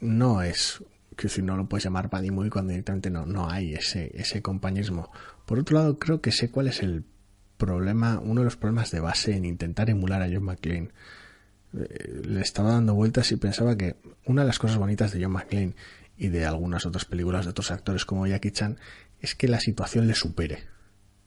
no 0.00 0.42
es, 0.42 0.78
quiero 1.16 1.30
decir, 1.30 1.42
no 1.42 1.56
lo 1.56 1.68
puedes 1.68 1.82
llamar 1.82 2.08
y 2.22 2.30
muy 2.30 2.50
cuando 2.50 2.70
directamente 2.70 3.10
no, 3.10 3.26
no 3.26 3.50
hay 3.50 3.74
ese, 3.74 4.12
ese 4.14 4.42
compañerismo. 4.42 5.10
Por 5.44 5.58
otro 5.58 5.76
lado, 5.76 5.98
creo 5.98 6.20
que 6.20 6.30
sé 6.30 6.52
cuál 6.52 6.68
es 6.68 6.84
el 6.84 7.04
problema, 7.56 8.20
uno 8.20 8.42
de 8.42 8.44
los 8.44 8.56
problemas 8.56 8.92
de 8.92 9.00
base 9.00 9.34
en 9.34 9.44
intentar 9.44 9.90
emular 9.90 10.22
a 10.22 10.28
John 10.32 10.44
McClane. 10.44 10.90
Eh, 11.76 12.22
le 12.24 12.40
estaba 12.40 12.70
dando 12.70 12.94
vueltas 12.94 13.32
y 13.32 13.36
pensaba 13.36 13.76
que 13.76 13.96
una 14.24 14.42
de 14.42 14.46
las 14.46 14.60
cosas 14.60 14.78
bonitas 14.78 15.10
de 15.10 15.24
John 15.24 15.32
McClane 15.32 15.74
y 16.16 16.28
de 16.28 16.46
algunas 16.46 16.86
otras 16.86 17.04
películas 17.04 17.44
de 17.44 17.50
otros 17.50 17.72
actores 17.72 18.04
como 18.04 18.28
Jackie 18.28 18.52
Chan 18.52 18.78
es 19.20 19.34
que 19.34 19.48
la 19.48 19.58
situación 19.58 20.06
le 20.06 20.14
supere 20.14 20.75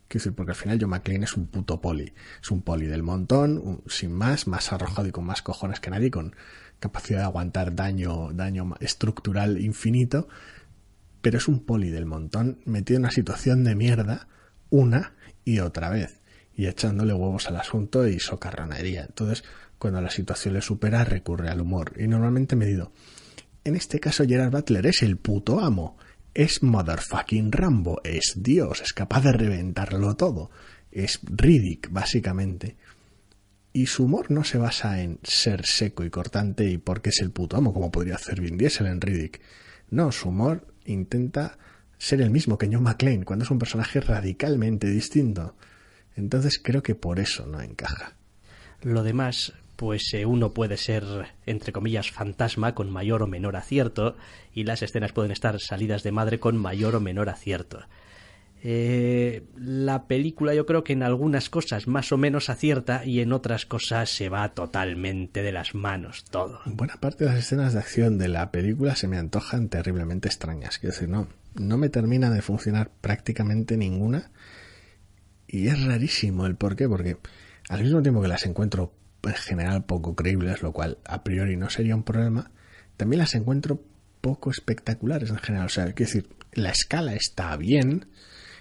Quiero 0.10 0.24
decir, 0.24 0.36
porque 0.36 0.54
al 0.54 0.56
final 0.56 0.80
John 0.82 0.90
McClane 0.90 1.24
es 1.24 1.38
un 1.38 1.46
puto 1.46 1.80
poli. 1.80 2.12
Es 2.42 2.50
un 2.50 2.64
poli 2.64 2.88
del 2.88 3.04
montón, 3.04 3.84
sin 3.86 4.12
más, 4.12 4.48
más 4.48 4.74
arrojado 4.74 5.08
y 5.08 5.12
con 5.12 5.24
más 5.24 5.44
cojones 5.44 5.80
que 5.80 5.92
nadie, 5.92 6.10
con 6.10 6.36
capacidad 6.80 7.20
de 7.20 7.26
aguantar 7.26 7.76
daño, 7.76 8.34
daño 8.34 8.74
estructural 8.80 9.62
infinito. 9.62 10.28
Pero 11.22 11.38
es 11.38 11.48
un 11.48 11.64
poli 11.64 11.92
del 11.92 12.08
montón 12.08 12.60
metido 12.66 12.98
en 12.98 13.04
una 13.04 13.12
situación 13.12 13.64
de 13.64 13.76
mierda 13.76 14.28
una 14.72 15.14
y 15.46 15.60
otra 15.60 15.90
vez. 15.90 16.22
Y 16.56 16.66
echándole 16.66 17.14
huevos 17.14 17.48
al 17.48 17.58
asunto 17.58 18.08
y 18.08 18.20
socarronería. 18.20 19.06
Entonces, 19.06 19.44
cuando 19.78 20.02
la 20.02 20.10
situación 20.10 20.56
le 20.56 20.64
supera, 20.64 21.06
recurre 21.06 21.50
al 21.50 21.62
humor. 21.62 21.94
Y 22.00 22.08
normalmente 22.08 22.56
medido. 22.56 22.94
En 23.64 23.76
este 23.76 24.00
caso, 24.00 24.26
Gerard 24.26 24.50
Butler 24.50 24.88
es 24.88 25.04
el 25.04 25.18
puto 25.18 25.60
amo 25.60 25.98
es 26.40 26.64
motherfucking 26.64 27.52
Rambo, 27.52 28.00
es 28.02 28.36
Dios, 28.38 28.80
es 28.80 28.94
capaz 28.94 29.24
de 29.24 29.34
reventarlo 29.34 30.16
todo. 30.16 30.50
Es 30.90 31.20
Riddick, 31.24 31.92
básicamente. 31.92 32.78
Y 33.74 33.88
su 33.88 34.06
humor 34.06 34.32
no 34.32 34.46
se 34.46 34.58
basa 34.58 35.02
en 35.02 35.20
ser 35.22 35.66
seco 35.66 36.06
y 36.06 36.10
cortante 36.10 36.64
y 36.64 36.78
porque 36.78 37.10
es 37.10 37.20
el 37.20 37.32
puto 37.32 37.58
amo, 37.58 37.74
como 37.74 37.92
podría 37.92 38.16
hacer 38.16 38.40
Vin 38.40 38.58
Diesel 38.58 38.88
en 38.88 39.02
Riddick. 39.02 39.42
No, 39.90 40.14
su 40.14 40.30
humor 40.30 40.66
intenta 40.86 41.58
ser 41.98 42.22
el 42.22 42.30
mismo 42.30 42.58
que 42.58 42.70
John 42.72 42.84
McClane, 42.84 43.26
cuando 43.26 43.44
es 43.44 43.52
un 43.52 43.60
personaje 43.60 44.00
radicalmente 44.00 44.88
distinto. 44.88 45.58
Entonces 46.16 46.58
creo 46.64 46.82
que 46.82 46.96
por 46.96 47.20
eso 47.20 47.48
no 47.48 47.60
encaja. 47.60 48.16
Lo 48.82 49.04
demás 49.04 49.52
pues 49.80 50.14
eh, 50.14 50.26
uno 50.26 50.54
puede 50.54 50.76
ser, 50.76 51.06
entre 51.46 51.72
comillas, 51.72 52.12
fantasma 52.12 52.76
con 52.76 52.92
mayor 52.92 53.24
o 53.24 53.28
menor 53.28 53.56
acierto, 53.56 54.18
y 54.54 54.66
las 54.66 54.82
escenas 54.82 55.14
pueden 55.14 55.32
estar 55.32 55.58
salidas 55.62 56.04
de 56.04 56.12
madre 56.12 56.38
con 56.38 56.58
mayor 56.58 56.98
o 56.98 57.00
menor 57.00 57.30
acierto. 57.30 57.80
Eh, 58.62 59.46
la 59.56 60.06
película 60.06 60.54
yo 60.54 60.66
creo 60.66 60.84
que 60.84 60.92
en 60.92 61.02
algunas 61.02 61.50
cosas 61.50 61.88
más 61.88 62.12
o 62.12 62.18
menos 62.18 62.50
acierta 62.50 63.06
y 63.06 63.22
en 63.22 63.32
otras 63.32 63.66
cosas 63.66 64.10
se 64.10 64.28
va 64.28 64.50
totalmente 64.50 65.44
de 65.44 65.54
las 65.54 65.74
manos 65.76 66.26
todo. 66.30 66.60
Buena 66.66 66.98
parte 66.98 67.24
de 67.24 67.30
las 67.30 67.40
escenas 67.40 67.72
de 67.72 67.80
acción 67.80 68.18
de 68.18 68.28
la 68.28 68.52
película 68.52 68.98
se 68.98 69.08
me 69.08 69.18
antojan 69.18 69.70
terriblemente 69.70 70.28
extrañas. 70.28 70.78
Quiero 70.78 70.94
decir, 70.94 71.08
no, 71.08 71.30
no 71.56 71.78
me 71.78 71.88
termina 71.88 72.30
de 72.30 72.42
funcionar 72.42 72.92
prácticamente 73.00 73.78
ninguna. 73.78 74.30
Y 75.48 75.68
es 75.68 75.82
rarísimo 75.82 76.46
el 76.46 76.58
por 76.58 76.76
qué, 76.76 76.90
porque 76.90 77.16
al 77.70 77.82
mismo 77.82 78.02
tiempo 78.02 78.22
que 78.22 78.28
las 78.28 78.46
encuentro 78.46 78.92
en 79.24 79.34
general 79.34 79.86
poco 79.86 80.16
creíbles, 80.16 80.62
lo 80.62 80.72
cual 80.72 80.98
a 81.06 81.24
priori 81.24 81.58
no 81.58 81.70
sería 81.70 81.96
un 81.96 82.04
problema, 82.04 82.52
también 82.98 83.20
las 83.20 83.36
encuentro 83.36 83.84
poco 84.22 84.52
espectaculares 84.52 85.30
en 85.30 85.38
general. 85.38 85.68
O 85.68 85.70
sea, 85.70 85.86
quiero 85.94 86.12
decir, 86.12 86.30
la 86.54 86.70
escala 86.70 87.14
está 87.14 87.56
bien 87.58 88.08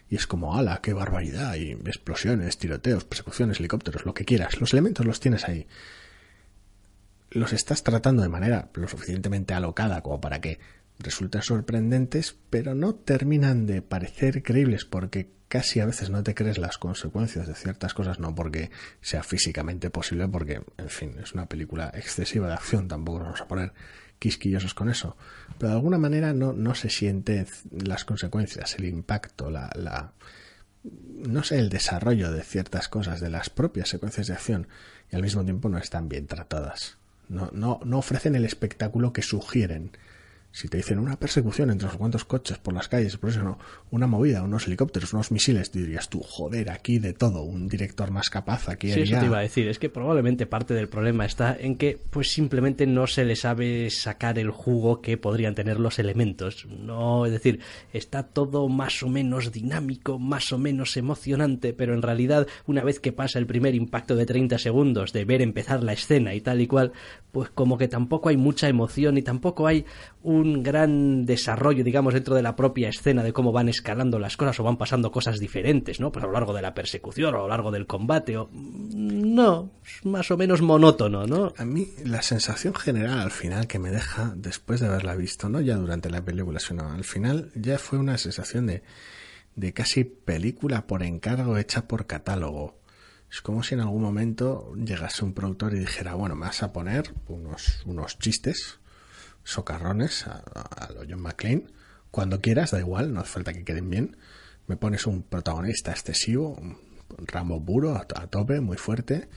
y 0.08 0.16
es 0.16 0.26
como, 0.26 0.56
ala, 0.56 0.80
qué 0.82 0.92
barbaridad, 0.92 1.54
y 1.56 1.72
explosiones, 1.72 2.58
tiroteos, 2.58 3.04
persecuciones, 3.04 3.58
helicópteros, 3.58 4.06
lo 4.06 4.14
que 4.14 4.24
quieras. 4.24 4.60
Los 4.60 4.72
elementos 4.72 5.04
los 5.04 5.20
tienes 5.20 5.46
ahí. 5.48 5.66
Los 7.30 7.52
estás 7.52 7.82
tratando 7.82 8.22
de 8.22 8.30
manera 8.30 8.70
lo 8.74 8.88
suficientemente 8.88 9.52
alocada 9.52 10.00
como 10.02 10.20
para 10.20 10.40
que 10.40 10.60
resulten 10.98 11.42
sorprendentes, 11.42 12.36
pero 12.48 12.74
no 12.74 12.94
terminan 12.94 13.66
de 13.66 13.82
parecer 13.82 14.42
creíbles 14.42 14.86
porque 14.86 15.30
casi 15.48 15.80
a 15.80 15.86
veces 15.86 16.10
no 16.10 16.22
te 16.22 16.34
crees 16.34 16.58
las 16.58 16.78
consecuencias 16.78 17.46
de 17.46 17.54
ciertas 17.54 17.94
cosas, 17.94 18.18
no 18.18 18.34
porque 18.34 18.70
sea 19.00 19.22
físicamente 19.22 19.90
posible, 19.90 20.28
porque, 20.28 20.62
en 20.76 20.88
fin, 20.88 21.16
es 21.22 21.32
una 21.32 21.46
película 21.46 21.90
excesiva 21.94 22.48
de 22.48 22.54
acción, 22.54 22.88
tampoco 22.88 23.18
nos 23.18 23.26
vamos 23.26 23.40
a 23.40 23.48
poner 23.48 23.72
quisquillosos 24.18 24.74
con 24.74 24.90
eso, 24.90 25.16
pero 25.58 25.70
de 25.70 25.76
alguna 25.76 25.98
manera 25.98 26.32
no, 26.32 26.52
no 26.52 26.74
se 26.74 26.90
siente 26.90 27.46
las 27.70 28.04
consecuencias, 28.04 28.74
el 28.76 28.84
impacto, 28.84 29.50
la, 29.50 29.70
la, 29.74 30.12
no 30.82 31.42
sé, 31.42 31.58
el 31.58 31.68
desarrollo 31.68 32.30
de 32.30 32.42
ciertas 32.42 32.88
cosas, 32.88 33.20
de 33.20 33.30
las 33.30 33.48
propias 33.48 33.88
secuencias 33.88 34.26
de 34.26 34.34
acción, 34.34 34.68
y 35.10 35.16
al 35.16 35.22
mismo 35.22 35.44
tiempo 35.44 35.68
no 35.68 35.78
están 35.78 36.08
bien 36.08 36.26
tratadas. 36.26 36.98
No, 37.28 37.50
no, 37.52 37.80
no 37.84 37.98
ofrecen 37.98 38.34
el 38.34 38.44
espectáculo 38.44 39.12
que 39.12 39.22
sugieren 39.22 39.92
si 40.50 40.68
te 40.68 40.78
dicen 40.78 40.98
una 40.98 41.18
persecución 41.18 41.70
entre 41.70 41.86
unos 41.86 41.98
cuantos 41.98 42.24
coches 42.24 42.58
por 42.58 42.74
las 42.74 42.88
calles, 42.88 43.16
por 43.16 43.30
eso 43.30 43.42
no, 43.42 43.58
una 43.90 44.06
movida, 44.06 44.42
unos 44.42 44.66
helicópteros, 44.66 45.12
unos 45.12 45.30
misiles, 45.30 45.70
dirías 45.70 46.08
tú, 46.08 46.20
joder, 46.20 46.70
aquí 46.70 46.98
de 46.98 47.12
todo, 47.12 47.42
un 47.42 47.68
director 47.68 48.10
más 48.10 48.30
capaz, 48.30 48.68
aquí 48.68 48.90
Sí, 48.90 49.02
eso 49.02 49.20
te 49.20 49.26
iba 49.26 49.38
a 49.38 49.42
decir, 49.42 49.68
es 49.68 49.78
que 49.78 49.90
probablemente 49.90 50.46
parte 50.46 50.74
del 50.74 50.88
problema 50.88 51.26
está 51.26 51.56
en 51.58 51.76
que 51.76 51.98
pues 52.10 52.32
simplemente 52.32 52.86
no 52.86 53.06
se 53.06 53.24
le 53.24 53.36
sabe 53.36 53.90
sacar 53.90 54.38
el 54.38 54.50
jugo 54.50 55.00
que 55.00 55.16
podrían 55.16 55.54
tener 55.54 55.78
los 55.78 55.98
elementos. 55.98 56.66
No, 56.66 57.26
es 57.26 57.32
decir, 57.32 57.60
está 57.92 58.22
todo 58.22 58.68
más 58.68 59.02
o 59.02 59.08
menos 59.08 59.52
dinámico, 59.52 60.18
más 60.18 60.52
o 60.52 60.58
menos 60.58 60.96
emocionante, 60.96 61.72
pero 61.72 61.94
en 61.94 62.02
realidad 62.02 62.46
una 62.66 62.82
vez 62.82 63.00
que 63.00 63.12
pasa 63.12 63.38
el 63.38 63.46
primer 63.46 63.74
impacto 63.74 64.16
de 64.16 64.26
30 64.26 64.58
segundos 64.58 65.12
de 65.12 65.24
ver 65.24 65.42
empezar 65.42 65.82
la 65.82 65.92
escena 65.92 66.34
y 66.34 66.40
tal 66.40 66.60
y 66.60 66.66
cual, 66.66 66.92
pues 67.32 67.50
como 67.50 67.78
que 67.78 67.88
tampoco 67.88 68.30
hay 68.30 68.36
mucha 68.36 68.68
emoción 68.68 69.18
y 69.18 69.22
tampoco 69.22 69.66
hay 69.66 69.84
un 70.22 70.37
gran 70.62 71.26
desarrollo, 71.26 71.84
digamos, 71.84 72.14
dentro 72.14 72.34
de 72.34 72.42
la 72.42 72.56
propia 72.56 72.88
escena 72.88 73.22
de 73.22 73.32
cómo 73.32 73.52
van 73.52 73.68
escalando 73.68 74.18
las 74.18 74.36
cosas 74.36 74.58
o 74.60 74.64
van 74.64 74.76
pasando 74.76 75.10
cosas 75.10 75.38
diferentes, 75.38 76.00
¿no? 76.00 76.12
Pues 76.12 76.24
a 76.24 76.26
lo 76.28 76.32
largo 76.32 76.52
de 76.52 76.62
la 76.62 76.74
persecución 76.74 77.34
o 77.34 77.38
a 77.38 77.40
lo 77.42 77.48
largo 77.48 77.70
del 77.70 77.86
combate 77.86 78.36
o... 78.36 78.48
No, 78.52 79.70
es 79.84 80.04
más 80.04 80.30
o 80.30 80.36
menos 80.36 80.62
monótono, 80.62 81.26
¿no? 81.26 81.52
A 81.56 81.64
mí 81.64 81.88
la 82.04 82.22
sensación 82.22 82.74
general 82.74 83.20
al 83.20 83.30
final 83.30 83.66
que 83.66 83.78
me 83.78 83.90
deja, 83.90 84.32
después 84.36 84.80
de 84.80 84.86
haberla 84.86 85.14
visto, 85.14 85.48
no 85.48 85.60
ya 85.60 85.76
durante 85.76 86.10
la 86.10 86.24
película, 86.24 86.60
sino 86.60 86.90
al 86.90 87.04
final 87.04 87.50
ya 87.54 87.78
fue 87.78 87.98
una 87.98 88.18
sensación 88.18 88.66
de, 88.66 88.82
de 89.56 89.72
casi 89.72 90.04
película 90.04 90.86
por 90.86 91.02
encargo 91.02 91.58
hecha 91.58 91.88
por 91.88 92.06
catálogo. 92.06 92.78
Es 93.30 93.42
como 93.42 93.62
si 93.62 93.74
en 93.74 93.80
algún 93.80 94.02
momento 94.02 94.72
llegase 94.74 95.24
un 95.24 95.34
productor 95.34 95.74
y 95.74 95.80
dijera, 95.80 96.14
bueno, 96.14 96.34
me 96.34 96.46
vas 96.46 96.62
a 96.62 96.72
poner 96.72 97.12
unos, 97.28 97.82
unos 97.84 98.18
chistes 98.18 98.78
socarrones 99.44 100.26
a, 100.26 100.38
a, 100.54 100.92
lo 100.92 101.00
John 101.08 101.20
McClane. 101.20 101.66
Cuando 102.10 102.40
quieras, 102.40 102.70
da 102.70 102.80
igual, 102.80 103.12
no 103.12 103.20
hace 103.20 103.30
falta 103.30 103.52
que 103.52 103.64
queden 103.64 103.90
bien. 103.90 104.16
Me 104.66 104.76
pones 104.76 105.06
un 105.06 105.22
protagonista 105.22 105.90
excesivo, 105.90 106.54
un 106.54 106.78
ramo 107.26 107.64
puro, 107.64 107.96
a, 107.96 108.04
tope, 108.04 108.60
muy 108.60 108.76
fuerte, 108.76 109.28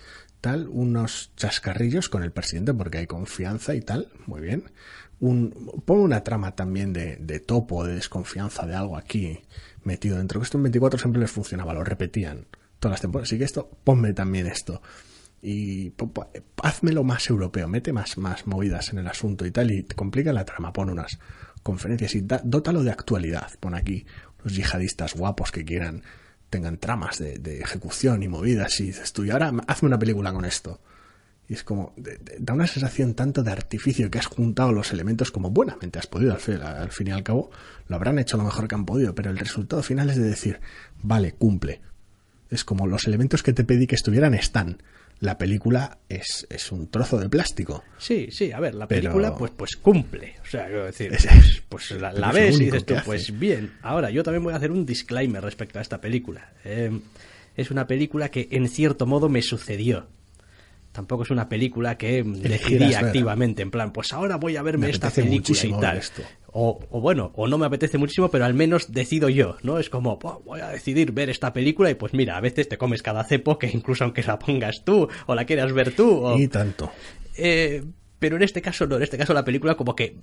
tal, 0.41 0.67
unos 0.67 1.31
chascarrillos 1.35 2.09
con 2.09 2.23
el 2.23 2.31
presidente 2.31 2.73
porque 2.73 2.99
hay 2.99 3.07
confianza 3.07 3.75
y 3.75 3.81
tal, 3.81 4.09
muy 4.25 4.41
bien. 4.41 4.71
Un, 5.19 5.81
pongo 5.85 6.03
una 6.03 6.23
trama 6.23 6.55
también 6.55 6.93
de, 6.93 7.17
de 7.17 7.39
topo, 7.39 7.85
de 7.85 7.95
desconfianza 7.95 8.65
de 8.65 8.75
algo 8.75 8.97
aquí 8.97 9.41
metido 9.83 10.17
dentro. 10.17 10.41
Esto 10.41 10.57
en 10.57 10.63
24 10.63 10.99
siempre 10.99 11.21
les 11.21 11.31
funcionaba, 11.31 11.73
lo 11.73 11.83
repetían 11.83 12.47
todas 12.79 12.93
las 12.93 13.01
temporadas. 13.01 13.29
Así 13.29 13.37
que 13.37 13.43
esto, 13.43 13.69
ponme 13.83 14.13
también 14.13 14.47
esto 14.47 14.81
y 15.41 15.93
hazmelo 16.61 17.03
más 17.03 17.29
europeo, 17.29 17.67
mete 17.67 17.91
más, 17.91 18.17
más 18.17 18.45
movidas 18.45 18.93
en 18.93 18.99
el 18.99 19.07
asunto 19.07 19.45
y 19.45 19.51
tal, 19.51 19.71
y 19.71 19.83
te 19.83 19.95
complica 19.95 20.31
la 20.33 20.45
trama, 20.45 20.71
pon 20.71 20.89
unas 20.89 21.19
conferencias 21.63 22.15
y 22.15 22.21
da, 22.21 22.41
dótalo 22.43 22.83
de 22.83 22.91
actualidad, 22.91 23.49
pon 23.59 23.73
aquí 23.73 24.05
los 24.43 24.55
yihadistas 24.55 25.15
guapos 25.15 25.51
que 25.51 25.65
quieran, 25.65 26.03
tengan 26.49 26.77
tramas 26.77 27.17
de, 27.17 27.61
ejecución 27.61 28.21
y 28.21 28.27
movidas, 28.27 28.79
y 28.79 28.87
dices 28.87 29.13
tú, 29.13 29.25
y 29.25 29.31
ahora 29.31 29.51
hazme 29.67 29.87
una 29.87 29.99
película 29.99 30.31
con 30.31 30.45
esto. 30.45 30.79
Y 31.47 31.55
es 31.55 31.63
como, 31.63 31.93
da 32.39 32.53
una 32.53 32.67
sensación 32.67 33.13
tanto 33.13 33.43
de 33.43 33.51
artificio 33.51 34.09
que 34.09 34.19
has 34.19 34.27
juntado 34.27 34.71
los 34.71 34.93
elementos 34.93 35.31
como 35.31 35.49
buenamente 35.49 35.99
has 35.99 36.07
podido, 36.07 36.33
al 36.33 36.61
al 36.61 36.91
fin 36.91 37.07
y 37.07 37.11
al 37.11 37.23
cabo, 37.23 37.49
lo 37.87 37.95
habrán 37.95 38.19
hecho 38.19 38.37
lo 38.37 38.43
mejor 38.43 38.67
que 38.67 38.75
han 38.75 38.85
podido, 38.85 39.15
pero 39.15 39.31
el 39.31 39.37
resultado 39.37 39.81
final 39.83 40.09
es 40.09 40.17
de 40.17 40.23
decir, 40.23 40.61
vale, 41.01 41.33
cumple. 41.33 41.81
Es 42.49 42.63
como 42.63 42.87
los 42.87 43.05
elementos 43.07 43.43
que 43.43 43.53
te 43.53 43.63
pedí 43.63 43.87
que 43.87 43.95
estuvieran 43.95 44.33
están 44.33 44.81
la 45.21 45.37
película 45.37 45.99
es, 46.09 46.45
es 46.49 46.71
un 46.71 46.89
trozo 46.91 47.17
de 47.19 47.29
plástico. 47.29 47.83
Sí, 47.97 48.27
sí, 48.31 48.51
a 48.51 48.59
ver, 48.59 48.75
la 48.75 48.87
Pero- 48.87 49.01
película 49.03 49.35
pues 49.35 49.51
pues 49.55 49.75
cumple. 49.77 50.35
O 50.43 50.45
sea, 50.45 50.65
quiero 50.65 50.85
decir, 50.85 51.13
Es- 51.13 51.25
pues, 51.69 51.89
pues 51.89 52.01
la, 52.01 52.31
ves 52.31 52.59
y 52.59 52.65
dices 52.65 52.85
tú, 52.85 52.95
pues 53.05 53.39
bien. 53.39 53.71
Ahora, 53.81 54.09
yo 54.09 54.23
también 54.23 54.43
voy 54.43 54.53
a 54.53 54.57
hacer 54.57 54.71
un 54.71 54.85
disclaimer 54.85 55.41
respecto 55.43 55.79
a 55.79 55.81
esta 55.81 56.01
película. 56.01 56.51
Eh, 56.65 56.91
es 57.55 57.71
una 57.71 57.87
película 57.87 58.29
que 58.29 58.47
en 58.51 58.67
cierto 58.67 59.05
modo 59.05 59.29
me 59.29 59.41
sucedió. 59.41 60.07
Tampoco 60.91 61.23
es 61.23 61.29
una 61.29 61.47
película 61.47 61.97
que 61.97 62.21
decidí 62.23 62.79
ver. 62.79 62.95
activamente, 62.97 63.61
en 63.61 63.71
plan, 63.71 63.93
pues 63.93 64.11
ahora 64.11 64.35
voy 64.35 64.57
a 64.57 64.61
verme 64.61 64.87
Me 64.87 64.91
esta 64.91 65.09
película 65.09 65.59
y 65.63 65.71
tal. 65.79 65.97
esto. 65.97 66.21
O, 66.51 66.79
o 66.89 66.99
bueno, 66.99 67.31
o 67.35 67.47
no 67.47 67.57
me 67.57 67.65
apetece 67.65 67.97
muchísimo, 67.97 68.29
pero 68.29 68.43
al 68.43 68.53
menos 68.53 68.91
decido 68.91 69.29
yo, 69.29 69.55
¿no? 69.63 69.79
Es 69.79 69.89
como, 69.89 70.17
"Buah, 70.17 70.39
voy 70.43 70.59
a 70.59 70.67
decidir 70.67 71.13
ver 71.13 71.29
esta 71.29 71.53
película 71.53 71.89
y 71.89 71.95
pues 71.95 72.13
mira, 72.13 72.35
a 72.35 72.41
veces 72.41 72.67
te 72.67 72.77
comes 72.77 73.01
cada 73.01 73.23
cepo 73.23 73.57
que 73.57 73.67
incluso 73.73 74.03
aunque 74.03 74.21
la 74.23 74.37
pongas 74.37 74.83
tú 74.83 75.07
o 75.27 75.33
la 75.35 75.45
quieras 75.45 75.71
ver 75.71 75.95
tú. 75.95 76.25
O... 76.25 76.37
Y 76.37 76.49
tanto. 76.49 76.91
Eh, 77.37 77.83
pero 78.19 78.35
en 78.35 78.43
este 78.43 78.61
caso 78.61 78.85
no, 78.85 78.97
en 78.97 79.03
este 79.03 79.17
caso 79.17 79.33
la 79.33 79.45
película 79.45 79.75
como 79.75 79.95
que 79.95 80.17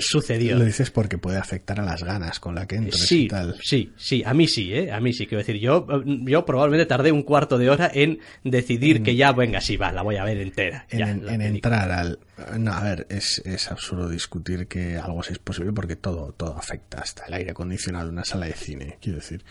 sucedió. 0.00 0.56
Lo 0.58 0.64
dices 0.64 0.90
porque 0.90 1.18
puede 1.18 1.38
afectar 1.38 1.80
a 1.80 1.84
las 1.84 2.02
ganas 2.04 2.38
con 2.40 2.54
la 2.54 2.66
que 2.66 2.76
entras 2.76 3.00
Sí, 3.02 3.24
y 3.24 3.28
tal. 3.28 3.56
sí, 3.62 3.92
sí, 3.96 4.22
a 4.24 4.32
mí 4.34 4.46
sí, 4.46 4.72
¿eh? 4.72 4.92
A 4.92 5.00
mí 5.00 5.12
sí, 5.12 5.26
quiero 5.26 5.38
decir, 5.38 5.56
yo, 5.60 5.86
yo 6.04 6.44
probablemente 6.44 6.86
tardé 6.86 7.12
un 7.12 7.22
cuarto 7.22 7.58
de 7.58 7.68
hora 7.70 7.90
en 7.92 8.18
decidir 8.44 9.02
que 9.02 9.16
ya, 9.16 9.32
venga, 9.32 9.60
sí, 9.60 9.76
va, 9.76 9.92
la 9.92 10.02
voy 10.02 10.16
a 10.16 10.24
ver 10.24 10.38
entera. 10.38 10.86
En, 10.90 10.98
ya, 10.98 11.10
en- 11.10 11.40
entrar 11.42 11.90
al... 11.90 12.18
No, 12.58 12.72
a 12.72 12.82
ver, 12.82 13.06
es, 13.10 13.42
es 13.44 13.70
absurdo 13.70 14.08
discutir 14.08 14.66
que 14.68 14.96
algo 14.96 15.20
es 15.22 15.38
posible 15.38 15.72
porque 15.72 15.96
todo, 15.96 16.32
todo 16.32 16.56
afecta, 16.56 16.98
hasta 17.00 17.24
el 17.26 17.34
aire 17.34 17.50
acondicionado 17.50 18.06
de 18.06 18.12
una 18.12 18.24
sala 18.24 18.46
de 18.46 18.52
cine, 18.52 18.98
quiero 19.00 19.18
decir. 19.18 19.44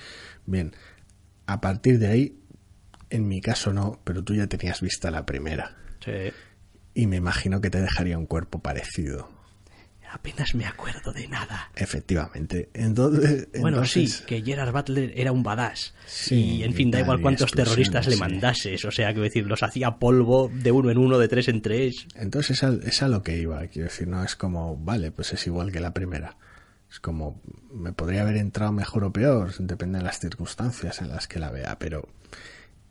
Bien, 0.46 0.72
a 1.48 1.60
partir 1.62 2.00
de 2.00 2.08
ahí, 2.08 2.38
en 3.10 3.28
mi 3.28 3.42
caso 3.42 3.74
no, 3.74 4.00
pero 4.04 4.24
tú 4.24 4.34
ya 4.36 4.48
tenías 4.48 4.82
vista 4.82 5.12
la 5.12 5.26
primera. 5.26 5.76
Sí. 6.04 6.12
Y 6.94 7.08
me 7.08 7.18
imagino 7.18 7.60
que 7.60 7.70
te 7.70 7.82
dejaría 7.82 8.18
un 8.18 8.26
cuerpo 8.26 8.60
parecido. 8.60 9.30
Apenas 10.16 10.56
me 10.56 10.66
acuerdo 10.66 11.12
de 11.12 11.28
nada. 11.28 11.70
Efectivamente. 11.76 12.70
Entonces, 12.74 13.50
Bueno, 13.60 13.78
entonces- 13.80 14.14
sí, 14.14 14.24
que 14.26 14.42
Gerard 14.42 14.72
Butler 14.72 15.12
era 15.14 15.34
un 15.34 15.44
badass. 15.44 15.94
Sí, 16.06 16.36
y 16.56 16.64
en 16.64 16.74
fin, 16.74 16.90
da 16.90 17.02
igual 17.02 17.20
cuántos 17.20 17.52
terroristas 17.52 18.08
le 18.08 18.16
mandases. 18.16 18.86
O 18.86 18.92
sea, 18.92 19.08
quiero 19.10 19.24
decir, 19.24 19.46
los 19.46 19.62
hacía 19.62 19.92
polvo 19.98 20.50
de 20.54 20.72
uno 20.72 20.90
en 20.90 20.98
uno, 21.00 21.18
de 21.20 21.28
tres 21.28 21.50
en 21.50 21.62
tres. 21.62 22.08
Entonces 22.16 22.52
es 22.58 22.64
a, 22.64 22.70
es 22.70 23.04
a 23.04 23.10
lo 23.10 23.24
que 23.24 23.38
iba, 23.38 23.60
quiero 23.68 23.90
decir, 23.90 24.08
no 24.08 24.24
es 24.24 24.38
como, 24.38 24.78
vale, 24.78 25.12
pues 25.12 25.34
es 25.34 25.46
igual 25.48 25.70
que 25.74 25.82
la 25.82 25.94
primera. 25.94 26.38
Es 26.90 27.02
como, 27.02 27.42
me 27.74 27.92
podría 27.92 28.22
haber 28.22 28.38
entrado 28.38 28.72
mejor 28.72 29.04
o 29.04 29.12
peor, 29.12 29.54
depende 29.60 29.98
de 29.98 30.06
las 30.06 30.20
circunstancias 30.20 31.02
en 31.02 31.10
las 31.10 31.28
que 31.28 31.40
la 31.40 31.52
vea, 31.52 31.78
pero 31.78 32.08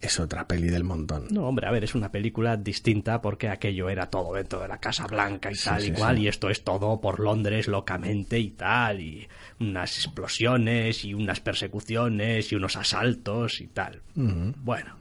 es 0.06 0.20
otra 0.20 0.46
peli 0.46 0.68
del 0.68 0.84
montón. 0.84 1.26
No, 1.30 1.46
hombre, 1.48 1.66
a 1.66 1.70
ver, 1.70 1.84
es 1.84 1.94
una 1.94 2.10
película 2.10 2.56
distinta 2.56 3.20
porque 3.20 3.48
aquello 3.48 3.88
era 3.88 4.08
todo 4.10 4.34
dentro 4.34 4.60
de 4.60 4.68
la 4.68 4.78
Casa 4.78 5.06
Blanca 5.06 5.50
y 5.50 5.54
Sí, 5.54 5.64
tal 5.64 5.82
sí, 5.82 5.88
y 5.88 5.92
cual, 5.92 6.16
sí. 6.16 6.22
y 6.22 6.28
esto 6.28 6.50
es 6.50 6.62
todo 6.64 7.00
por 7.00 7.20
Londres 7.20 7.68
locamente 7.68 8.38
y 8.38 8.50
tal, 8.50 9.00
y 9.00 9.28
unas 9.60 9.96
explosiones 9.96 11.04
y 11.04 11.14
unas 11.14 11.40
persecuciones 11.40 12.50
y 12.52 12.54
unos 12.56 12.76
asaltos 12.76 13.60
y 13.60 13.66
tal. 13.68 14.02
Bueno, 14.14 14.96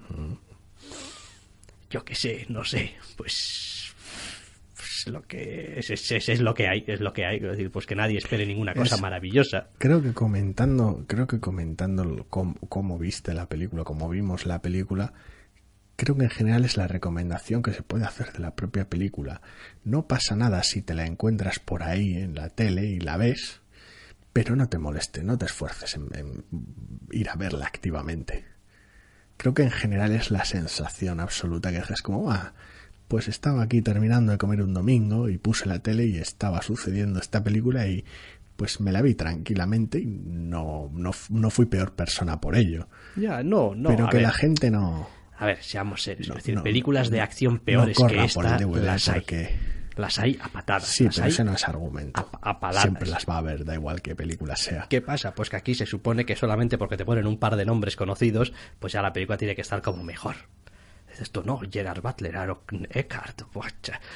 yo 1.90 2.04
qué 2.04 2.16
sé, 2.16 2.46
no 2.50 2.64
sé, 2.64 2.94
pues, 3.16 3.73
lo 5.08 5.22
que 5.24 5.76
es, 5.78 5.90
es, 5.90 6.12
es- 6.12 6.30
es 6.30 6.40
lo 6.42 6.54
que 6.54 6.68
hay, 6.68 6.84
es 6.88 7.00
lo 7.00 7.14
que 7.14 7.26
hay, 7.26 7.40
quiero 7.40 7.54
decir, 7.54 7.72
pues 7.72 7.86
que 7.86 7.96
nadie 7.96 8.18
espere 8.18 8.46
ninguna 8.46 8.74
cosa 8.74 8.96
Es- 8.96 9.02
maravillosa. 9.02 9.70
Creo 9.78 10.02
que 10.02 10.14
comentando, 10.14 11.06
creo 11.08 11.28
que 11.28 11.40
comentando 11.40 12.26
cómo, 12.30 12.56
cómo 12.70 12.98
viste 12.98 13.34
la 13.34 13.48
película, 13.48 13.84
cómo 13.84 14.10
vimos 14.10 14.46
la 14.46 14.62
película, 14.62 15.14
creo 15.96 16.16
que 16.18 16.24
en 16.24 16.30
general 16.30 16.66
es 16.66 16.78
la 16.78 16.88
recomendación 16.88 17.62
que 17.64 17.72
se 17.74 17.84
puede 17.84 18.06
hacer 18.06 18.34
de 18.34 18.40
la 18.40 18.56
propia 18.56 18.90
película. 18.90 19.42
No 19.84 20.08
pasa 20.08 20.36
nada 20.36 20.64
si 20.64 20.82
te 20.82 20.94
la 20.94 21.06
encuentras 21.06 21.60
por 21.60 21.84
ahí 21.84 22.16
en 22.16 22.36
la 22.36 22.50
tele 22.50 22.86
y 22.86 23.00
la 23.00 23.18
ves, 23.18 23.62
pero 24.34 24.56
no 24.56 24.68
te 24.70 24.80
moleste, 24.80 25.24
no 25.24 25.38
te 25.38 25.46
esfuerces 25.46 25.96
en, 25.96 26.08
en 26.16 26.44
ir 27.12 27.30
a 27.30 27.36
verla 27.36 27.68
activamente. 27.68 28.46
Creo 29.38 29.54
que 29.54 29.64
en 29.64 29.72
general 29.72 30.12
es 30.12 30.32
la 30.32 30.46
sensación 30.46 31.20
absoluta 31.20 31.72
que 31.72 31.78
es 31.94 32.02
como, 32.02 32.32
ah, 32.32 32.54
pues 33.14 33.28
estaba 33.28 33.62
aquí 33.62 33.84
terminando 33.84 34.32
de 34.32 34.40
comer 34.40 34.64
un 34.64 34.74
domingo 34.74 35.30
y 35.30 35.38
puse 35.38 35.68
la 35.68 35.78
tele 35.78 36.08
y 36.08 36.18
estaba 36.18 36.64
sucediendo 36.64 37.20
esta 37.20 37.44
película 37.44 37.86
y 37.86 38.04
pues 38.56 38.82
me 38.82 38.92
la 38.92 39.04
vi 39.04 39.14
tranquilamente 39.14 40.00
y 40.00 40.08
no, 40.08 40.90
no, 40.92 41.12
no 41.30 41.50
fui 41.52 41.68
peor 41.68 41.94
persona 41.94 42.42
por 42.42 42.56
ello. 42.56 42.88
Ya, 43.16 43.44
no, 43.44 43.76
no, 43.76 43.90
pero 43.90 44.10
que 44.10 44.18
ver. 44.18 44.24
la 44.24 44.32
gente 44.32 44.72
no, 44.72 45.08
A 45.38 45.46
ver, 45.46 45.62
seamos 45.62 46.02
serios. 46.02 46.28
No, 46.28 46.34
es 46.34 46.40
decir, 46.42 46.56
no, 46.56 46.64
películas 46.64 47.12
de 47.12 47.22
acción 47.22 47.60
peores 47.60 47.96
que 48.00 48.24
esta 48.24 48.42
las 48.82 49.08
hay. 49.10 49.20
porque- 49.20 49.56
Las 49.96 50.18
hay 50.18 50.40
a 50.42 50.50
patadas. 50.50 50.86
Sí, 50.88 51.08
pero 51.08 51.26
hay 51.26 51.30
ese 51.30 51.44
no 51.44 51.54
es 51.54 51.68
argumento. 51.68 52.28
a- 52.42 52.50
a 52.50 52.60
paladas. 52.60 52.82
Siempre 52.82 53.10
las 53.10 53.28
va 53.30 53.36
a 53.36 53.38
haber, 53.38 53.64
da 53.64 53.76
igual 53.76 54.02
qué 54.02 54.16
película 54.16 54.56
sea. 54.56 54.88
¿Qué 54.90 55.02
pasa? 55.02 55.36
Pues 55.36 55.52
que 55.52 55.58
aquí 55.58 55.76
se 55.76 55.86
supone 55.86 56.26
que 56.26 56.36
solamente 56.36 56.80
porque 56.80 56.98
te 56.98 57.06
ponen 57.06 57.28
un 57.28 57.38
par 57.38 57.58
de 57.58 57.64
nombres 57.66 57.96
conocidos, 57.96 58.54
pues 58.80 58.94
ya 58.94 59.04
la 59.04 59.14
película 59.14 59.38
tiene 59.38 59.54
que 59.54 59.62
estar 59.62 59.84
como 59.84 60.04
mejor. 60.04 60.36
Tú, 61.32 61.44
no, 61.44 61.60
Gerard 61.72 62.02
Butler, 62.02 62.36
Aaron 62.38 62.60
Eckhart, 62.90 63.44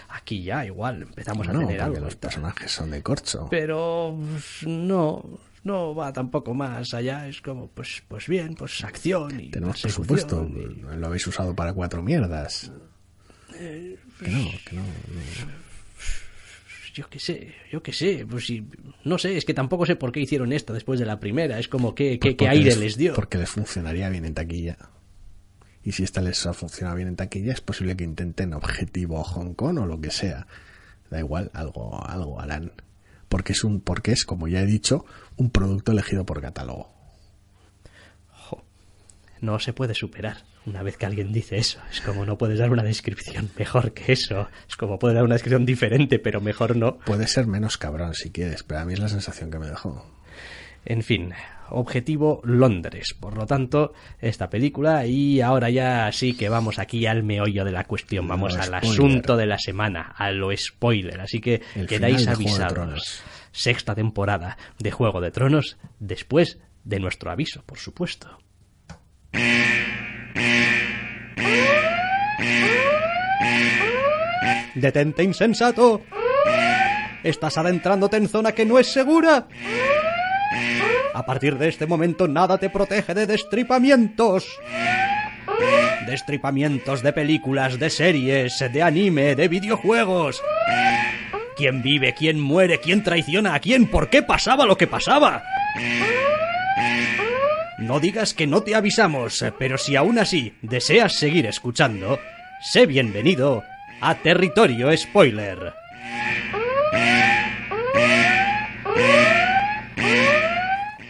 aquí 0.09 0.43
ya 0.43 0.65
igual 0.65 1.03
empezamos 1.03 1.47
a 1.47 1.53
no, 1.53 1.59
tener 1.59 1.77
porque 1.79 1.95
algo. 1.97 2.05
los 2.05 2.15
personajes 2.15 2.71
son 2.71 2.91
de 2.91 3.01
corcho. 3.03 3.47
Pero 3.51 4.17
pues, 4.31 4.63
no, 4.67 5.23
no 5.63 5.93
va 5.95 6.11
tampoco 6.13 6.53
más 6.53 6.93
allá, 6.93 7.27
es 7.27 7.41
como, 7.41 7.67
pues, 7.69 8.03
pues 8.07 8.27
bien, 8.27 8.55
pues 8.55 8.83
acción 8.83 9.39
y 9.39 9.49
Tenemos 9.51 9.81
presupuesto, 9.81 10.43
y- 10.49 10.81
lo 10.97 11.07
habéis 11.07 11.25
usado 11.27 11.55
para 11.55 11.73
cuatro 11.73 12.01
mierdas. 12.01 12.71
Eh, 13.59 13.97
Que 14.19 14.29
no, 14.29 14.49
que 14.65 14.75
no, 14.75 14.81
no. 14.83 15.51
yo 16.93 17.07
qué 17.09 17.19
sé, 17.19 17.53
yo 17.71 17.81
qué 17.83 17.93
sé, 17.93 18.25
pues 18.29 18.47
si, 18.47 18.65
no 19.03 19.17
sé, 19.19 19.37
es 19.37 19.45
que 19.45 19.53
tampoco 19.53 19.85
sé 19.85 19.95
por 19.95 20.11
qué 20.11 20.19
hicieron 20.19 20.51
esto 20.51 20.73
después 20.73 20.99
de 20.99 21.05
la 21.05 21.19
primera, 21.19 21.59
es 21.59 21.67
como 21.67 21.93
que, 21.93 22.17
qué 22.19 22.31
Porque 22.31 22.47
aire 22.49 22.65
les- 22.65 22.77
les 22.79 22.97
dio. 22.97 23.13
Porque 23.13 23.37
les 23.37 23.49
funcionaría 23.49 24.09
bien 24.09 24.25
en 24.25 24.33
taquilla. 24.33 24.77
Y 25.87 25.93
si 25.93 26.03
esta 26.03 26.19
les 26.19 26.45
ha 26.45 26.51
funcionado 26.51 26.97
bien 26.97 27.07
en 27.07 27.15
taquilla, 27.15 27.53
es 27.53 27.61
posible 27.61 27.95
que 27.95 28.03
intenten 28.03 28.53
objetivo 28.53 29.23
Hong 29.23 29.53
Kong 29.53 29.77
o 29.77 29.85
lo 29.85 30.01
que 30.01 30.11
sea. 30.11 30.45
Da 31.09 31.17
igual, 31.17 31.49
algo, 31.53 32.05
algo 32.05 32.41
harán. 32.41 32.73
Porque 33.29 33.53
es 33.53 33.63
un, 33.63 33.79
porque 33.79 34.11
es, 34.11 34.25
como 34.25 34.49
ya 34.49 34.59
he 34.59 34.65
dicho, 34.65 35.05
un 35.37 35.49
producto 35.49 35.93
elegido 35.93 36.25
por 36.25 36.41
catálogo. 36.41 36.91
Jo, 38.33 38.61
no 39.39 39.59
se 39.59 39.71
puede 39.71 39.95
superar 39.95 40.43
una 40.65 40.83
vez 40.83 40.97
que 40.97 41.05
alguien 41.05 41.31
dice 41.31 41.55
eso. 41.55 41.79
Es 41.89 42.01
como 42.01 42.25
no 42.25 42.37
puedes 42.37 42.59
dar 42.59 42.69
una 42.69 42.83
descripción 42.83 43.49
mejor 43.57 43.93
que 43.93 44.11
eso. 44.11 44.49
Es 44.67 44.75
como 44.75 44.99
puedes 44.99 45.15
dar 45.15 45.23
una 45.23 45.35
descripción 45.35 45.65
diferente, 45.65 46.19
pero 46.19 46.41
mejor 46.41 46.75
no. 46.75 46.97
Puede 46.97 47.29
ser 47.29 47.47
menos 47.47 47.77
cabrón 47.77 48.13
si 48.13 48.29
quieres, 48.29 48.61
pero 48.63 48.81
a 48.81 48.85
mí 48.85 48.91
es 48.91 48.99
la 48.99 49.07
sensación 49.07 49.49
que 49.49 49.59
me 49.59 49.67
dejó. 49.67 50.05
En 50.83 51.01
fin, 51.01 51.33
objetivo 51.69 52.41
Londres. 52.43 53.15
Por 53.19 53.37
lo 53.37 53.45
tanto, 53.45 53.93
esta 54.19 54.49
película 54.49 55.05
y 55.05 55.41
ahora 55.41 55.69
ya 55.69 56.11
sí 56.11 56.35
que 56.35 56.49
vamos 56.49 56.79
aquí 56.79 57.05
al 57.05 57.23
meollo 57.23 57.65
de 57.65 57.71
la 57.71 57.83
cuestión. 57.83 58.27
Vamos 58.27 58.55
al 58.55 58.65
spoiler. 58.65 58.89
asunto 58.91 59.37
de 59.37 59.45
la 59.45 59.57
semana, 59.57 60.13
a 60.15 60.31
lo 60.31 60.55
spoiler. 60.55 61.21
Así 61.21 61.39
que 61.39 61.61
El 61.75 61.87
quedáis 61.87 62.27
avisados. 62.27 63.21
Sexta 63.51 63.95
temporada 63.95 64.57
de 64.77 64.91
Juego 64.91 65.19
de 65.21 65.31
Tronos 65.31 65.77
después 65.99 66.59
de 66.83 66.99
nuestro 66.99 67.31
aviso, 67.31 67.63
por 67.65 67.79
supuesto. 67.79 68.37
Detente 74.75 75.23
insensato. 75.23 76.01
Estás 77.23 77.57
adentrándote 77.57 78.17
en 78.17 78.29
zona 78.29 78.51
que 78.51 78.65
no 78.65 78.77
es 78.77 78.87
segura. 78.87 79.47
A 81.17 81.25
partir 81.25 81.57
de 81.57 81.67
este 81.67 81.87
momento 81.87 82.27
nada 82.27 82.59
te 82.59 82.69
protege 82.69 83.15
de 83.15 83.25
destripamientos. 83.25 84.59
Destripamientos 86.05 87.01
de 87.01 87.11
películas, 87.11 87.79
de 87.79 87.89
series, 87.89 88.63
de 88.71 88.83
anime, 88.83 89.35
de 89.35 89.47
videojuegos. 89.47 90.43
¿Quién 91.55 91.81
vive? 91.81 92.13
¿Quién 92.13 92.39
muere? 92.39 92.79
¿Quién 92.79 93.01
traiciona 93.01 93.55
a 93.55 93.59
quién? 93.59 93.87
¿Por 93.87 94.11
qué 94.11 94.21
pasaba 94.21 94.67
lo 94.67 94.77
que 94.77 94.85
pasaba? 94.85 95.41
No 97.79 97.99
digas 97.99 98.35
que 98.35 98.45
no 98.45 98.61
te 98.61 98.75
avisamos, 98.75 99.43
pero 99.57 99.79
si 99.79 99.95
aún 99.95 100.19
así 100.19 100.53
deseas 100.61 101.13
seguir 101.13 101.47
escuchando, 101.47 102.19
sé 102.61 102.85
bienvenido 102.85 103.63
a 104.01 104.13
Territorio 104.13 104.95
Spoiler. 104.95 105.73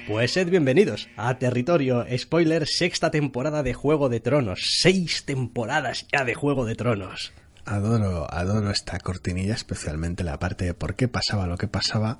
Pues 0.07 0.31
sed 0.31 0.49
bienvenidos 0.49 1.09
a 1.17 1.37
Territorio 1.37 2.05
Spoiler, 2.17 2.65
sexta 2.67 3.11
temporada 3.11 3.61
de 3.63 3.73
Juego 3.73 4.07
de 4.09 4.19
Tronos. 4.21 4.59
Seis 4.79 5.23
temporadas 5.25 6.05
ya 6.11 6.23
de 6.23 6.33
Juego 6.33 6.65
de 6.65 6.75
Tronos. 6.75 7.33
Adoro, 7.65 8.31
adoro 8.33 8.71
esta 8.71 8.99
cortinilla, 8.99 9.53
especialmente 9.53 10.23
la 10.23 10.39
parte 10.39 10.65
de 10.65 10.73
por 10.73 10.95
qué 10.95 11.09
pasaba 11.09 11.47
lo 11.47 11.57
que 11.57 11.67
pasaba, 11.67 12.17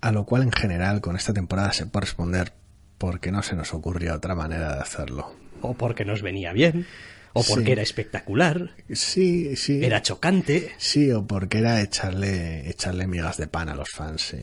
a 0.00 0.12
lo 0.12 0.24
cual 0.24 0.42
en 0.44 0.52
general 0.52 1.02
con 1.02 1.16
esta 1.16 1.34
temporada 1.34 1.72
se 1.72 1.86
puede 1.86 2.06
responder 2.06 2.52
porque 2.96 3.30
no 3.30 3.42
se 3.42 3.54
nos 3.56 3.74
ocurrió 3.74 4.14
otra 4.14 4.34
manera 4.34 4.74
de 4.74 4.80
hacerlo. 4.80 5.34
O 5.60 5.74
porque 5.74 6.06
nos 6.06 6.22
venía 6.22 6.52
bien, 6.54 6.86
o 7.34 7.42
porque 7.44 7.66
Sí. 7.66 7.72
era 7.72 7.82
espectacular, 7.82 8.70
Sí, 8.92 9.56
sí. 9.56 9.84
era 9.84 10.00
chocante. 10.00 10.72
Sí, 10.78 11.10
o 11.10 11.26
porque 11.26 11.58
era 11.58 11.82
echarle, 11.82 12.68
echarle 12.70 13.06
migas 13.06 13.36
de 13.36 13.46
pan 13.48 13.68
a 13.68 13.74
los 13.74 13.90
fans, 13.90 14.22
sí. 14.22 14.38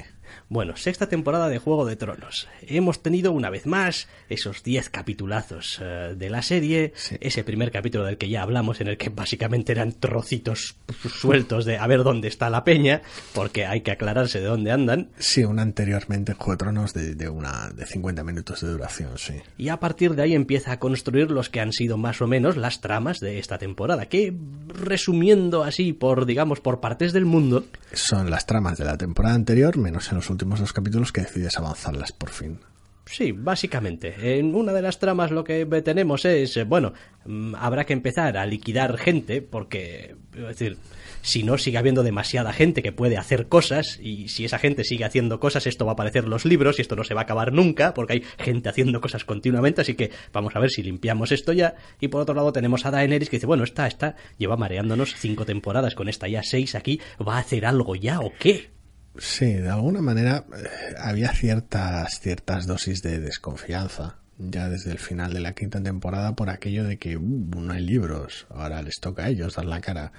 Bueno, 0.51 0.75
sexta 0.75 1.07
temporada 1.07 1.47
de 1.47 1.59
Juego 1.59 1.85
de 1.85 1.95
Tronos. 1.95 2.49
Hemos 2.67 3.01
tenido 3.01 3.31
una 3.31 3.49
vez 3.49 3.65
más 3.65 4.09
esos 4.27 4.63
10 4.63 4.89
capitulazos 4.89 5.79
eh, 5.81 6.13
de 6.17 6.29
la 6.29 6.41
serie, 6.41 6.91
Sí. 6.93 7.15
ese 7.21 7.45
primer 7.45 7.71
capítulo 7.71 8.03
del 8.03 8.17
que 8.17 8.27
ya 8.27 8.41
hablamos, 8.41 8.81
en 8.81 8.89
el 8.89 8.97
que 8.97 9.07
básicamente 9.07 9.71
eran 9.71 9.93
trocitos 9.93 10.75
sueltos 11.09 11.63
de 11.63 11.77
a 11.77 11.87
ver 11.87 12.03
dónde 12.03 12.27
está 12.27 12.49
la 12.49 12.65
peña, 12.65 13.01
porque 13.33 13.65
hay 13.65 13.79
que 13.79 13.91
aclararse 13.91 14.41
de 14.41 14.47
dónde 14.47 14.73
andan. 14.73 15.07
Sí, 15.17 15.45
un 15.45 15.57
anteriormente 15.57 16.33
en 16.33 16.37
Juego 16.37 16.51
de 16.51 16.57
Tronos 16.57 16.93
de, 16.93 17.15
de 17.15 17.29
una, 17.29 17.69
de 17.73 17.85
50 17.85 18.21
minutos 18.25 18.59
de 18.59 18.67
duración, 18.71 19.11
sí. 19.17 19.35
Y 19.57 19.69
a 19.69 19.79
partir 19.79 20.15
de 20.15 20.23
ahí 20.23 20.35
empieza 20.35 20.73
a 20.73 20.79
construir 20.79 21.31
los 21.31 21.47
que 21.47 21.61
han 21.61 21.71
sido 21.71 21.95
más 21.97 22.21
o 22.21 22.27
menos 22.27 22.57
las 22.57 22.81
tramas 22.81 23.21
de 23.21 23.39
esta 23.39 23.57
temporada, 23.57 24.07
que 24.07 24.33
resumiendo 24.67 25.63
así 25.63 25.93
por, 25.93 26.25
digamos, 26.25 26.59
por 26.59 26.81
partes 26.81 27.13
del 27.13 27.23
mundo, 27.23 27.63
Son 27.93 28.29
las 28.29 28.45
tramas 28.45 28.77
de 28.77 28.83
la 28.83 28.97
temporada 28.97 29.35
anterior, 29.35 29.77
menos 29.77 30.09
en 30.09 30.15
los 30.17 30.29
últimos 30.29 30.40
dos 30.41 30.73
capítulos 30.73 31.12
que 31.12 31.21
decides 31.21 31.58
avanzarlas 31.58 32.12
por 32.12 32.30
fin. 32.30 32.60
Sí, 33.06 33.32
básicamente. 33.34 34.39
En 34.39 34.56
una 34.56 34.71
de 34.73 34.82
las 34.82 34.99
tramas 34.99 35.32
lo 35.32 35.43
que 35.43 35.65
tenemos 35.84 36.23
es, 36.23 36.65
bueno, 36.67 36.93
mm, 37.25 37.56
habrá 37.56 37.86
que 37.86 37.93
empezar 37.93 38.38
a 38.38 38.45
liquidar 38.45 38.97
gente 38.97 39.41
porque, 39.41 40.15
es 40.34 40.47
decir, 40.47 40.77
si 41.21 41.43
no 41.43 41.58
sigue 41.58 41.77
habiendo 41.77 42.04
demasiada 42.04 42.54
gente 42.54 42.82
que 42.82 42.91
puede 42.91 43.17
hacer 43.17 43.47
cosas 43.47 43.99
y 44.01 44.30
si 44.30 44.45
esa 44.45 44.60
gente 44.60 44.84
sigue 44.84 45.04
haciendo 45.04 45.39
cosas 45.39 45.67
esto 45.67 45.86
va 45.86 45.91
a 45.91 45.93
aparecer 45.93 46.23
en 46.23 46.30
los 46.30 46.45
libros 46.45 46.80
y 46.80 46.84
esto 46.84 46.95
no 46.95 47.04
se 47.04 47.13
va 47.13 47.21
a 47.21 47.23
acabar 47.23 47.54
nunca 47.54 47.93
porque 47.93 48.13
hay 48.13 48.23
gente 48.39 48.69
haciendo 48.69 49.01
cosas 49.01 49.25
continuamente, 49.25 49.82
así 49.82 49.95
que 49.95 50.12
vamos 50.32 50.56
a 50.56 50.60
ver 50.60 50.69
si 50.69 50.84
limpiamos 50.84 51.32
esto 51.32 51.54
ya. 51.54 51.75
Y 51.99 52.08
por 52.08 52.21
otro 52.21 52.36
lado 52.36 52.54
tenemos 52.54 52.86
a 52.86 52.91
Daenerys 52.91 53.30
que 53.30 53.38
dice, 53.38 53.47
bueno, 53.47 53.63
esta, 53.63 53.88
esta 53.88 54.15
lleva 54.38 54.58
mareándonos 54.58 55.15
cinco 55.15 55.45
temporadas 55.45 55.95
con 55.95 56.08
esta 56.08 56.27
ya 56.27 56.43
seis 56.43 56.75
aquí, 56.75 57.01
¿va 57.19 57.36
a 57.36 57.39
hacer 57.39 57.65
algo 57.65 57.95
ya 57.95 58.19
o 58.21 58.32
qué? 58.39 58.69
Sí, 59.17 59.54
de 59.54 59.69
alguna 59.69 60.02
manera 60.02 60.45
eh, 60.56 60.95
había 60.97 61.34
ciertas, 61.34 62.19
ciertas 62.19 62.65
dosis 62.65 63.02
de 63.02 63.19
desconfianza 63.19 64.21
ya 64.50 64.69
desde 64.69 64.91
el 64.91 65.00
final 65.00 65.34
de 65.34 65.39
la 65.39 65.54
quinta 65.54 65.82
temporada 65.82 66.36
por 66.36 66.50
aquello 66.50 66.84
de 66.84 66.97
que 66.97 67.17
uh, 67.17 67.21
no 67.21 67.74
hay 67.74 67.82
libros, 67.82 68.47
ahora 68.50 68.82
les 68.82 69.00
toca 69.00 69.26
a 69.26 69.30
ellos 69.30 69.56
dar 69.56 69.65
la 69.65 69.82
cara 69.82 70.13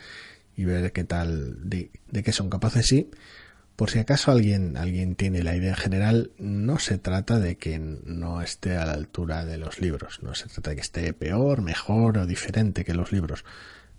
y 0.57 0.65
ver 0.65 0.93
qué 0.93 1.05
tal, 1.05 1.69
de, 1.69 1.91
qué 2.13 2.33
son 2.33 2.51
capaces. 2.51 2.87
Sí, 2.87 3.11
por 3.77 3.91
si 3.91 3.99
acaso 3.99 4.31
alguien, 4.31 4.77
alguien 4.77 5.17
tiene 5.17 5.43
la 5.43 5.57
idea 5.57 5.71
en 5.71 5.77
general, 5.77 6.31
no 6.39 6.79
se 6.79 6.99
trata 6.99 7.39
de 7.41 7.57
que 7.57 7.79
no 7.79 8.43
esté 8.43 8.77
a 8.77 8.87
la 8.87 8.93
altura 8.93 9.45
de 9.45 9.57
los 9.59 9.81
libros, 9.81 10.23
no 10.23 10.35
se 10.35 10.49
trata 10.49 10.71
de 10.71 10.77
que 10.77 10.83
esté 10.83 11.13
peor, 11.15 11.63
mejor 11.63 12.19
o 12.19 12.27
diferente 12.27 12.85
que 12.85 12.95
los 12.95 13.13
libros. 13.13 13.45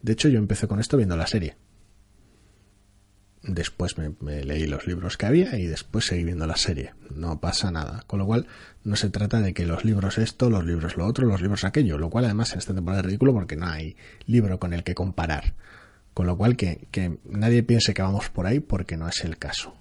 De 0.02 0.14
hecho, 0.14 0.30
yo 0.30 0.38
empecé 0.38 0.68
con 0.68 0.80
esto 0.80 0.98
viendo 0.98 1.18
la 1.18 1.28
serie. 1.28 1.56
Después 3.44 3.98
me, 3.98 4.44
leí 4.46 4.68
los 4.68 4.88
libros 4.88 5.18
que 5.18 5.26
había 5.26 5.58
y 5.58 5.68
después 5.68 6.06
seguí 6.06 6.24
viendo 6.24 6.48
la 6.48 6.56
serie. 6.56 6.94
No 7.14 7.42
pasa 7.42 7.72
nada. 7.72 8.04
Con 8.08 8.20
lo 8.20 8.26
cual, 8.26 8.48
no 8.86 8.96
se 8.96 9.10
trata 9.10 9.42
de 9.42 9.54
que 9.54 9.66
los 9.66 9.84
libros 9.84 10.18
esto, 10.18 10.50
los 10.50 10.66
libros 10.66 10.96
lo 10.96 11.06
otro, 11.06 11.28
los 11.28 11.42
libros 11.42 11.66
aquello. 11.66 11.98
Lo 11.98 12.10
cual, 12.10 12.26
además, 12.26 12.54
en 12.54 12.60
esta 12.60 12.74
temporada 12.74 13.02
es 13.02 13.08
ridículo 13.08 13.34
porque 13.34 13.58
no 13.58 13.68
hay 13.68 13.98
libro 14.28 14.60
con 14.60 14.74
el 14.74 14.84
que 14.84 14.96
comparar. 14.96 15.54
Con 16.14 16.26
lo 16.26 16.38
cual, 16.38 16.56
que, 16.56 16.88
que 16.92 17.18
nadie 17.26 17.64
piense 17.64 17.94
que 17.94 18.02
vamos 18.02 18.30
por 18.30 18.48
ahí 18.48 18.62
porque 18.62 18.96
no 18.96 19.10
es 19.10 19.26
el 19.26 19.38
caso. 19.38 19.76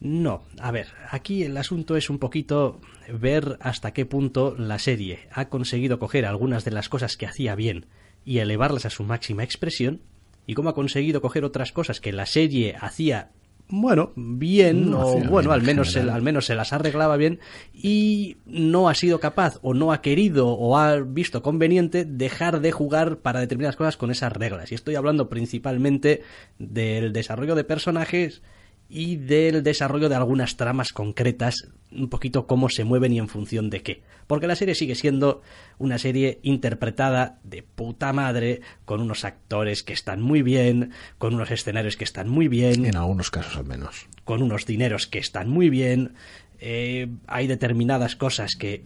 No, 0.00 0.42
a 0.58 0.70
ver, 0.70 0.88
aquí 1.10 1.44
el 1.44 1.56
asunto 1.58 1.94
es 1.94 2.08
un 2.08 2.18
poquito 2.18 2.80
ver 3.12 3.58
hasta 3.60 3.92
qué 3.92 4.06
punto 4.06 4.56
la 4.58 4.78
serie 4.78 5.28
ha 5.30 5.50
conseguido 5.50 5.98
coger 5.98 6.24
algunas 6.24 6.64
de 6.64 6.70
las 6.70 6.88
cosas 6.88 7.18
que 7.18 7.26
hacía 7.26 7.54
bien 7.54 7.84
y 8.24 8.38
elevarlas 8.38 8.86
a 8.86 8.90
su 8.90 9.04
máxima 9.04 9.44
expresión 9.44 10.00
y 10.46 10.54
cómo 10.54 10.70
ha 10.70 10.74
conseguido 10.74 11.20
coger 11.20 11.44
otras 11.44 11.72
cosas 11.72 12.00
que 12.00 12.12
la 12.12 12.26
serie 12.26 12.76
hacía 12.80 13.30
bueno, 13.72 14.12
bien, 14.16 14.90
No 14.90 15.00
o 15.00 15.20
bueno, 15.20 15.50
bien 15.50 15.52
al 15.52 15.60
en 15.60 15.66
menos, 15.66 15.92
se, 15.92 16.00
al 16.00 16.22
menos 16.22 16.46
se 16.46 16.54
las 16.54 16.72
arreglaba 16.72 17.16
bien 17.16 17.38
y 17.72 18.38
no 18.46 18.88
ha 18.88 18.94
sido 18.94 19.20
capaz 19.20 19.58
o 19.62 19.74
no 19.74 19.92
ha 19.92 20.02
querido 20.02 20.48
o 20.48 20.76
ha 20.76 20.96
visto 20.96 21.42
conveniente 21.42 22.04
dejar 22.04 22.60
de 22.60 22.72
jugar 22.72 23.18
para 23.18 23.40
determinadas 23.40 23.76
cosas 23.76 23.96
con 23.96 24.10
esas 24.10 24.32
reglas. 24.32 24.72
Y 24.72 24.74
estoy 24.74 24.96
hablando 24.96 25.28
principalmente 25.28 26.22
del 26.58 27.12
desarrollo 27.12 27.54
de 27.54 27.64
personajes 27.64 28.42
y 28.90 29.16
del 29.16 29.62
desarrollo 29.62 30.08
de 30.08 30.16
algunas 30.16 30.56
tramas 30.56 30.92
concretas, 30.92 31.68
un 31.92 32.08
poquito 32.08 32.46
cómo 32.48 32.68
se 32.68 32.82
mueven 32.84 33.12
y 33.12 33.18
en 33.20 33.28
función 33.28 33.70
de 33.70 33.82
qué. 33.82 34.02
Porque 34.26 34.46
la 34.48 34.56
serie 34.56 34.74
sigue 34.74 34.94
siendo 34.96 35.42
una 35.78 35.98
serie 35.98 36.40
interpretada 36.42 37.38
de 37.44 37.62
puta 37.62 38.12
madre, 38.12 38.60
con 38.84 39.00
unos 39.00 39.24
actores 39.24 39.82
que 39.84 39.92
están 39.92 40.20
muy 40.20 40.42
bien, 40.42 40.90
con 41.18 41.34
unos 41.34 41.50
escenarios 41.50 41.96
que 41.96 42.04
están 42.04 42.28
muy 42.28 42.48
bien, 42.48 42.84
En 42.84 42.96
algunos 42.96 43.30
casos 43.30 43.56
al 43.56 43.64
menos. 43.64 44.06
con 44.24 44.42
unos 44.42 44.66
dineros 44.66 45.06
que 45.06 45.18
están 45.20 45.48
muy 45.48 45.70
bien. 45.70 46.14
eh, 46.58 47.08
hay 47.26 47.46
determinadas 47.46 48.16
cosas 48.16 48.54
que, 48.56 48.84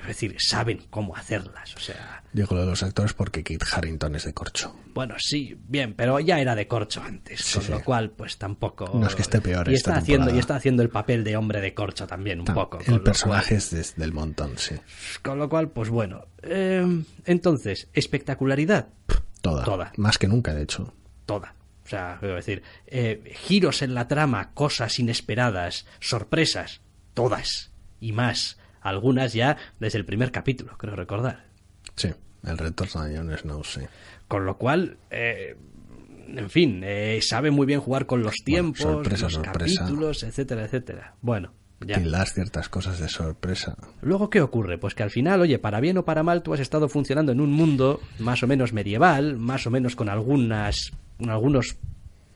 es 0.00 0.06
decir, 0.06 0.36
saben 0.38 0.86
cómo 0.90 1.16
hacerlas. 1.16 1.74
O 1.76 1.80
sea, 1.80 2.22
Digo 2.32 2.54
lo 2.54 2.60
de 2.62 2.66
los 2.68 2.82
actores 2.82 3.14
porque 3.14 3.42
Kit 3.42 3.62
Harrington 3.72 4.14
es 4.14 4.24
de 4.24 4.34
corcho. 4.34 4.74
bueno, 4.94 5.14
sí, 5.18 5.56
bien, 5.68 5.94
pero 5.94 6.20
ya 6.20 6.40
era 6.40 6.54
de 6.54 6.66
corcho 6.68 7.02
antes, 7.02 7.40
Sí, 7.40 7.54
con 7.54 7.62
sí. 7.62 7.70
lo 7.72 7.82
cual, 7.84 8.10
pues 8.10 8.36
tampoco. 8.38 8.90
No 8.94 9.06
es 9.06 9.14
que 9.14 9.22
esté 9.22 9.40
peor 9.40 9.68
Y 9.70 9.74
esta 9.74 9.90
está 9.92 10.00
haciendo 10.02 10.34
y 10.34 10.38
está 10.38 10.56
haciendo 10.56 10.82
el 10.82 10.90
papel 10.90 11.24
de 11.24 11.36
hombre 11.36 11.60
de 11.60 11.74
corcho 11.74 12.06
también 12.06 12.40
un 12.40 12.46
Tam- 12.46 12.54
poco. 12.54 12.78
el 12.86 13.00
personaje 13.00 13.56
cual- 13.58 13.80
es 13.80 13.96
del 13.96 14.12
montón, 14.12 14.58
sí. 14.58 14.74
con 15.22 15.38
lo 15.38 15.48
cual, 15.48 15.70
pues 15.70 15.88
bueno. 15.88 16.26
eh, 16.42 16.84
entonces, 17.24 17.88
espectacularidad, 17.92 18.88
Toda. 19.40 19.64
Toda. 19.64 19.92
Más 19.96 20.18
que 20.18 20.26
nunca, 20.28 20.52
de 20.54 20.62
hecho. 20.62 20.92
toda. 21.24 21.54
O 21.84 21.88
sea, 21.88 22.16
quiero 22.20 22.34
decir, 22.34 22.62
eh, 22.86 23.32
giros 23.46 23.80
en 23.82 23.94
la 23.94 24.08
trama, 24.08 24.50
cosas 24.52 24.98
inesperadas, 24.98 25.86
sorpresas, 26.00 26.82
todas 27.14 27.70
y 28.00 28.12
más. 28.12 28.57
Algunas 28.80 29.32
ya 29.32 29.56
desde 29.80 29.98
el 29.98 30.04
primer 30.04 30.30
capítulo, 30.32 30.76
creo 30.78 30.96
recordar. 30.96 31.44
Sí. 31.96 32.12
El 32.44 32.56
retorno 32.56 33.02
de 33.02 33.16
Jon 33.16 33.36
Snow, 33.36 33.64
sí. 33.64 33.80
Con 34.28 34.46
lo 34.46 34.58
cual, 34.58 34.96
eh, 35.10 35.56
en 36.28 36.48
fin, 36.50 36.82
eh, 36.84 37.18
sabe 37.20 37.50
muy 37.50 37.66
bien 37.66 37.80
jugar 37.80 38.06
con 38.06 38.22
los 38.22 38.36
tiempos, 38.44 38.80
sorpresa, 38.80 39.24
los 39.24 39.32
sorpresa. 39.34 39.80
capítulos, 39.80 40.22
etcétera, 40.22 40.64
etcétera. 40.64 41.14
Bueno, 41.20 41.52
ya. 41.80 41.96
Tildar 41.96 42.28
ciertas 42.28 42.68
cosas 42.68 43.00
de 43.00 43.08
sorpresa. 43.08 43.76
Luego, 44.02 44.30
¿qué 44.30 44.40
ocurre? 44.40 44.78
Pues 44.78 44.94
que 44.94 45.02
al 45.02 45.10
final, 45.10 45.40
oye, 45.40 45.58
para 45.58 45.80
bien 45.80 45.98
o 45.98 46.04
para 46.04 46.22
mal, 46.22 46.44
tú 46.44 46.54
has 46.54 46.60
estado 46.60 46.88
funcionando 46.88 47.32
en 47.32 47.40
un 47.40 47.50
mundo 47.50 48.00
más 48.20 48.40
o 48.44 48.46
menos 48.46 48.72
medieval, 48.72 49.36
más 49.36 49.66
o 49.66 49.70
menos 49.70 49.96
con 49.96 50.08
algunas, 50.08 50.92
algunos, 51.26 51.76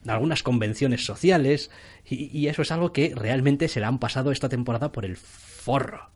algunas 0.05 0.43
convenciones 0.43 1.05
sociales, 1.05 1.71
y, 2.05 2.37
y 2.37 2.47
eso 2.49 2.61
es 2.61 2.71
algo 2.71 2.91
que 2.91 3.13
realmente 3.15 3.69
se 3.69 3.79
le 3.79 3.85
han 3.85 3.99
pasado 3.99 4.31
esta 4.31 4.49
temporada 4.49 4.91
por 4.91 5.05
el 5.05 5.15
forro. 5.15 6.12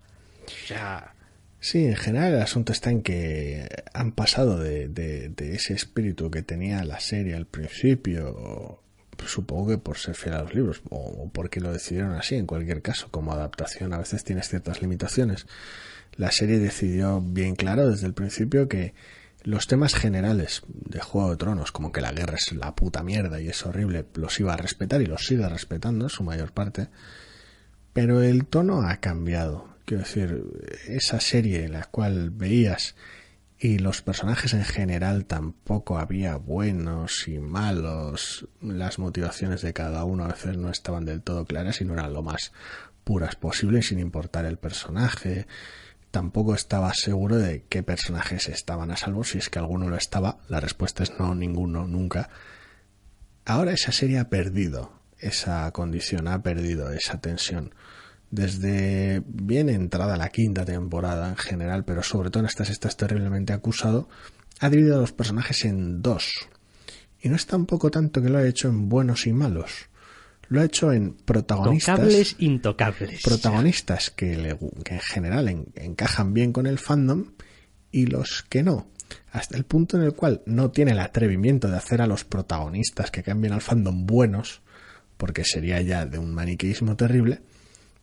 Sí, 1.59 1.85
en 1.85 1.95
general 1.95 2.33
el 2.33 2.41
asunto 2.41 2.71
está 2.71 2.91
en 2.91 3.01
que 3.01 3.67
han 3.93 4.11
pasado 4.11 4.59
de, 4.59 5.33
ese 5.37 5.73
espíritu 5.73 6.29
que 6.29 6.43
tenía 6.43 6.83
la 6.83 6.99
serie 6.99 7.35
al 7.35 7.47
principio, 7.47 8.81
supongo 9.25 9.69
que 9.69 9.77
por 9.77 9.97
ser 9.97 10.15
fiel 10.15 10.35
a 10.35 10.43
los 10.43 10.53
libros, 10.53 10.81
o, 10.89 10.97
o 10.97 11.29
porque 11.29 11.59
lo 11.59 11.73
decidieron 11.73 12.13
así, 12.13 12.35
en 12.35 12.45
cualquier 12.45 12.81
caso, 12.81 13.09
como 13.11 13.33
adaptación 13.33 13.93
a 13.93 13.97
veces 13.97 14.23
tienes 14.23 14.47
ciertas 14.47 14.81
limitaciones. 14.81 15.47
La 16.15 16.31
serie 16.31 16.59
decidió 16.59 17.21
bien 17.21 17.55
claro 17.55 17.89
desde 17.89 18.07
el 18.07 18.13
principio 18.13 18.67
que 18.67 18.93
los 19.43 19.67
temas 19.67 19.95
generales 19.95 20.63
de 20.67 20.99
Juego 20.99 21.31
de 21.31 21.37
Tronos, 21.37 21.71
como 21.71 21.91
que 21.91 22.01
la 22.01 22.11
guerra 22.11 22.35
es 22.35 22.51
la 22.51 22.75
puta 22.75 23.01
mierda 23.01 23.39
y 23.39 23.47
es 23.47 23.65
horrible, 23.65 24.05
los 24.15 24.39
iba 24.39 24.53
a 24.53 24.57
respetar 24.57 25.01
y 25.01 25.05
los 25.05 25.25
sigue 25.25 25.47
respetando 25.47 26.05
en 26.05 26.09
su 26.09 26.23
mayor 26.23 26.51
parte, 26.51 26.89
pero 27.93 28.21
el 28.21 28.45
tono 28.45 28.81
ha 28.81 28.97
cambiado. 28.97 29.76
Quiero 29.87 30.03
decir, 30.03 30.43
esa 30.89 31.21
serie 31.21 31.63
en 31.63 31.71
la 31.71 31.85
cual 31.85 32.29
veías 32.29 32.93
y 33.57 33.79
los 33.79 34.01
personajes 34.01 34.53
en 34.53 34.65
general 34.65 35.23
tampoco 35.23 35.97
había 35.97 36.35
buenos 36.35 37.25
y 37.29 37.39
malos, 37.39 38.49
las 38.59 38.99
motivaciones 38.99 39.61
de 39.61 39.71
cada 39.71 40.03
uno 40.03 40.25
a 40.25 40.27
veces 40.27 40.57
no 40.57 40.69
estaban 40.69 41.05
del 41.05 41.21
todo 41.21 41.45
claras 41.45 41.79
y 41.79 41.85
no 41.85 41.93
eran 41.93 42.11
lo 42.11 42.21
más 42.21 42.51
puras 43.05 43.37
posible 43.37 43.81
sin 43.81 43.99
importar 43.99 44.43
el 44.43 44.57
personaje. 44.57 45.47
Tampoco 46.11 46.53
estaba 46.53 46.93
seguro 46.93 47.37
de 47.37 47.63
qué 47.69 47.81
personajes 47.81 48.49
estaban 48.49 48.91
a 48.91 48.97
salvo, 48.97 49.23
si 49.23 49.37
es 49.37 49.49
que 49.49 49.59
alguno 49.59 49.87
lo 49.89 49.95
estaba. 49.95 50.39
La 50.49 50.59
respuesta 50.59 51.03
es 51.03 51.17
no, 51.17 51.33
ninguno, 51.33 51.87
nunca. 51.87 52.29
Ahora 53.45 53.71
esa 53.71 53.93
serie 53.93 54.19
ha 54.19 54.27
perdido 54.27 54.99
esa 55.17 55.71
condición, 55.71 56.27
ha 56.27 56.43
perdido 56.43 56.91
esa 56.91 57.21
tensión. 57.21 57.73
Desde 58.29 59.23
bien 59.25 59.69
entrada 59.69 60.17
la 60.17 60.29
quinta 60.29 60.65
temporada 60.65 61.29
en 61.29 61.37
general, 61.37 61.85
pero 61.85 62.03
sobre 62.03 62.29
todo 62.29 62.41
en 62.41 62.47
esta 62.47 62.65
sexta 62.65 62.87
es 62.89 62.97
terriblemente 62.97 63.53
acusado, 63.53 64.09
ha 64.59 64.69
dividido 64.69 64.97
a 64.97 65.01
los 65.01 65.13
personajes 65.13 65.63
en 65.65 66.01
dos. 66.01 66.31
Y 67.21 67.29
no 67.29 67.35
es 67.35 67.45
tampoco 67.47 67.89
tanto 67.89 68.21
que 68.21 68.29
lo 68.29 68.37
ha 68.37 68.47
hecho 68.47 68.67
en 68.67 68.89
buenos 68.89 69.27
y 69.27 69.33
malos. 69.33 69.71
Lo 70.49 70.61
ha 70.61 70.65
hecho 70.65 70.91
en 70.93 71.13
protagonistas 71.13 71.95
tocables, 71.97 72.35
intocables. 72.39 73.21
protagonistas 73.23 74.09
que, 74.11 74.37
le- 74.37 74.57
que 74.83 74.93
en 74.95 75.01
general 75.01 75.47
en- 75.49 75.65
encajan 75.75 76.33
bien 76.33 76.53
con 76.53 76.67
el 76.67 76.79
fandom 76.79 77.31
y 77.91 78.05
los 78.07 78.43
que 78.49 78.63
no. 78.63 78.87
hasta 79.31 79.55
el 79.55 79.63
punto 79.63 79.95
en 79.97 80.03
el 80.03 80.13
cual 80.13 80.41
no 80.45 80.71
tiene 80.71 80.91
el 80.91 80.99
atrevimiento 80.99 81.69
de 81.69 81.77
hacer 81.77 82.01
a 82.01 82.07
los 82.07 82.25
protagonistas 82.25 83.09
que 83.09 83.23
cambien 83.23 83.53
al 83.53 83.61
fandom 83.61 84.05
buenos, 84.05 84.61
porque 85.15 85.45
sería 85.45 85.81
ya 85.81 86.05
de 86.05 86.17
un 86.17 86.33
maniqueísmo 86.33 86.97
terrible, 86.97 87.39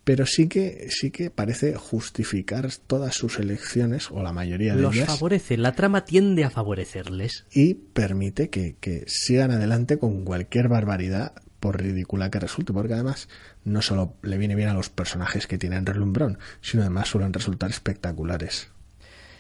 pero 0.05 0.27
sí 0.27 0.49
que 0.49 0.89
sí 0.91 1.11
que 1.11 1.31
parece 1.31 1.75
justificar 1.75 2.69
todas 2.87 3.15
sus 3.15 3.39
elecciones 3.39 4.11
o 4.11 4.23
la 4.23 4.33
mayoría 4.33 4.77
de 4.77 4.83
Los 4.83 4.95
ellas 4.95 5.09
favorece, 5.09 5.57
la 5.57 5.73
trama 5.73 6.05
tiende 6.05 6.45
a 6.45 6.51
favorecerles. 6.51 7.47
y 7.53 7.75
permite 7.75 8.51
que, 8.51 8.77
que 8.81 9.05
sigan 9.07 9.51
adelante 9.51 9.99
con 9.99 10.25
cualquier 10.25 10.69
barbaridad 10.69 11.33
por 11.59 11.83
ridícula 11.83 12.31
que 12.31 12.39
resulte, 12.39 12.75
porque 12.75 12.93
además 12.93 13.29
no 13.65 13.81
solo 13.81 14.15
le 14.23 14.37
viene 14.37 14.55
bien 14.55 14.69
a 14.69 14.75
los 14.75 14.91
personajes 14.91 15.47
que 15.47 15.57
tienen 15.57 15.87
relumbrón, 15.87 16.39
sino 16.61 16.83
además 16.83 17.09
suelen 17.09 17.33
resultar 17.33 17.71
espectaculares. 17.71 18.69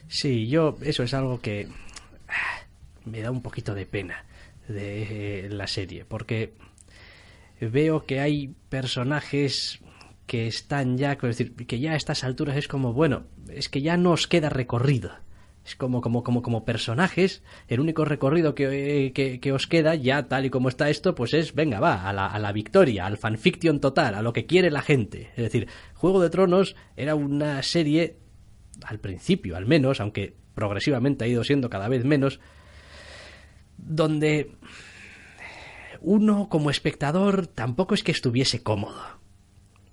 Sí, 0.09 0.49
yo 0.49 0.79
eso 0.81 1.03
es 1.03 1.13
algo 1.13 1.43
que 1.43 1.69
ah, 2.29 2.65
me 3.05 3.21
da 3.21 3.31
un 3.31 3.43
poquito 3.43 3.75
de 3.75 3.85
pena 3.85 4.25
de 4.69 5.45
eh, 5.45 5.49
la 5.51 5.67
serie, 5.67 6.07
porque 6.07 6.55
veo 7.61 8.07
que 8.07 8.21
hay 8.21 8.55
personajes 8.71 9.81
que 10.27 10.47
están 10.47 10.97
ya, 10.97 11.13
es 11.13 11.21
decir, 11.21 11.55
que 11.55 11.81
ya 11.81 11.93
a 11.93 11.97
estas 11.97 12.25
alturas 12.25 12.57
es 12.57 12.69
como, 12.69 12.93
bueno, 12.93 13.25
es 13.49 13.69
que 13.69 13.83
ya 13.83 13.97
no 13.97 14.13
os 14.13 14.27
queda 14.27 14.49
recorrido. 14.49 15.13
Es 15.65 15.77
como, 15.77 16.03
como, 16.03 16.23
como, 16.23 16.43
como 16.43 16.65
personajes, 16.67 17.43
el 17.69 17.81
único 17.81 18.05
recorrido 18.05 18.55
que, 18.55 19.07
eh, 19.07 19.13
que, 19.13 19.41
que 19.41 19.53
os 19.53 19.67
queda, 19.67 19.95
ya 19.95 20.29
tal 20.29 20.45
y 20.45 20.51
como 20.51 20.69
está 20.69 20.91
esto, 20.91 21.15
pues 21.15 21.33
es, 21.33 21.55
venga, 21.55 21.81
va, 21.81 22.07
a 22.07 22.13
la, 22.13 22.27
a 22.27 22.39
la 22.39 22.53
victoria, 22.53 23.07
al 23.07 23.17
fanfiction 23.17 23.81
total, 23.81 24.15
a 24.15 24.23
lo 24.23 24.35
que 24.35 24.45
quiere 24.45 24.71
la 24.71 24.83
gente. 24.83 25.31
Es 25.37 25.45
decir, 25.45 25.69
Juego 25.95 26.21
de 26.21 26.29
Tronos 26.29 26.77
era 26.97 27.15
una 27.15 27.63
serie, 27.63 28.19
al 28.85 29.01
principio 29.01 29.57
al 29.57 29.65
menos, 29.65 30.01
aunque 30.01 30.35
progresivamente 30.55 31.25
ha 31.25 31.29
ido 31.29 31.45
siendo 31.45 31.71
cada 31.71 31.89
vez 31.89 32.05
menos, 32.05 32.41
donde 33.79 34.53
uno 36.01 36.49
como 36.51 36.71
espectador 36.71 37.47
tampoco 37.47 37.95
es 37.95 38.03
que 38.03 38.13
estuviese 38.13 38.63
cómodo. 38.63 39.24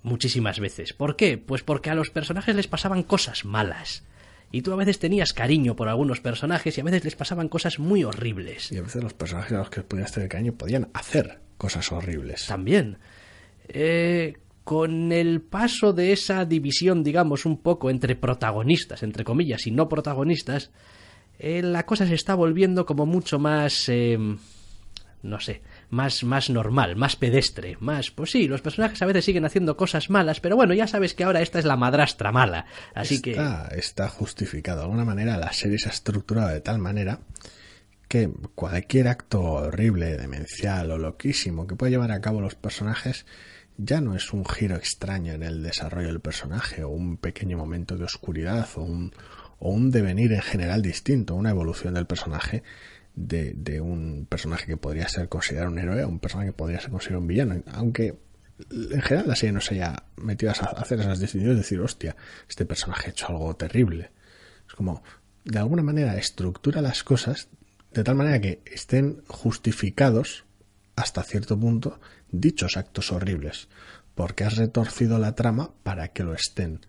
Muchísimas 0.03 0.59
veces. 0.59 0.93
¿Por 0.93 1.15
qué? 1.15 1.37
Pues 1.37 1.63
porque 1.63 1.89
a 1.89 1.95
los 1.95 2.09
personajes 2.09 2.55
les 2.55 2.67
pasaban 2.67 3.03
cosas 3.03 3.45
malas. 3.45 4.03
Y 4.51 4.63
tú 4.63 4.73
a 4.73 4.75
veces 4.75 4.99
tenías 4.99 5.31
cariño 5.31 5.75
por 5.75 5.87
algunos 5.87 6.19
personajes 6.19 6.77
y 6.77 6.81
a 6.81 6.83
veces 6.83 7.05
les 7.05 7.15
pasaban 7.15 7.47
cosas 7.47 7.79
muy 7.79 8.03
horribles. 8.03 8.71
Y 8.71 8.77
a 8.77 8.81
veces 8.81 9.01
los 9.01 9.13
personajes 9.13 9.53
a 9.53 9.59
los 9.59 9.69
que 9.69 9.81
podías 9.81 10.11
tener 10.11 10.27
cariño 10.27 10.53
podían 10.53 10.89
hacer 10.93 11.39
cosas 11.57 11.91
horribles. 11.91 12.47
También. 12.47 12.97
Eh, 13.69 14.37
con 14.63 15.11
el 15.11 15.41
paso 15.41 15.93
de 15.93 16.11
esa 16.11 16.45
división, 16.45 17.03
digamos, 17.03 17.45
un 17.45 17.61
poco 17.61 17.89
entre 17.89 18.15
protagonistas, 18.15 19.03
entre 19.03 19.23
comillas, 19.23 19.67
y 19.67 19.71
no 19.71 19.87
protagonistas, 19.87 20.71
eh, 21.39 21.61
la 21.61 21.85
cosa 21.85 22.05
se 22.05 22.15
está 22.15 22.35
volviendo 22.35 22.85
como 22.85 23.05
mucho 23.05 23.39
más... 23.39 23.87
eh, 23.87 24.17
no 25.23 25.39
sé, 25.39 25.61
más, 25.91 26.23
más 26.23 26.49
normal, 26.49 26.95
más 26.95 27.15
pedestre, 27.15 27.77
más... 27.79 28.09
Pues 28.11 28.31
sí, 28.31 28.47
los 28.47 28.61
personajes 28.61 29.01
a 29.01 29.05
veces 29.05 29.25
siguen 29.25 29.45
haciendo 29.45 29.77
cosas 29.77 30.09
malas, 30.09 30.39
pero 30.39 30.55
bueno, 30.55 30.73
ya 30.73 30.87
sabes 30.87 31.13
que 31.13 31.23
ahora 31.23 31.41
esta 31.41 31.59
es 31.59 31.65
la 31.65 31.77
madrastra 31.77 32.31
mala. 32.31 32.65
Así 32.95 33.21
que... 33.21 33.31
está, 33.31 33.67
está 33.75 34.09
justificado. 34.09 34.79
De 34.79 34.83
alguna 34.85 35.05
manera 35.05 35.37
la 35.37 35.53
serie 35.53 35.77
se 35.77 35.89
ha 35.89 35.91
estructurado 35.91 36.49
de 36.49 36.61
tal 36.61 36.79
manera 36.79 37.19
que 38.07 38.29
cualquier 38.55 39.07
acto 39.07 39.41
horrible, 39.41 40.17
demencial 40.17 40.91
o 40.91 40.97
loquísimo 40.97 41.67
que 41.67 41.75
pueda 41.75 41.91
llevar 41.91 42.11
a 42.11 42.19
cabo 42.21 42.41
los 42.41 42.55
personajes 42.55 43.25
ya 43.77 44.01
no 44.01 44.15
es 44.15 44.33
un 44.33 44.45
giro 44.45 44.75
extraño 44.75 45.33
en 45.33 45.43
el 45.43 45.63
desarrollo 45.63 46.07
del 46.07 46.19
personaje 46.19 46.83
o 46.83 46.89
un 46.89 47.17
pequeño 47.17 47.57
momento 47.57 47.97
de 47.97 48.03
oscuridad 48.03 48.67
o 48.75 48.81
un, 48.81 49.13
o 49.59 49.71
un 49.71 49.91
devenir 49.91 50.33
en 50.33 50.41
general 50.41 50.81
distinto, 50.81 51.35
una 51.35 51.51
evolución 51.51 51.93
del 51.93 52.05
personaje 52.05 52.63
de, 53.15 53.81
un 53.81 54.25
personaje 54.29 54.65
que 54.65 54.77
podría 54.77 55.07
ser 55.07 55.29
considerado 55.29 55.71
un 55.71 55.79
héroe 55.79 56.05
un 56.05 56.19
personaje 56.19 56.49
que 56.49 56.57
podría 56.57 56.79
ser 56.79 56.91
considerado 56.91 57.21
un 57.21 57.27
villano. 57.27 57.63
Aunque 57.73 58.19
en 58.69 59.01
general 59.01 59.27
la 59.27 59.35
serie 59.35 59.53
no 59.53 59.61
se 59.61 59.75
haya 59.75 60.03
metido 60.17 60.51
a 60.51 60.53
hacer 60.53 60.99
esas 60.99 61.19
distinciones, 61.19 61.57
decir, 61.57 61.79
hostia, 61.79 62.15
este 62.47 62.65
personaje 62.65 63.07
ha 63.07 63.11
hecho 63.11 63.27
algo 63.27 63.55
terrible. 63.55 64.11
Es 64.67 64.73
como, 64.73 65.03
de 65.43 65.59
alguna 65.59 65.83
manera, 65.83 66.17
estructura 66.17 66.81
las 66.81 67.03
cosas 67.03 67.49
de 67.91 68.03
tal 68.03 68.15
manera 68.15 68.39
que 68.39 68.61
estén 68.65 69.21
justificados 69.27 70.45
hasta 70.95 71.23
cierto 71.23 71.59
punto 71.59 71.99
dichos 72.31 72.77
actos 72.77 73.11
horribles, 73.11 73.67
porque 74.15 74.43
has 74.43 74.55
retorcido 74.55 75.19
la 75.19 75.35
trama 75.35 75.71
para 75.83 76.09
que 76.09 76.23
lo 76.23 76.33
estén. 76.33 76.85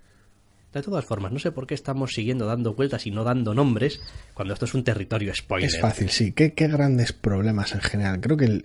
De 0.72 0.82
todas 0.82 1.04
formas, 1.04 1.32
no 1.32 1.38
sé 1.38 1.52
por 1.52 1.66
qué 1.66 1.74
estamos 1.74 2.14
siguiendo 2.14 2.46
dando 2.46 2.74
vueltas 2.74 3.06
y 3.06 3.10
no 3.10 3.24
dando 3.24 3.54
nombres 3.54 4.00
cuando 4.32 4.54
esto 4.54 4.64
es 4.64 4.74
un 4.74 4.84
territorio 4.84 5.34
spoiler. 5.34 5.68
Es 5.68 5.80
fácil, 5.80 6.08
sí. 6.08 6.32
¿Qué, 6.32 6.48
grandes 6.48 7.12
problemas 7.12 7.74
en 7.74 7.80
general? 7.80 8.20
Creo 8.20 8.36
que 8.36 8.64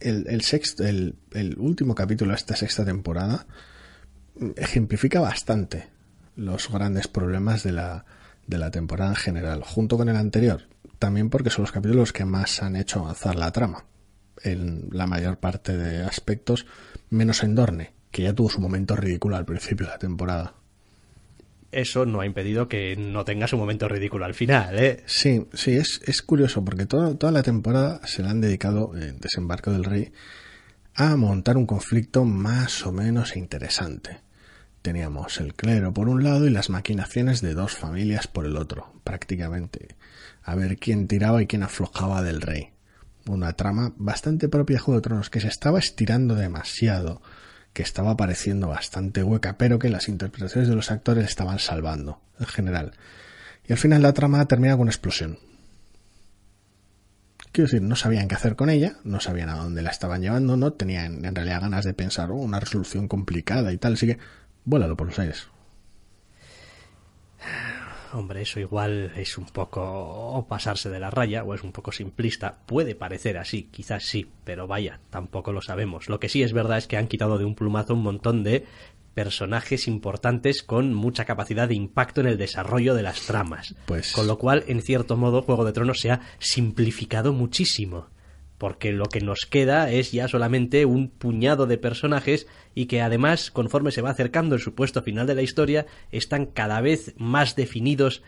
el 0.00 0.40
sexto, 0.42 0.84
el, 0.84 1.16
el 1.32 1.58
último 1.58 1.94
capítulo 1.94 2.30
de 2.30 2.36
esta 2.36 2.54
sexta 2.54 2.84
temporada 2.84 3.46
ejemplifica 4.56 5.20
bastante 5.20 5.88
los 6.36 6.70
grandes 6.70 7.08
problemas 7.08 7.62
de 7.62 7.72
la, 7.72 8.04
de 8.46 8.58
la 8.58 8.70
temporada 8.70 9.10
en 9.10 9.16
general, 9.16 9.62
junto 9.62 9.96
con 9.96 10.08
el 10.08 10.16
anterior. 10.16 10.62
También 10.98 11.30
porque 11.30 11.50
son 11.50 11.62
los 11.62 11.72
capítulos 11.72 12.12
que 12.12 12.24
más 12.24 12.62
han 12.62 12.76
hecho 12.76 13.00
avanzar 13.00 13.36
la 13.36 13.52
trama. 13.52 13.84
En 14.42 14.88
la 14.90 15.06
mayor 15.06 15.38
parte 15.38 15.76
de 15.76 16.02
aspectos, 16.02 16.66
menos 17.10 17.42
en 17.42 17.54
Dorne, 17.54 17.94
que 18.10 18.22
ya 18.22 18.32
tuvo 18.32 18.50
su 18.50 18.60
momento 18.60 18.96
ridículo 18.96 19.36
al 19.36 19.44
principio 19.44 19.86
de 19.86 19.92
la 19.92 19.98
temporada. 19.98 20.54
Eso 21.74 22.06
no 22.06 22.20
ha 22.20 22.26
impedido 22.26 22.68
que 22.68 22.96
no 22.96 23.24
tenga 23.24 23.48
su 23.48 23.56
momento 23.56 23.88
ridículo 23.88 24.24
al 24.24 24.34
final, 24.34 24.78
¿eh? 24.78 25.02
Sí, 25.06 25.46
sí, 25.52 25.72
es, 25.72 26.00
es 26.04 26.22
curioso 26.22 26.64
porque 26.64 26.86
toda, 26.86 27.16
toda 27.18 27.32
la 27.32 27.42
temporada 27.42 28.00
se 28.06 28.22
le 28.22 28.28
han 28.28 28.40
dedicado, 28.40 28.92
en 28.96 29.18
Desembarco 29.18 29.72
del 29.72 29.82
Rey, 29.82 30.12
a 30.94 31.16
montar 31.16 31.56
un 31.56 31.66
conflicto 31.66 32.24
más 32.24 32.86
o 32.86 32.92
menos 32.92 33.36
interesante. 33.36 34.20
Teníamos 34.82 35.40
el 35.40 35.54
clero 35.54 35.92
por 35.92 36.08
un 36.08 36.22
lado 36.22 36.46
y 36.46 36.50
las 36.50 36.70
maquinaciones 36.70 37.40
de 37.40 37.54
dos 37.54 37.72
familias 37.72 38.28
por 38.28 38.46
el 38.46 38.56
otro, 38.56 38.92
prácticamente. 39.02 39.96
A 40.42 40.54
ver 40.54 40.76
quién 40.76 41.08
tiraba 41.08 41.42
y 41.42 41.46
quién 41.46 41.64
aflojaba 41.64 42.22
del 42.22 42.40
rey. 42.40 42.70
Una 43.26 43.54
trama 43.54 43.94
bastante 43.96 44.48
propia 44.48 44.76
de 44.76 44.80
Juego 44.80 45.00
de 45.00 45.02
Tronos 45.02 45.30
que 45.30 45.40
se 45.40 45.48
estaba 45.48 45.78
estirando 45.78 46.34
demasiado, 46.34 47.22
que 47.74 47.82
estaba 47.82 48.16
pareciendo 48.16 48.68
bastante 48.68 49.22
hueca, 49.22 49.58
pero 49.58 49.78
que 49.78 49.90
las 49.90 50.08
interpretaciones 50.08 50.68
de 50.68 50.76
los 50.76 50.90
actores 50.90 51.26
estaban 51.26 51.58
salvando, 51.58 52.20
en 52.38 52.46
general. 52.46 52.92
Y 53.68 53.72
al 53.72 53.78
final 53.78 54.00
la 54.00 54.14
trama 54.14 54.46
termina 54.46 54.74
con 54.74 54.82
una 54.82 54.92
explosión. 54.92 55.38
Quiero 57.50 57.66
decir, 57.66 57.82
no 57.82 57.96
sabían 57.96 58.28
qué 58.28 58.36
hacer 58.36 58.56
con 58.56 58.70
ella, 58.70 58.96
no 59.04 59.20
sabían 59.20 59.48
a 59.48 59.56
dónde 59.56 59.82
la 59.82 59.90
estaban 59.90 60.22
llevando, 60.22 60.56
no 60.56 60.72
tenían 60.72 61.24
en 61.24 61.34
realidad 61.34 61.60
ganas 61.60 61.84
de 61.84 61.94
pensar 61.94 62.30
oh, 62.30 62.36
una 62.36 62.60
resolución 62.60 63.08
complicada 63.08 63.72
y 63.72 63.76
tal, 63.76 63.94
así 63.94 64.06
que 64.06 64.18
vuélalo 64.64 64.96
por 64.96 65.08
los 65.08 65.18
aires. 65.18 65.48
Hombre, 68.14 68.42
eso 68.42 68.60
igual 68.60 69.10
es 69.16 69.36
un 69.38 69.46
poco 69.46 70.46
pasarse 70.48 70.88
de 70.88 71.00
la 71.00 71.10
raya 71.10 71.42
o 71.42 71.52
es 71.52 71.64
un 71.64 71.72
poco 71.72 71.90
simplista. 71.90 72.58
Puede 72.64 72.94
parecer 72.94 73.36
así, 73.38 73.64
quizás 73.72 74.04
sí, 74.04 74.30
pero 74.44 74.68
vaya, 74.68 75.00
tampoco 75.10 75.52
lo 75.52 75.60
sabemos. 75.60 76.08
Lo 76.08 76.20
que 76.20 76.28
sí 76.28 76.44
es 76.44 76.52
verdad 76.52 76.78
es 76.78 76.86
que 76.86 76.96
han 76.96 77.08
quitado 77.08 77.38
de 77.38 77.44
un 77.44 77.56
plumazo 77.56 77.94
un 77.94 78.04
montón 78.04 78.44
de 78.44 78.66
personajes 79.14 79.88
importantes 79.88 80.62
con 80.62 80.94
mucha 80.94 81.24
capacidad 81.24 81.68
de 81.68 81.74
impacto 81.74 82.20
en 82.20 82.28
el 82.28 82.38
desarrollo 82.38 82.94
de 82.94 83.02
las 83.02 83.22
tramas. 83.22 83.74
Pues... 83.86 84.12
Con 84.12 84.28
lo 84.28 84.38
cual, 84.38 84.62
en 84.68 84.82
cierto 84.82 85.16
modo, 85.16 85.42
Juego 85.42 85.64
de 85.64 85.72
Tronos 85.72 85.98
se 85.98 86.12
ha 86.12 86.20
simplificado 86.38 87.32
muchísimo 87.32 88.13
porque 88.58 88.92
lo 88.92 89.06
que 89.06 89.20
nos 89.20 89.46
queda 89.50 89.90
es 89.90 90.12
ya 90.12 90.28
solamente 90.28 90.84
un 90.86 91.08
puñado 91.10 91.66
de 91.66 91.76
personajes 91.78 92.46
y 92.74 92.86
que 92.86 93.02
además, 93.02 93.50
conforme 93.50 93.90
se 93.90 94.00
va 94.02 94.10
acercando 94.10 94.54
el 94.54 94.60
supuesto 94.60 95.02
final 95.02 95.26
de 95.26 95.34
la 95.34 95.42
historia, 95.42 95.86
están 96.12 96.46
cada 96.46 96.80
vez 96.80 97.14
más 97.16 97.56
definidos 97.56 98.22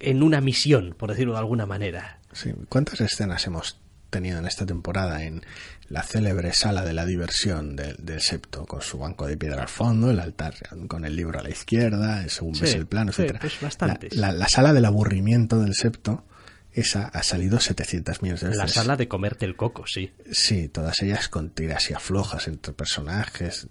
en 0.00 0.22
una 0.22 0.40
misión, 0.40 0.94
por 0.98 1.10
decirlo 1.10 1.32
de 1.34 1.38
alguna 1.38 1.64
manera. 1.66 2.18
Sí. 2.32 2.52
¿Cuántas 2.68 3.00
escenas 3.00 3.46
hemos 3.46 3.78
tenido 4.10 4.38
en 4.38 4.46
esta 4.46 4.66
temporada 4.66 5.22
en 5.24 5.42
la 5.88 6.02
célebre 6.02 6.52
sala 6.52 6.84
de 6.84 6.92
la 6.92 7.06
diversión 7.06 7.76
del, 7.76 7.96
del 7.98 8.20
septo, 8.20 8.66
con 8.66 8.82
su 8.82 8.98
banco 8.98 9.26
de 9.26 9.36
piedra 9.36 9.62
al 9.62 9.68
fondo, 9.68 10.10
el 10.10 10.20
altar 10.20 10.54
con 10.88 11.04
el 11.04 11.14
libro 11.16 11.38
a 11.38 11.42
la 11.42 11.50
izquierda, 11.50 12.28
según 12.28 12.54
Sí, 12.54 12.62
ves 12.62 12.74
el 12.74 12.86
plano, 12.86 13.12
sí, 13.12 13.22
etcétera. 13.22 13.40
pues 14.00 14.14
la- 14.16 14.32
la 14.32 14.48
sala 14.48 14.72
del 14.72 14.84
aburrimiento 14.84 15.58
del 15.60 15.74
septo, 15.74 16.24
esa 16.72 17.06
ha 17.08 17.22
salido 17.22 17.60
700 17.60 18.22
millones 18.22 18.40
de 18.42 18.48
veces. 18.48 18.58
La 18.62 18.68
sala 18.68 18.96
de 18.96 19.08
comerte 19.08 19.44
el 19.44 19.56
coco, 19.56 19.84
sí. 19.86 20.12
Sí, 20.30 20.68
todas 20.68 21.00
ellas 21.02 21.28
con 21.28 21.50
tiras 21.50 21.90
y 21.90 21.94
aflojas 21.94 22.48
entre 22.48 22.72
personajes 22.72 23.68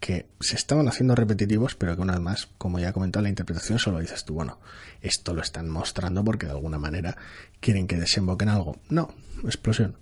que 0.00 0.26
se 0.40 0.56
estaban 0.56 0.86
haciendo 0.86 1.14
repetitivos, 1.14 1.74
pero 1.76 1.96
que 1.96 2.02
una 2.02 2.12
vez 2.12 2.20
más, 2.22 2.48
como 2.58 2.78
ya 2.78 2.90
he 2.90 2.92
comentado, 2.92 3.22
la 3.22 3.30
interpretación 3.30 3.78
solo 3.78 4.00
dices 4.00 4.24
tú, 4.24 4.34
bueno, 4.34 4.60
esto 5.00 5.32
lo 5.32 5.40
están 5.40 5.68
mostrando 5.70 6.22
porque 6.22 6.44
de 6.46 6.52
alguna 6.52 6.78
manera 6.78 7.16
quieren 7.60 7.86
que 7.86 7.96
desemboquen 7.96 8.50
algo. 8.50 8.76
No, 8.90 9.14
explosión. 9.44 9.96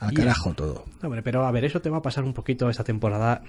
Al 0.00 0.12
Y- 0.12 0.16
carajo 0.16 0.54
todo. 0.54 0.86
Hombre, 1.02 1.22
pero 1.22 1.46
a 1.46 1.50
ver, 1.52 1.64
eso 1.64 1.80
te 1.80 1.88
va 1.90 1.98
a 1.98 2.02
pasar 2.02 2.24
un 2.24 2.34
poquito 2.34 2.68
esta 2.68 2.82
temporada 2.84 3.42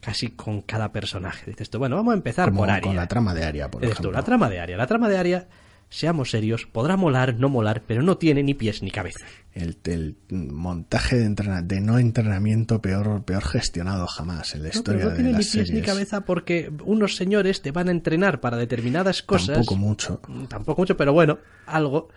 casi 0.00 0.28
con 0.28 0.62
cada 0.62 0.92
personaje. 0.92 1.50
Dices 1.50 1.70
tú, 1.70 1.78
bueno, 1.78 1.96
vamos 1.96 2.12
a 2.12 2.16
empezar 2.16 2.48
Como 2.50 2.60
por 2.60 2.70
Aria. 2.70 2.82
con 2.82 2.94
la 2.96 3.06
trama 3.08 3.34
de 3.34 3.44
Aria, 3.44 3.70
por 3.70 3.80
Dices 3.82 3.96
tú, 3.96 4.02
ejemplo. 4.02 4.18
la 4.20 4.24
trama 4.24 4.48
de 4.48 4.60
Aria. 4.60 4.76
La 4.76 4.86
trama 4.86 5.08
de 5.08 5.18
Aria 5.18 5.48
seamos 5.90 6.30
serios, 6.30 6.66
podrá 6.66 6.96
molar, 6.96 7.36
no 7.38 7.48
molar, 7.48 7.82
pero 7.86 8.02
no 8.02 8.18
tiene 8.18 8.42
ni 8.42 8.54
pies 8.54 8.82
ni 8.82 8.90
cabeza. 8.90 9.24
El, 9.54 9.76
el 9.84 10.16
montaje 10.30 11.16
de, 11.16 11.24
entrena- 11.26 11.62
de 11.62 11.80
no 11.80 11.98
entrenamiento 11.98 12.80
peor, 12.82 13.24
peor 13.24 13.42
gestionado 13.44 14.06
jamás 14.06 14.54
en 14.54 14.62
la 14.62 14.68
No, 14.68 14.74
historia 14.74 14.98
pero 15.00 15.10
no 15.10 15.10
de 15.10 15.22
tiene 15.22 15.38
ni 15.38 15.44
pies 15.44 15.70
ni 15.72 15.80
cabeza 15.82 16.20
porque 16.24 16.70
unos 16.84 17.16
señores 17.16 17.62
te 17.62 17.72
van 17.72 17.88
a 17.88 17.90
entrenar 17.90 18.40
para 18.40 18.56
determinadas 18.56 19.22
cosas. 19.22 19.56
Tampoco 19.56 19.76
mucho. 19.76 20.20
Mm, 20.28 20.44
Tampoco 20.44 20.82
mucho, 20.82 20.96
pero 20.96 21.12
bueno, 21.12 21.38
algo. 21.66 22.08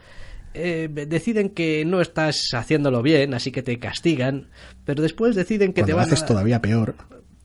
Eh, 0.53 0.89
deciden 1.07 1.49
que 1.51 1.85
no 1.85 2.01
estás 2.01 2.49
haciéndolo 2.53 3.01
bien, 3.01 3.33
así 3.33 3.53
que 3.53 3.63
te 3.63 3.79
castigan, 3.79 4.49
pero 4.83 5.01
después 5.01 5.33
deciden 5.33 5.71
que 5.71 5.81
Cuando 5.81 5.85
te 5.85 5.91
lo 5.93 5.97
van 5.97 6.05
haces 6.07 6.23
a- 6.23 6.25
todavía 6.25 6.61
peor, 6.61 6.95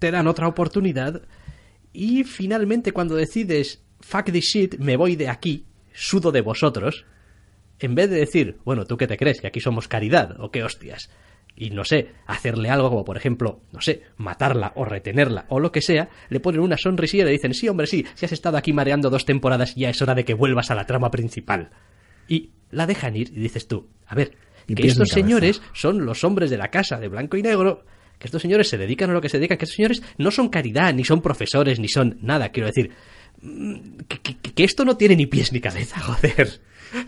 te 0.01 0.11
dan 0.11 0.27
otra 0.27 0.49
oportunidad 0.49 1.22
y 1.93 2.24
finalmente 2.24 2.91
cuando 2.93 3.14
decides 3.14 3.81
fuck 4.01 4.24
this 4.33 4.45
shit, 4.45 4.79
me 4.79 4.97
voy 4.97 5.14
de 5.14 5.29
aquí, 5.29 5.64
sudo 5.97 6.31
de 6.31 6.43
vosotros, 6.43 7.07
en 7.79 7.95
vez 7.95 8.11
de 8.11 8.17
decir, 8.17 8.59
bueno, 8.65 8.85
¿tú 8.85 8.97
qué 8.97 9.07
te 9.07 9.17
crees? 9.17 9.41
¿Que 9.41 9.49
aquí 9.49 9.61
somos 9.61 9.89
caridad? 9.89 10.37
¿O 10.41 10.51
qué 10.51 10.63
hostias? 10.63 11.11
Y 11.57 11.71
no 11.71 11.85
sé, 11.85 12.13
hacerle 12.27 12.69
algo 12.69 12.91
como, 12.91 13.05
por 13.05 13.17
ejemplo, 13.17 13.63
no 13.73 13.81
sé, 13.81 14.03
matarla 14.19 14.73
o 14.77 14.85
retenerla 14.85 15.47
o 15.49 15.59
lo 15.59 15.73
que 15.73 15.81
sea, 15.81 16.11
le 16.29 16.41
ponen 16.41 16.61
una 16.61 16.77
sonrisilla 16.77 17.23
y 17.23 17.27
le 17.27 17.33
dicen, 17.33 17.55
sí, 17.55 17.69
hombre, 17.69 17.87
sí, 17.87 18.05
si 18.15 18.27
has 18.27 18.33
estado 18.33 18.59
aquí 18.59 18.75
mareando 18.75 19.09
dos 19.09 19.25
temporadas, 19.25 19.75
ya 19.75 19.89
es 19.89 20.01
hora 20.03 20.15
de 20.15 20.25
que 20.25 20.35
vuelvas 20.35 20.71
a 20.71 20.75
la 20.75 20.85
trama 20.87 21.11
principal. 21.11 21.71
Y 22.29 22.51
la 22.71 22.87
dejan 22.87 23.17
ir 23.17 23.31
y 23.31 23.41
dices 23.41 23.69
tú, 23.69 23.89
a 24.07 24.15
ver, 24.15 24.33
que 24.67 24.87
estos 24.87 25.09
señores 25.09 25.63
son 25.73 26.05
los 26.05 26.25
hombres 26.25 26.51
de 26.51 26.59
la 26.59 26.71
casa 26.71 26.99
de 26.99 27.09
blanco 27.09 27.39
y 27.39 27.43
negro, 27.43 27.85
que 28.19 28.27
estos 28.27 28.43
señores 28.43 28.69
se 28.69 28.79
dedican 28.79 29.11
a 29.11 29.13
lo 29.15 29.21
que 29.23 29.29
se 29.29 29.39
dedican, 29.39 29.57
que 29.57 29.65
estos 29.65 29.77
señores 29.77 30.03
no 30.19 30.31
son 30.31 30.49
caridad, 30.49 30.93
ni 30.93 31.05
son 31.05 31.23
profesores, 31.23 31.81
ni 31.81 31.89
son 31.89 32.19
nada, 32.21 32.51
quiero 32.51 32.67
decir, 32.67 32.93
que, 34.09 34.64
esto 34.64 34.84
no 34.84 34.97
tiene 34.97 35.16
ni 35.16 35.26
pies 35.26 35.53
ni 35.53 35.61
cabeza, 35.61 36.01
joder. 36.01 36.61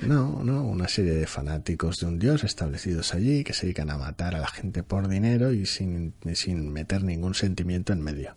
No, 0.02 0.42
no, 0.42 0.64
una 0.64 0.88
serie 0.88 1.14
de 1.14 1.26
fanáticos 1.26 1.98
de 1.98 2.06
un 2.06 2.18
dios 2.18 2.44
establecidos 2.44 3.14
allí 3.14 3.44
que 3.44 3.52
se 3.52 3.66
dedican 3.66 3.90
a 3.90 3.96
matar 3.96 4.34
a 4.34 4.40
la 4.40 4.48
gente 4.48 4.82
por 4.82 5.08
dinero 5.08 5.52
y 5.52 5.66
sin, 5.66 6.14
sin 6.34 6.72
meter 6.72 7.04
ningún 7.04 7.34
sentimiento 7.34 7.92
en 7.92 8.00
medio. 8.00 8.36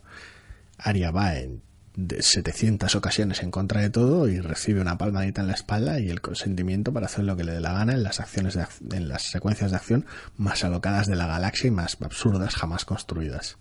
Arya 0.78 1.12
va 1.12 1.38
en 1.38 1.62
de 1.96 2.22
700 2.22 2.96
ocasiones 2.96 3.44
en 3.44 3.52
contra 3.52 3.82
de 3.82 3.90
todo 3.90 4.28
y 4.30 4.40
recibe 4.40 4.82
una 4.82 4.98
palmadita 4.98 5.42
en 5.42 5.48
la 5.48 5.54
espalda 5.54 6.00
y 6.00 6.10
el 6.10 6.22
consentimiento 6.22 6.94
para 6.94 7.08
hacer 7.08 7.26
lo 7.26 7.36
que 7.36 7.44
le 7.44 7.52
dé 7.52 7.60
la 7.60 7.74
gana 7.74 7.94
en 7.94 8.04
las 8.04 8.20
acciones 8.20 8.54
de 8.54 8.66
en 8.96 9.10
las 9.10 9.24
secuencias 9.24 9.72
de 9.72 9.78
acción 9.78 10.06
más 10.38 10.64
alocadas 10.64 11.08
de 11.08 11.16
la 11.16 11.28
galaxia 11.28 11.68
y 11.68 11.72
más 11.72 11.98
absurdas 12.02 12.56
jamás 12.56 12.86
construidas. 12.86 13.58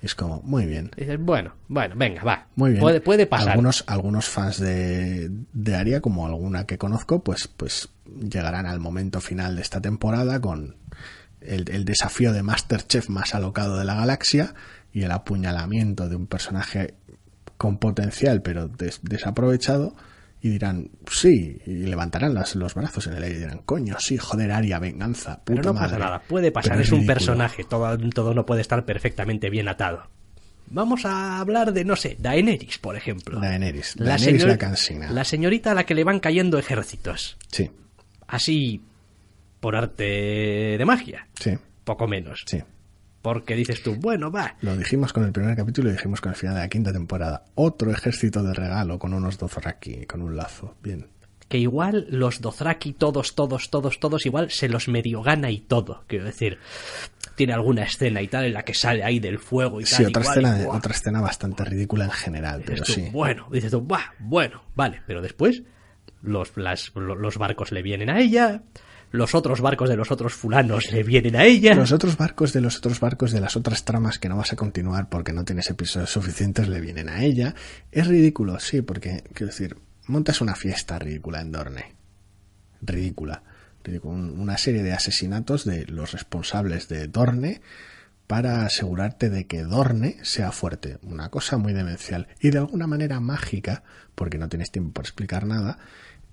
Es 0.00 0.14
como, 0.14 0.40
muy 0.42 0.64
bien. 0.66 0.90
Dices, 0.96 1.18
bueno, 1.20 1.54
bueno, 1.66 1.94
venga, 1.96 2.22
va. 2.22 2.46
Muy 2.54 2.70
bien. 2.70 2.80
Puede, 2.80 3.00
puede 3.00 3.26
pasar. 3.26 3.50
Algunos, 3.50 3.82
algunos 3.88 4.26
fans 4.28 4.60
de, 4.60 5.28
de 5.52 5.74
Aria, 5.76 6.00
como 6.00 6.26
alguna 6.26 6.66
que 6.66 6.78
conozco, 6.78 7.22
pues, 7.24 7.48
pues 7.48 7.88
llegarán 8.06 8.66
al 8.66 8.78
momento 8.78 9.20
final 9.20 9.56
de 9.56 9.62
esta 9.62 9.80
temporada 9.80 10.40
con 10.40 10.76
el, 11.40 11.68
el 11.70 11.84
desafío 11.84 12.32
de 12.32 12.42
Masterchef 12.42 13.08
más 13.08 13.34
alocado 13.34 13.76
de 13.78 13.84
la 13.84 13.94
galaxia 13.94 14.54
y 14.92 15.02
el 15.02 15.10
apuñalamiento 15.10 16.08
de 16.08 16.16
un 16.16 16.26
personaje 16.26 16.94
con 17.56 17.78
potencial 17.78 18.40
pero 18.40 18.68
des- 18.68 19.00
desaprovechado 19.02 19.94
y 20.40 20.50
dirán 20.50 20.90
sí 21.10 21.58
y 21.66 21.70
levantarán 21.86 22.32
las- 22.34 22.54
los 22.56 22.74
brazos 22.74 23.06
en 23.08 23.14
el 23.14 23.22
aire 23.24 23.36
y 23.36 23.40
dirán 23.40 23.58
coño 23.58 23.96
sí 23.98 24.16
joder 24.18 24.52
Aria 24.52 24.78
venganza 24.78 25.40
Pero 25.44 25.62
no 25.62 25.74
pasa 25.74 25.86
madre". 25.86 25.98
nada, 25.98 26.18
puede 26.20 26.52
pasar, 26.52 26.72
Pero 26.72 26.82
es 26.84 26.92
un 26.92 27.06
personaje, 27.06 27.64
todo, 27.64 27.96
todo 28.10 28.34
no 28.34 28.46
puede 28.46 28.60
estar 28.60 28.84
perfectamente 28.84 29.50
bien 29.50 29.68
atado. 29.68 30.08
Vamos 30.70 31.06
a 31.06 31.40
hablar 31.40 31.72
de, 31.72 31.82
no 31.84 31.96
sé, 31.96 32.16
Daenerys, 32.20 32.76
por 32.78 32.94
ejemplo. 32.94 33.40
Daenerys 33.40 33.96
La, 33.98 34.10
Daenerys 34.10 34.42
señor- 34.42 34.48
la 34.48 34.58
cansina 34.58 35.10
la 35.10 35.24
señorita 35.24 35.70
a 35.72 35.74
la 35.74 35.84
que 35.86 35.94
le 35.94 36.04
van 36.04 36.20
cayendo 36.20 36.58
ejércitos. 36.58 37.36
sí 37.50 37.70
Así, 38.26 38.82
por 39.60 39.74
arte 39.74 40.04
de 40.78 40.84
magia, 40.84 41.26
sí 41.40 41.52
poco 41.84 42.06
menos. 42.06 42.44
sí 42.46 42.62
Porque 43.22 43.56
dices 43.56 43.82
tú, 43.82 43.96
bueno, 43.96 44.30
va, 44.30 44.56
Lo 44.62 44.76
dijimos 44.76 45.12
con 45.12 45.24
el 45.24 45.32
primer 45.32 45.56
capítulo 45.56 45.88
y 45.88 45.92
dijimos 45.92 46.20
con 46.20 46.30
el 46.30 46.36
final 46.36 46.54
de 46.54 46.60
la 46.62 46.68
quinta 46.68 46.92
temporada. 46.92 47.44
Otro 47.56 47.90
ejército 47.90 48.42
de 48.42 48.54
regalo 48.54 48.98
con 48.98 49.12
unos 49.12 49.38
Dothraki, 49.38 50.06
con 50.06 50.22
un 50.22 50.36
lazo. 50.36 50.74
Bien. 50.82 51.06
que 51.48 51.56
igual 51.58 52.06
los 52.10 52.42
Dothraki, 52.42 52.92
todos, 52.92 53.34
todos, 53.34 53.70
todos, 53.70 53.98
todos, 54.00 54.26
igual 54.26 54.50
se 54.50 54.68
los 54.68 54.86
medio 54.88 55.22
gana 55.22 55.50
y 55.50 55.60
todo. 55.60 56.04
Quiero 56.06 56.26
decir, 56.26 56.58
tiene 57.36 57.54
alguna 57.54 57.84
escena 57.84 58.20
y 58.20 58.28
tal 58.28 58.44
en 58.44 58.52
la 58.52 58.64
que 58.64 58.74
sale 58.74 59.02
ahí 59.02 59.18
del 59.18 59.38
fuego 59.38 59.80
y 59.80 59.86
Sí, 59.86 59.96
tal. 60.02 60.06
otra 60.08 60.22
igual, 60.22 60.36
y 60.36 60.46
escena, 60.58 60.68
otra 60.76 60.92
escena 60.94 61.20
bastante 61.22 61.64
ridícula 61.64 62.04
en 62.04 62.10
general, 62.10 62.62
pero 62.66 62.82
tú, 62.84 62.92
sí. 62.92 63.08
Bueno, 63.12 63.48
dices 63.50 63.70
tú, 63.70 63.80
"Buah, 63.80 64.12
bueno, 64.18 64.62
vale, 64.76 65.00
pero 65.06 65.22
después 65.22 65.62
los, 66.20 66.54
las- 66.56 66.92
lo- 66.94 67.14
los 67.16 67.38
barcos 67.38 67.72
le 67.72 67.80
vienen 67.82 68.10
a 68.10 68.20
ella, 68.20 68.62
los 69.10 69.34
otros 69.34 69.60
barcos 69.60 69.88
de 69.88 69.96
los 69.96 70.10
otros 70.10 70.34
fulanos 70.34 70.92
le 70.92 71.02
vienen 71.02 71.36
a 71.36 71.44
ella. 71.44 71.74
Los 71.74 71.92
otros 71.92 72.16
barcos 72.16 72.52
de 72.52 72.60
los 72.60 72.76
otros 72.78 73.00
barcos 73.00 73.32
de 73.32 73.40
las 73.40 73.56
otras 73.56 73.84
tramas 73.84 74.18
que 74.18 74.28
no 74.28 74.36
vas 74.36 74.52
a 74.52 74.56
continuar 74.56 75.08
porque 75.08 75.32
no 75.32 75.44
tienes 75.44 75.70
episodios 75.70 76.10
suficientes 76.10 76.68
le 76.68 76.80
vienen 76.80 77.08
a 77.08 77.22
ella. 77.24 77.54
Es 77.92 78.06
ridículo, 78.06 78.58
sí, 78.60 78.82
porque, 78.82 79.24
quiero 79.32 79.50
decir, 79.52 79.76
montas 80.06 80.40
una 80.40 80.54
fiesta 80.54 80.98
ridícula 80.98 81.40
en 81.40 81.52
Dorne. 81.52 81.94
Ridícula. 82.82 83.42
Ridícula. 83.84 84.14
Un- 84.14 84.38
Una 84.38 84.58
serie 84.58 84.82
de 84.82 84.92
asesinatos 84.92 85.64
de 85.64 85.86
los 85.86 86.12
responsables 86.12 86.88
de 86.88 87.08
Dorne 87.08 87.60
para 88.26 88.66
asegurarte 88.66 89.30
de 89.30 89.46
que 89.46 89.62
Dorne 89.62 90.18
sea 90.22 90.52
fuerte. 90.52 90.98
Una 91.02 91.30
cosa 91.30 91.56
muy 91.56 91.72
demencial. 91.72 92.28
Y 92.40 92.50
de 92.50 92.58
alguna 92.58 92.86
manera 92.86 93.20
mágica, 93.20 93.82
porque 94.14 94.36
no 94.38 94.48
tienes 94.50 94.70
tiempo 94.70 94.92
para 94.92 95.06
explicar 95.06 95.46
nada, 95.46 95.78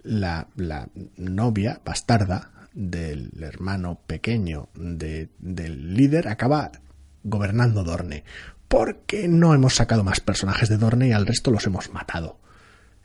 la, 0.03 0.49
la 0.57 0.89
novia 1.17 1.79
bastarda 1.85 2.51
del 2.75 3.31
hermano 3.41 3.99
pequeño 4.05 4.69
de- 4.75 5.29
del 5.39 5.95
líder 5.95 6.27
acaba 6.27 6.71
gobernando 7.23 7.83
Dorne. 7.83 8.23
Porque 8.67 9.27
no 9.27 9.53
hemos 9.55 9.75
sacado 9.75 10.03
más 10.03 10.19
personajes 10.19 10.69
de 10.69 10.77
Dorne 10.77 11.07
y 11.07 11.11
al 11.11 11.25
resto 11.25 11.49
los 11.51 11.65
hemos 11.65 11.91
matado. 11.91 12.39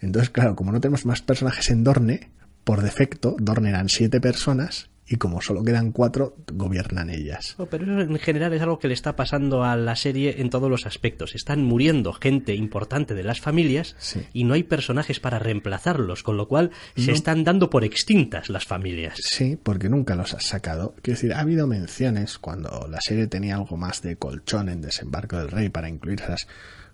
Entonces, 0.00 0.30
claro, 0.30 0.56
como 0.56 0.72
no 0.72 0.80
tenemos 0.80 1.06
más 1.06 1.22
personajes 1.22 1.70
en 1.70 1.84
Dorne, 1.84 2.30
por 2.64 2.82
defecto, 2.82 3.36
Dorne 3.38 3.70
eran 3.70 3.88
siete 3.88 4.20
personas 4.20 4.89
y 5.12 5.16
como 5.16 5.40
solo 5.40 5.64
quedan 5.64 5.90
cuatro, 5.90 6.36
gobiernan 6.52 7.11
ellas. 7.11 7.56
Pero 7.68 7.84
eso 7.84 8.00
en 8.12 8.18
general 8.20 8.52
es 8.52 8.62
algo 8.62 8.78
que 8.78 8.86
le 8.86 8.94
está 8.94 9.16
pasando 9.16 9.64
a 9.64 9.74
la 9.74 9.96
serie 9.96 10.40
en 10.40 10.50
todos 10.50 10.70
los 10.70 10.86
aspectos. 10.86 11.34
Están 11.34 11.64
muriendo 11.64 12.12
gente 12.12 12.54
importante 12.54 13.14
de 13.16 13.24
las 13.24 13.40
familias 13.40 13.96
Sí. 13.98 14.20
y 14.32 14.44
no 14.44 14.54
hay 14.54 14.62
personajes 14.62 15.18
para 15.18 15.40
reemplazarlos, 15.40 16.22
con 16.22 16.36
lo 16.36 16.46
cual 16.46 16.70
se 16.96 17.11
están 17.11 17.42
dando 17.42 17.70
por 17.70 17.82
extintas 17.82 18.48
las 18.50 18.64
familias. 18.66 19.18
Sí, 19.20 19.58
porque 19.61 19.88
nunca 19.88 20.14
los 20.14 20.32
has 20.32 20.44
sacado. 20.44 20.94
Quiero 21.02 21.16
decir, 21.16 21.32
ha 21.34 21.40
habido 21.40 21.66
menciones 21.66 22.38
cuando 22.38 22.86
la 22.88 23.00
serie 23.00 23.26
tenía 23.26 23.56
algo 23.56 23.76
más 23.76 24.02
de 24.02 24.14
colchón 24.14 24.68
en 24.68 24.80
Desembarco 24.80 25.36
del 25.38 25.50
Rey 25.50 25.70
para 25.70 25.88
incluir 25.88 26.20
esas 26.22 26.46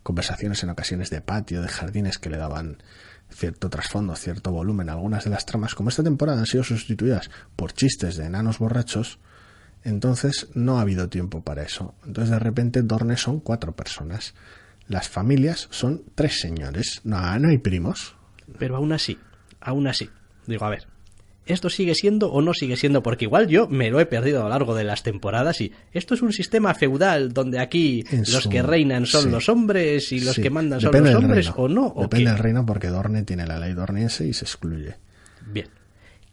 conversaciones 0.02 0.62
en 0.62 0.70
ocasiones 0.70 1.10
de 1.10 1.20
patio, 1.20 1.60
de 1.60 1.68
jardines 1.68 2.18
que 2.18 2.30
le 2.30 2.38
daban 2.38 2.78
cierto 3.37 3.68
trasfondo, 3.68 4.16
cierto 4.16 4.51
volumen. 4.51 4.89
Algunas 4.89 5.24
de 5.24 5.30
las 5.30 5.47
tramas, 5.47 5.74
como 5.74 5.91
esta 5.91 6.03
temporada, 6.03 6.41
han 6.41 6.47
sido 6.47 6.64
sustituidas 6.64 7.30
por 7.55 7.72
chistes 7.72 8.16
de 8.16 8.24
enanos 8.24 8.59
borrachos. 8.59 9.18
Entonces 9.84 10.49
no 10.55 10.78
ha 10.78 10.80
habido 10.80 11.09
tiempo 11.09 11.43
para 11.43 11.62
eso. 11.62 11.95
Entonces 12.05 12.30
de 12.30 12.39
repente 12.39 12.82
Dorne 12.82 13.16
son 13.16 13.41
cuatro 13.41 13.76
personas. 13.76 14.34
Las 14.89 15.09
familias 15.09 15.68
son 15.70 16.03
tres 16.14 16.41
señores. 16.41 17.03
No, 17.05 17.39
no 17.39 17.49
hay 17.49 17.59
primos. 17.59 18.16
Pero 18.59 18.76
aún 18.76 18.93
así, 18.93 19.18
aún 19.61 19.87
así, 19.87 20.11
digo, 20.47 20.64
a 20.64 20.70
ver, 20.70 20.87
¿esto 21.47 21.70
sigue 21.70 21.94
siendo 21.94 22.30
o 22.32 22.42
no 22.42 22.53
sigue 22.53 22.76
siendo? 22.76 23.03
Porque 23.03 23.24
igual 23.24 23.47
yo 23.49 23.68
me 23.68 23.90
lo 23.90 23.99
he 24.01 24.07
perdido 24.07 24.40
a 24.40 24.44
lo 24.44 24.49
largo 24.51 24.74
de 24.74 24.84
las 24.84 25.03
temporadas 25.03 25.61
y 25.61 25.72
esto 25.92 26.14
es 26.14 26.22
un 26.22 26.32
sistema 26.32 26.74
feudal 26.74 27.32
donde 27.32 27.59
aquí 27.61 28.05
los 28.32 28.47
que 28.49 28.62
reinan 28.62 29.07
son 29.07 29.24
sí. 29.24 29.30
los 29.30 29.49
hombres 29.49 30.11
y 30.12 30.20
los 30.20 30.34
Sí, 30.36 30.42
que 30.42 30.51
mandan 30.51 30.80
son 30.80 30.90
depende 30.90 31.12
los 31.12 31.22
hombres 31.22 31.47
reino. 31.47 31.61
o 31.62 31.68
no. 31.68 31.86
¿o 31.97 32.03
Depende 32.03 32.24
qué? 32.24 32.30
del 32.30 32.38
reino 32.38 32.66
porque 32.66 32.88
Dorne 32.88 33.22
tiene 33.22 33.47
la 33.47 33.59
ley 33.59 33.72
dorniense 33.72 34.26
y 34.26 34.32
se 34.34 34.44
excluye. 34.44 34.97
Bien. 35.47 35.68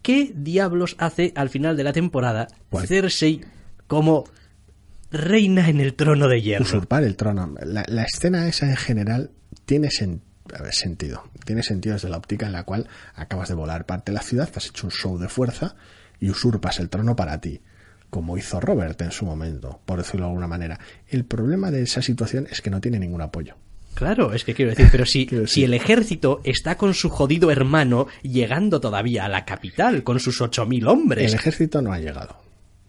¿Qué 0.02 0.32
diablos 0.34 0.96
hace 0.98 1.32
al 1.34 1.48
final 1.48 1.76
de 1.76 1.84
la 1.84 1.92
temporada 1.92 2.48
¿Cuál? 2.68 2.86
Cersei 2.86 3.40
como 3.86 4.24
reina 5.10 5.68
en 5.68 5.80
el 5.80 5.94
trono 5.94 6.28
de 6.28 6.42
hierro? 6.42 6.64
usurpar 6.64 7.04
el 7.04 7.16
trono. 7.16 7.54
La, 7.64 7.84
la 7.86 8.02
escena 8.02 8.48
esa 8.48 8.68
en 8.68 8.76
general 8.76 9.30
tiene 9.64 9.88
sen- 9.88 10.20
a 10.52 10.62
ver, 10.62 10.74
sentido. 10.74 11.24
Tiene 11.46 11.62
sentido 11.62 11.94
desde 11.94 12.08
la 12.08 12.16
óptica 12.18 12.46
en 12.46 12.52
la 12.52 12.64
cual 12.64 12.88
acabas 13.14 13.48
de 13.48 13.54
volar 13.54 13.86
parte 13.86 14.12
de 14.12 14.16
la 14.16 14.22
ciudad, 14.22 14.50
has 14.54 14.66
hecho 14.66 14.86
un 14.86 14.90
show 14.90 15.18
de 15.18 15.28
fuerza 15.28 15.76
y 16.20 16.30
usurpas 16.30 16.80
el 16.80 16.88
trono 16.90 17.16
para 17.16 17.40
ti, 17.40 17.60
como 18.10 18.36
hizo 18.36 18.60
Robert 18.60 19.00
en 19.02 19.10
su 19.10 19.24
momento, 19.24 19.80
por 19.86 19.98
decirlo 19.98 20.26
de 20.26 20.30
alguna 20.30 20.46
manera. 20.48 20.78
El 21.08 21.24
problema 21.24 21.70
de 21.70 21.82
esa 21.82 22.02
situación 22.02 22.46
es 22.50 22.60
que 22.60 22.70
no 22.70 22.80
tiene 22.80 22.98
ningún 22.98 23.22
apoyo. 23.22 23.54
Claro, 23.94 24.32
es 24.32 24.44
que 24.44 24.54
quiero 24.54 24.70
decir, 24.70 24.88
pero 24.90 25.06
si, 25.06 25.28
si 25.46 25.64
el 25.64 25.72
ejército 25.72 26.40
está 26.44 26.76
con 26.76 26.94
su 26.94 27.08
jodido 27.10 27.50
hermano 27.50 28.06
llegando 28.22 28.80
todavía 28.80 29.24
a 29.24 29.28
la 29.28 29.44
capital 29.44 30.02
con 30.02 30.18
sus 30.20 30.40
ocho 30.40 30.66
mil 30.66 30.86
hombres. 30.88 31.32
El 31.32 31.38
ejército 31.38 31.80
no 31.80 31.92
ha 31.92 31.98
llegado. 32.00 32.36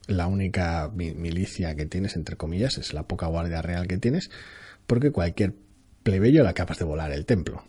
La 0.07 0.27
única 0.27 0.91
mi- 0.93 1.13
milicia 1.13 1.75
que 1.75 1.85
tienes, 1.85 2.15
entre 2.15 2.35
comillas, 2.37 2.77
es 2.77 2.93
la 2.93 3.03
poca 3.03 3.27
guardia 3.27 3.61
real 3.61 3.87
que 3.87 3.97
tienes, 3.97 4.29
porque 4.87 5.11
cualquier 5.11 5.53
plebeyo 6.05 6.43
le 6.43 6.49
acabas 6.49 6.77
de 6.77 6.85
volar 6.85 7.11
el 7.11 7.25
templo. 7.25 7.65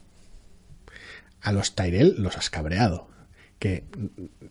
A 1.41 1.53
los 1.53 1.75
Tyrell 1.75 2.17
los 2.19 2.37
has 2.37 2.51
cabreado. 2.51 3.09
que 3.59 3.85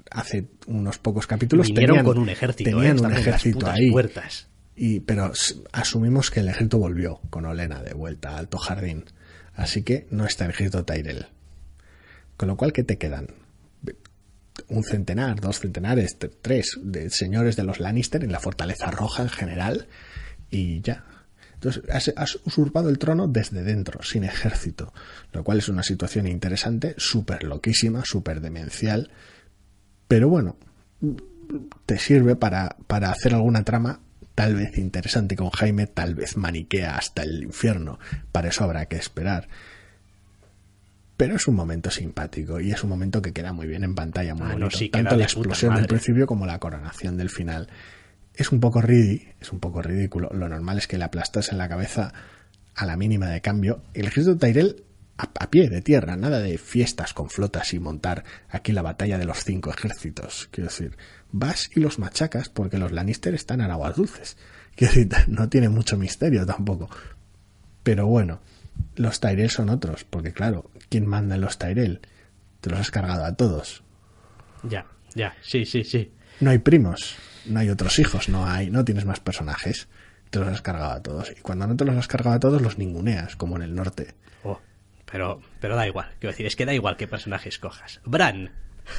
hace 0.09 0.47
unos 0.65 0.97
pocos 0.97 1.27
capítulos 1.27 1.67
Vinieron 1.67 1.97
tenían, 1.97 2.05
con 2.05 2.17
un 2.17 2.29
ejército, 2.29 2.71
tenían 2.71 2.97
¿eh? 2.97 3.01
un 3.01 3.11
ejército 3.13 3.69
ahí. 3.69 3.91
puertas. 3.91 4.47
Y, 4.75 5.01
pero 5.01 5.31
asumimos 5.71 6.31
que 6.31 6.39
el 6.39 6.49
ejército 6.49 6.79
volvió 6.79 7.21
con 7.29 7.45
Olena 7.45 7.83
de 7.83 7.93
vuelta 7.93 8.31
a 8.31 8.39
Alto 8.39 8.57
Jardín. 8.57 9.05
Así 9.53 9.83
que 9.83 10.07
no 10.09 10.25
está 10.25 10.45
el 10.45 10.51
ejército 10.51 10.83
Tyrell. 10.83 11.27
Con 12.35 12.47
lo 12.49 12.57
cual, 12.57 12.73
¿qué 12.73 12.83
te 12.83 12.97
quedan? 12.97 13.27
Un 14.67 14.83
centenar, 14.83 15.39
dos 15.39 15.59
centenares, 15.59 16.17
tres 16.41 16.79
de 16.81 17.11
señores 17.11 17.55
de 17.55 17.63
los 17.63 17.79
Lannister 17.79 18.23
en 18.23 18.31
la 18.31 18.39
Fortaleza 18.39 18.89
Roja 18.89 19.21
en 19.21 19.29
general. 19.29 19.87
Y 20.49 20.81
ya. 20.81 21.05
Entonces, 21.65 21.83
has, 21.89 22.13
has 22.15 22.39
usurpado 22.45 22.89
el 22.89 22.97
trono 22.99 23.27
desde 23.27 23.63
dentro, 23.63 24.01
sin 24.03 24.23
ejército. 24.23 24.93
Lo 25.33 25.43
cual 25.43 25.57
es 25.59 25.69
una 25.69 25.83
situación 25.83 26.27
interesante, 26.27 26.93
súper 26.97 27.43
loquísima, 27.43 28.03
súper 28.05 28.41
demencial. 28.41 29.09
Pero 30.07 30.29
bueno, 30.29 30.57
te 31.85 31.97
sirve 31.97 32.35
para, 32.35 32.75
para 32.87 33.09
hacer 33.09 33.33
alguna 33.33 33.63
trama 33.63 33.99
tal 34.35 34.55
vez 34.55 34.77
interesante 34.77 35.35
con 35.37 35.49
Jaime, 35.49 35.87
tal 35.87 36.13
vez 36.13 36.35
maniquea 36.37 36.97
hasta 36.97 37.23
el 37.23 37.43
infierno. 37.43 37.99
Para 38.31 38.49
eso 38.49 38.63
habrá 38.65 38.85
que 38.87 38.97
esperar. 38.97 39.47
Pero 41.17 41.37
es 41.37 41.47
un 41.47 41.55
momento 41.55 41.89
simpático 41.89 42.59
y 42.59 42.71
es 42.71 42.83
un 42.83 42.89
momento 42.89 43.21
que 43.21 43.31
queda 43.31 43.53
muy 43.53 43.67
bien 43.67 43.85
en 43.85 43.95
pantalla, 43.95 44.35
muy 44.35 44.43
Ah, 44.47 44.49
no, 44.49 44.53
bonito. 44.65 44.77
sí, 44.77 44.89
Tanto 44.89 45.15
la 45.15 45.23
explosión 45.23 45.73
del 45.75 45.87
principio 45.87 46.27
como 46.27 46.45
la 46.45 46.59
coronación 46.59 47.15
del 47.15 47.29
final. 47.29 47.69
Es 48.35 48.51
un 48.51 48.59
poco 48.59 48.81
ridi, 48.81 49.27
es 49.39 49.51
un 49.51 49.59
poco 49.59 49.81
ridículo. 49.81 50.29
Lo 50.33 50.49
normal 50.49 50.77
es 50.77 50.87
que 50.87 50.97
le 50.97 51.05
aplastas 51.05 51.51
en 51.51 51.57
la 51.57 51.69
cabeza 51.69 52.13
a 52.75 52.85
la 52.85 52.97
mínima 52.97 53.27
de 53.29 53.41
cambio. 53.41 53.81
El 53.93 54.07
ejército 54.07 54.37
Tyrell 54.37 54.83
a, 55.17 55.29
a 55.39 55.49
pie 55.49 55.69
de 55.69 55.81
tierra, 55.81 56.17
nada 56.17 56.39
de 56.39 56.57
fiestas 56.57 57.13
con 57.13 57.29
flotas 57.29 57.73
y 57.73 57.79
montar 57.79 58.25
aquí 58.49 58.73
la 58.73 58.81
batalla 58.81 59.17
de 59.17 59.25
los 59.25 59.43
cinco 59.43 59.69
ejércitos. 59.69 60.49
Quiero 60.51 60.69
decir, 60.69 60.97
vas 61.31 61.69
y 61.75 61.79
los 61.79 61.99
machacas 61.99 62.49
porque 62.49 62.77
los 62.77 62.91
Lannister 62.91 63.33
están 63.33 63.61
en 63.61 63.71
aguas 63.71 63.95
dulces. 63.95 64.37
Quiero 64.75 64.93
decir, 64.93 65.09
no 65.27 65.49
tiene 65.49 65.69
mucho 65.69 65.97
misterio 65.97 66.45
tampoco. 66.45 66.89
Pero 67.83 68.07
bueno, 68.07 68.41
los 68.95 69.19
Tyrell 69.19 69.49
son 69.49 69.69
otros, 69.69 70.03
porque 70.03 70.33
claro, 70.33 70.69
¿quién 70.89 71.05
manda 71.05 71.35
en 71.35 71.41
los 71.41 71.57
Tyrell? 71.57 72.01
Te 72.61 72.69
los 72.69 72.79
has 72.79 72.91
cargado 72.91 73.23
a 73.25 73.35
todos. 73.35 73.83
Ya, 74.63 74.87
ya, 75.13 75.35
sí, 75.41 75.65
sí, 75.65 75.83
sí. 75.83 76.11
No 76.39 76.49
hay 76.49 76.57
primos, 76.57 77.15
no 77.47 77.59
hay 77.59 77.69
otros 77.69 77.99
hijos, 77.99 78.29
no 78.29 78.45
hay, 78.45 78.69
no 78.69 78.85
tienes 78.85 79.05
más 79.05 79.19
personajes. 79.19 79.87
Te 80.29 80.39
los 80.39 80.47
has 80.47 80.61
cargado 80.61 80.91
a 80.91 81.01
todos. 81.01 81.31
Y 81.31 81.41
cuando 81.41 81.67
no 81.67 81.75
te 81.75 81.85
los 81.85 81.95
has 81.95 82.07
cargado 82.07 82.35
a 82.35 82.39
todos, 82.39 82.61
los 82.61 82.77
ninguneas, 82.77 83.35
como 83.35 83.55
en 83.55 83.61
el 83.61 83.75
norte. 83.75 84.15
Oh, 84.43 84.59
pero, 85.09 85.41
pero 85.59 85.75
da 85.75 85.87
igual. 85.87 86.09
Quiero 86.19 86.31
decir, 86.31 86.45
es 86.45 86.55
que 86.55 86.65
da 86.65 86.73
igual 86.73 86.97
qué 86.97 87.07
personaje 87.07 87.49
escojas. 87.49 88.01
Bran. 88.05 88.51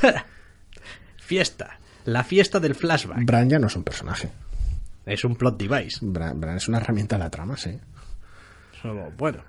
fiesta. 1.17 1.79
La 2.05 2.23
fiesta 2.25 2.61
del 2.61 2.75
flashback. 2.75 3.25
Bran 3.25 3.51
ya 3.51 3.59
no 3.59 3.67
es 3.67 3.77
un 3.77 3.85
personaje. 3.85 4.31
Es 5.05 5.25
un 5.25 5.37
plot 5.37 5.59
device. 5.59 5.99
Bran, 6.01 6.41
Bran 6.41 6.57
es 6.57 6.69
una 6.69 6.79
herramienta 6.79 7.17
de 7.17 7.25
la 7.25 7.31
trama, 7.31 7.57
sí. 7.57 7.79
Como, 8.83 9.11
Bueno, 9.13 9.43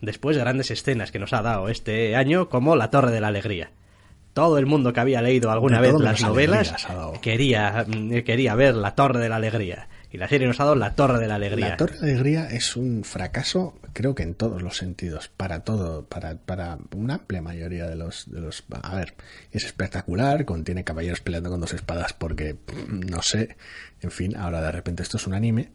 después 0.00 0.36
grandes 0.36 0.70
escenas 0.70 1.10
que 1.12 1.18
nos 1.18 1.32
ha 1.32 1.42
dado 1.42 1.68
este 1.68 2.16
año, 2.16 2.48
como 2.48 2.76
La 2.76 2.90
Torre 2.90 3.10
de 3.10 3.20
la 3.20 3.28
Alegría. 3.28 3.70
Todo 4.32 4.58
el 4.58 4.66
mundo 4.66 4.92
que 4.92 5.00
había 5.00 5.22
leído 5.22 5.50
alguna 5.50 5.80
vez 5.80 5.94
las 5.94 6.22
novelas 6.22 6.86
quería, 7.20 7.84
mm, 7.86 8.20
quería 8.20 8.54
ver 8.54 8.74
La 8.74 8.94
Torre 8.94 9.20
de 9.20 9.28
la 9.28 9.36
Alegría. 9.36 9.88
Y 10.12 10.18
la 10.18 10.28
serie 10.28 10.48
nos 10.48 10.58
ha 10.58 10.64
dado 10.64 10.76
La 10.76 10.94
Torre 10.94 11.20
de 11.20 11.28
la 11.28 11.36
Alegría. 11.36 11.70
La 11.70 11.76
Torre 11.76 11.98
de 11.98 12.10
Alegría 12.10 12.50
es 12.50 12.74
un 12.76 13.04
fracaso, 13.04 13.78
creo 13.92 14.14
que 14.14 14.24
en 14.24 14.34
todos 14.34 14.60
los 14.60 14.76
sentidos, 14.76 15.28
para 15.36 15.60
todo, 15.60 16.04
para, 16.04 16.36
para 16.36 16.78
una 16.96 17.14
amplia 17.14 17.42
mayoría 17.42 17.86
de 17.86 17.94
los, 17.94 18.30
de 18.30 18.40
los... 18.40 18.64
A 18.82 18.96
ver, 18.96 19.14
es 19.52 19.64
espectacular, 19.64 20.44
contiene 20.44 20.82
caballeros 20.82 21.20
peleando 21.20 21.50
con 21.50 21.60
dos 21.60 21.74
espadas 21.74 22.12
porque, 22.12 22.54
mm, 22.54 23.00
no 23.08 23.22
sé, 23.22 23.56
en 24.00 24.10
fin, 24.10 24.36
ahora 24.36 24.60
de 24.60 24.72
repente 24.72 25.04
esto 25.04 25.16
es 25.16 25.26
un 25.28 25.34
anime, 25.34 25.70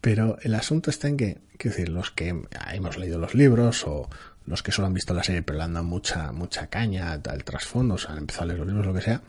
pero 0.00 0.38
el 0.42 0.54
asunto 0.54 0.90
está 0.90 1.08
en 1.08 1.16
que, 1.16 1.38
quiero 1.56 1.76
decir, 1.76 1.88
los 1.88 2.10
que 2.10 2.34
hemos 2.72 2.98
leído 2.98 3.18
los 3.18 3.34
libros 3.34 3.84
o 3.86 4.08
los 4.48 4.62
que 4.62 4.72
solo 4.72 4.88
han 4.88 4.94
visto 4.94 5.14
la 5.14 5.22
serie 5.22 5.42
pero 5.42 5.58
le 5.58 5.64
han 5.64 5.74
dado 5.74 5.84
mucha, 5.84 6.32
mucha 6.32 6.68
caña 6.68 7.12
al 7.12 7.44
trasfondo, 7.44 7.94
o 7.94 7.98
sea, 7.98 8.12
han 8.12 8.18
empezado 8.18 8.44
a 8.44 8.46
leer 8.46 8.58
los 8.58 8.68
libros, 8.68 8.86
lo 8.86 8.94
que 8.94 9.02
sea, 9.02 9.22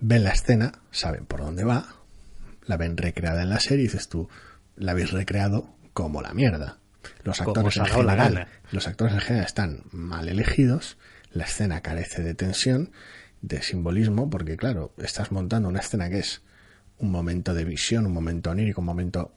ven 0.00 0.24
la 0.24 0.30
escena, 0.30 0.72
saben 0.90 1.26
por 1.26 1.40
dónde 1.40 1.64
va, 1.64 1.96
la 2.66 2.76
ven 2.76 2.96
recreada 2.96 3.42
en 3.42 3.50
la 3.50 3.60
serie 3.60 3.84
y 3.84 3.88
dices 3.88 4.08
tú, 4.08 4.28
la 4.76 4.92
habéis 4.92 5.10
recreado 5.10 5.74
como 5.92 6.22
la 6.22 6.32
mierda. 6.32 6.78
Los 7.22 7.40
actores 7.40 7.76
en 7.76 7.82
la 7.82 7.88
general, 7.88 8.48
los 8.70 8.86
actores 8.86 9.14
en 9.14 9.20
general 9.20 9.46
están 9.46 9.82
mal 9.90 10.28
elegidos, 10.28 10.96
la 11.32 11.44
escena 11.44 11.80
carece 11.80 12.22
de 12.22 12.34
tensión, 12.34 12.92
de 13.42 13.62
simbolismo, 13.62 14.30
porque 14.30 14.56
claro, 14.56 14.94
estás 14.96 15.32
montando 15.32 15.68
una 15.68 15.80
escena 15.80 16.08
que 16.08 16.20
es 16.20 16.42
un 16.98 17.10
momento 17.10 17.52
de 17.52 17.64
visión, 17.64 18.06
un 18.06 18.12
momento 18.12 18.50
onírico, 18.50 18.80
un 18.80 18.86
momento 18.86 19.34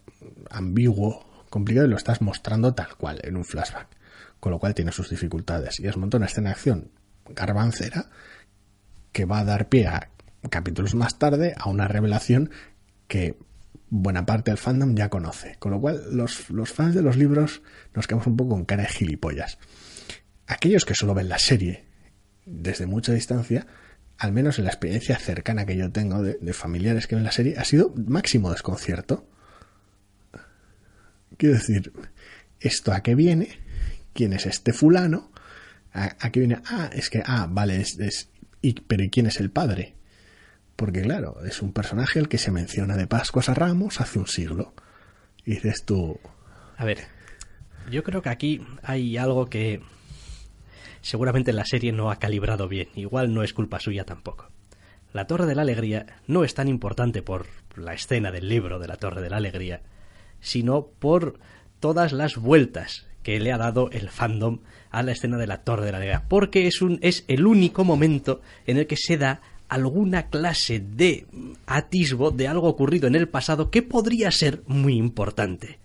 ambiguo, 0.50 1.46
complicado, 1.50 1.88
y 1.88 1.90
lo 1.90 1.98
estás 1.98 2.22
mostrando 2.22 2.74
tal 2.74 2.96
cual, 2.96 3.20
en 3.24 3.36
un 3.36 3.44
flashback. 3.44 3.97
Con 4.48 4.54
lo 4.54 4.60
cual 4.60 4.74
tiene 4.74 4.94
sus 4.94 5.10
dificultades. 5.10 5.78
Y 5.82 5.88
has 5.88 5.98
montado 5.98 6.20
una 6.20 6.28
escena 6.28 6.52
de 6.52 6.54
acción 6.54 6.92
garbancera 7.36 8.10
que 9.12 9.26
va 9.26 9.40
a 9.40 9.44
dar 9.44 9.68
pie 9.68 9.88
a 9.88 10.10
capítulos 10.50 10.96
más 10.96 11.20
tarde 11.20 11.54
a 11.58 11.68
una 11.68 11.90
revelación 11.90 12.50
que 13.10 13.38
buena 13.90 14.26
parte 14.26 14.52
del 14.52 14.58
fandom 14.58 14.96
ya 14.96 15.10
conoce. 15.10 15.58
Con 15.60 15.74
lo 15.74 15.82
cual, 15.82 16.02
los, 16.16 16.50
los 16.50 16.72
fans 16.72 16.96
de 16.96 17.02
los 17.02 17.18
libros 17.18 17.62
nos 17.94 18.08
quedamos 18.08 18.26
un 18.26 18.38
poco 18.38 18.52
con 18.52 18.64
cara 18.64 18.84
de 18.84 18.88
gilipollas. 18.88 19.58
Aquellos 20.48 20.86
que 20.86 20.96
solo 20.96 21.14
ven 21.14 21.28
la 21.28 21.40
serie 21.40 21.84
desde 22.46 22.86
mucha 22.86 23.12
distancia, 23.12 23.68
al 24.18 24.32
menos 24.32 24.60
en 24.60 24.64
la 24.64 24.70
experiencia 24.70 25.20
cercana 25.20 25.66
que 25.66 25.76
yo 25.76 25.92
tengo 25.92 26.24
de, 26.24 26.38
de 26.40 26.54
familiares 26.54 27.06
que 27.06 27.16
ven 27.16 27.26
la 27.26 27.34
serie, 27.34 27.58
ha 27.58 27.66
sido 27.66 27.94
máximo 27.98 28.50
desconcierto. 28.50 29.28
Quiero 31.36 31.56
decir, 31.56 31.92
¿esto 32.62 32.94
a 32.94 33.02
qué 33.02 33.14
viene? 33.14 33.67
¿Quién 34.18 34.34
es 34.34 34.48
este 34.48 34.74
fulano? 34.74 35.30
¿A, 35.94 36.30
viene? 36.30 36.60
Ah, 36.66 36.90
es 36.92 37.12
que, 37.12 37.22
ah, 37.24 37.46
vale, 37.48 37.80
es, 37.80 38.32
y, 38.64 38.74
pero 38.74 39.04
¿y 39.04 39.12
quién 39.12 39.28
es 39.28 39.40
el 39.40 39.52
padre? 39.52 39.94
Porque 40.76 41.04
claro, 41.04 41.46
es 41.46 41.62
un 41.62 41.72
personaje 41.72 42.18
el 42.18 42.28
que 42.28 42.40
se 42.40 42.50
menciona 42.50 42.98
de 42.98 43.06
Pascuas 43.06 43.48
a 43.48 43.54
Ramos 43.54 44.02
hace 44.02 44.18
un 44.18 44.26
siglo. 44.26 44.74
Y 45.46 45.52
dices 45.52 45.84
tú, 45.86 46.20
A 46.78 46.84
ver, 46.84 47.06
yo 47.92 48.04
creo 48.04 48.24
que 48.24 48.30
aquí 48.30 48.66
hay 48.82 49.18
algo 49.18 49.46
que 49.46 49.84
seguramente 51.02 51.54
la 51.54 51.66
serie 51.66 51.92
no 51.92 52.10
ha 52.10 52.18
calibrado 52.18 52.68
bien. 52.68 52.90
Igual 52.96 53.36
no 53.36 53.44
es 53.44 53.54
culpa 53.54 53.80
suya 53.80 54.04
tampoco. 54.04 54.50
La 55.14 55.28
Torre 55.28 55.46
de 55.46 55.54
la 55.54 55.62
Alegría 55.62 56.08
no 56.26 56.44
es 56.44 56.56
tan 56.56 56.70
importante 56.70 57.22
por 57.22 57.46
la 57.76 57.94
escena 57.94 58.32
del 58.32 58.50
libro 58.50 58.80
de 58.80 58.88
la 58.88 58.96
Torre 58.98 59.22
de 59.22 59.30
la 59.30 59.38
Alegría, 59.38 59.84
sino 60.40 60.88
por 60.88 61.38
todas 61.80 62.14
las 62.14 62.38
vueltas 62.38 63.07
que 63.28 63.42
le 63.42 63.52
ha 63.52 63.58
dado 63.58 63.90
el 63.92 64.08
fandom 64.08 64.60
a 64.90 65.04
la 65.04 65.12
escena 65.12 65.36
de 65.36 65.48
la 65.48 65.62
Torre 65.66 65.84
de 65.84 65.92
la 65.92 65.98
Alegría, 65.98 66.24
porque 66.30 66.66
es 66.66 66.82
un 66.82 66.98
es 67.02 67.26
el 67.28 67.46
único 67.46 67.84
momento 67.84 68.40
en 68.66 68.78
el 68.78 68.88
que 68.88 68.96
se 68.96 69.18
da 69.18 69.42
alguna 69.68 70.30
clase 70.30 70.80
de 70.80 71.26
atisbo 71.66 72.32
de 72.32 72.48
algo 72.48 72.70
ocurrido 72.70 73.06
en 73.06 73.16
el 73.16 73.28
pasado 73.28 73.70
que 73.70 73.82
podría 73.82 74.32
ser 74.32 74.64
muy 74.66 74.96
importante. 74.96 75.78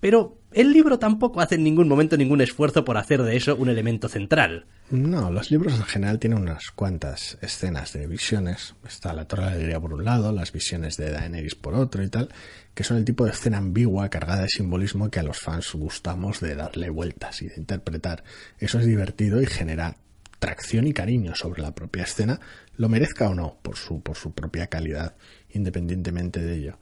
Pero 0.00 0.38
el 0.52 0.72
libro 0.72 0.98
tampoco 0.98 1.40
hace 1.40 1.54
en 1.56 1.64
ningún 1.64 1.86
momento 1.86 2.16
ningún 2.16 2.40
esfuerzo 2.40 2.84
por 2.84 2.96
hacer 2.96 3.22
de 3.22 3.36
eso 3.36 3.54
un 3.54 3.68
elemento 3.68 4.08
central. 4.08 4.66
No, 4.90 5.30
los 5.30 5.50
libros 5.50 5.74
en 5.74 5.84
general 5.84 6.18
tienen 6.18 6.40
unas 6.40 6.70
cuantas 6.70 7.38
escenas 7.42 7.92
de 7.92 8.06
visiones. 8.06 8.74
Está 8.84 9.12
la 9.12 9.28
Torre 9.28 9.56
de 9.56 9.68
la 9.68 9.78
por 9.78 9.94
un 9.94 10.04
lado, 10.04 10.32
las 10.32 10.52
visiones 10.52 10.96
de 10.96 11.10
Daenerys 11.10 11.54
por 11.54 11.74
otro 11.74 12.02
y 12.02 12.08
tal, 12.08 12.30
que 12.74 12.82
son 12.82 12.96
el 12.96 13.04
tipo 13.04 13.24
de 13.24 13.30
escena 13.30 13.58
ambigua, 13.58 14.08
cargada 14.08 14.42
de 14.42 14.48
simbolismo 14.48 15.10
que 15.10 15.20
a 15.20 15.22
los 15.22 15.38
fans 15.38 15.72
gustamos 15.74 16.40
de 16.40 16.56
darle 16.56 16.90
vueltas 16.90 17.42
y 17.42 17.48
de 17.48 17.56
interpretar. 17.56 18.24
Eso 18.58 18.80
es 18.80 18.86
divertido 18.86 19.40
y 19.40 19.46
genera 19.46 19.96
tracción 20.40 20.86
y 20.88 20.92
cariño 20.92 21.36
sobre 21.36 21.62
la 21.62 21.74
propia 21.74 22.02
escena, 22.02 22.40
lo 22.76 22.88
merezca 22.88 23.28
o 23.28 23.34
no, 23.34 23.58
por 23.62 23.76
su, 23.76 24.02
por 24.02 24.16
su 24.16 24.32
propia 24.32 24.66
calidad, 24.66 25.14
independientemente 25.50 26.40
de 26.40 26.56
ello. 26.56 26.78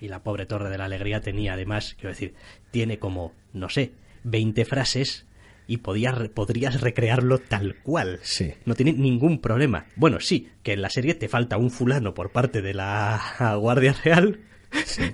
Y 0.00 0.08
la 0.08 0.22
pobre 0.22 0.46
Torre 0.46 0.70
de 0.70 0.78
la 0.78 0.84
Alegría 0.86 1.20
tenía 1.20 1.54
además, 1.54 1.94
quiero 1.98 2.10
decir, 2.10 2.34
tiene 2.70 2.98
como, 2.98 3.32
no 3.52 3.68
sé, 3.68 3.92
20 4.24 4.64
frases 4.64 5.26
y 5.66 5.78
podías, 5.78 6.28
podrías 6.28 6.80
recrearlo 6.80 7.38
tal 7.38 7.76
cual. 7.82 8.18
Sí. 8.22 8.52
No 8.64 8.74
tiene 8.74 8.92
ningún 8.92 9.40
problema. 9.40 9.86
Bueno, 9.96 10.20
sí, 10.20 10.50
que 10.62 10.72
en 10.72 10.82
la 10.82 10.90
serie 10.90 11.14
te 11.14 11.28
falta 11.28 11.56
un 11.56 11.70
fulano 11.70 12.14
por 12.14 12.30
parte 12.30 12.62
de 12.62 12.74
la 12.74 13.20
Guardia 13.58 13.94
Real 14.04 14.40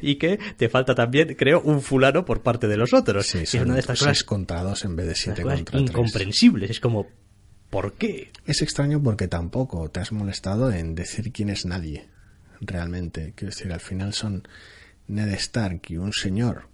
y 0.01 0.17
que 0.17 0.39
te 0.57 0.69
falta 0.69 0.95
también, 0.95 1.35
creo, 1.35 1.61
un 1.61 1.83
fulano 1.83 2.25
por 2.25 2.43
parte 2.43 2.69
de 2.69 2.77
los 2.77 2.93
otros. 2.95 3.27
Sí, 3.27 3.39
es 3.39 3.55
una 3.55 3.75
de 3.75 3.81
estas 3.81 3.99
cosas, 3.99 4.25
contra 4.25 4.63
dos 4.63 4.85
en 4.85 4.97
vez 4.97 5.07
de 5.07 5.15
siete 5.15 5.43
contra 5.43 5.65
tres. 5.65 5.83
incomprensibles. 5.83 6.71
Es 6.71 6.81
como, 6.81 7.09
¿por 7.71 7.95
qué? 7.95 8.31
Es 8.47 8.63
extraño 8.63 9.03
porque 9.03 9.29
tampoco 9.29 9.91
te 9.91 10.01
has 10.01 10.13
molestado 10.13 10.73
en 10.73 10.95
decir 10.95 11.33
quién 11.33 11.51
es 11.51 11.67
nadie, 11.67 12.09
realmente. 12.61 13.33
Quiero 13.37 13.55
decir, 13.55 13.73
al 13.73 13.81
final 13.81 14.13
son 14.13 14.47
Ned 15.07 15.29
Stark 15.35 15.83
y 15.89 15.97
un 15.97 16.13
señor 16.13 16.69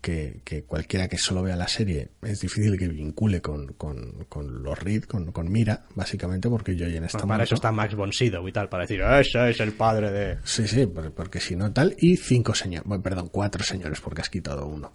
que, 0.00 0.40
que 0.44 0.62
cualquiera 0.62 1.08
que 1.08 1.18
solo 1.18 1.42
vea 1.42 1.56
la 1.56 1.68
serie 1.68 2.08
es 2.22 2.40
difícil 2.40 2.78
que 2.78 2.88
vincule 2.88 3.42
con, 3.42 3.74
con, 3.74 4.24
con 4.30 4.62
los 4.62 4.78
Reed, 4.78 5.04
con, 5.04 5.30
con 5.30 5.52
Mira, 5.52 5.84
básicamente 5.94 6.48
porque 6.48 6.74
yo 6.74 6.86
en 6.86 7.04
esta 7.04 7.18
Bueno, 7.18 7.28
para 7.34 7.44
eso 7.44 7.54
está 7.54 7.70
Max 7.70 7.94
von 7.94 8.10
Sydow 8.12 8.48
y 8.48 8.52
tal, 8.52 8.70
para 8.70 8.84
decir, 8.84 9.02
ese 9.02 9.50
es 9.50 9.60
el 9.60 9.72
padre 9.72 10.10
de... 10.10 10.38
Sí, 10.44 10.66
sí, 10.66 10.86
por- 10.86 11.12
porque 11.12 11.38
si 11.40 11.54
no 11.54 11.70
tal. 11.72 11.94
Y 11.98 12.16
cinco 12.16 12.54
señores, 12.54 12.86
bueno, 12.88 13.02
perdón, 13.02 13.28
cuatro 13.30 13.62
señores, 13.62 14.00
porque 14.00 14.22
has 14.22 14.30
quitado 14.30 14.66
uno. 14.66 14.92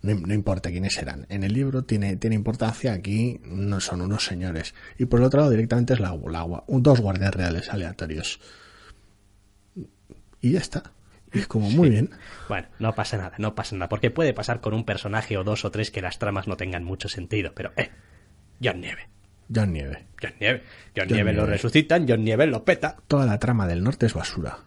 No, 0.00 0.14
no 0.14 0.32
importa 0.32 0.70
quiénes 0.70 0.96
eran. 0.98 1.26
En 1.28 1.42
el 1.42 1.52
libro 1.52 1.82
tiene, 1.84 2.16
tiene 2.16 2.36
importancia, 2.36 2.92
aquí 2.94 3.40
no 3.44 3.80
son 3.80 4.00
unos 4.00 4.24
señores. 4.24 4.74
Y 4.98 5.04
por 5.06 5.20
el 5.20 5.26
otro 5.26 5.40
lado 5.40 5.50
directamente 5.50 5.92
es 5.94 6.00
la, 6.00 6.14
la 6.30 6.46
dos 6.68 7.00
guardias 7.00 7.34
reales 7.34 7.68
aleatorios. 7.70 8.40
Y 10.40 10.52
ya 10.52 10.58
está. 10.60 10.92
Y 11.32 11.38
es 11.40 11.46
como 11.46 11.70
muy 11.70 11.90
bien. 11.90 12.10
Bueno, 12.48 12.68
no 12.78 12.94
pasa 12.94 13.16
nada, 13.16 13.34
no 13.38 13.54
pasa 13.54 13.74
nada, 13.76 13.88
porque 13.88 14.10
puede 14.10 14.32
pasar 14.34 14.60
con 14.60 14.74
un 14.74 14.84
personaje 14.84 15.36
o 15.36 15.44
dos 15.44 15.64
o 15.64 15.70
tres 15.70 15.90
que 15.90 16.00
las 16.02 16.18
tramas 16.18 16.46
no 16.48 16.56
tengan 16.56 16.84
mucho 16.84 17.08
sentido, 17.08 17.52
pero, 17.54 17.72
eh, 17.76 17.90
John 18.62 18.80
Nieve. 18.80 19.08
John 19.54 19.72
Nieve. 19.72 20.06
John 20.20 20.32
Nieve. 20.40 20.62
John, 20.96 21.06
John 21.08 21.14
Nieve 21.14 21.32
lo 21.32 21.46
resucitan, 21.46 22.06
John 22.08 22.24
Nieve 22.24 22.46
lo 22.46 22.64
peta. 22.64 22.96
Toda 23.06 23.26
la 23.26 23.38
trama 23.38 23.66
del 23.66 23.82
norte 23.84 24.06
es 24.06 24.14
basura. 24.14 24.58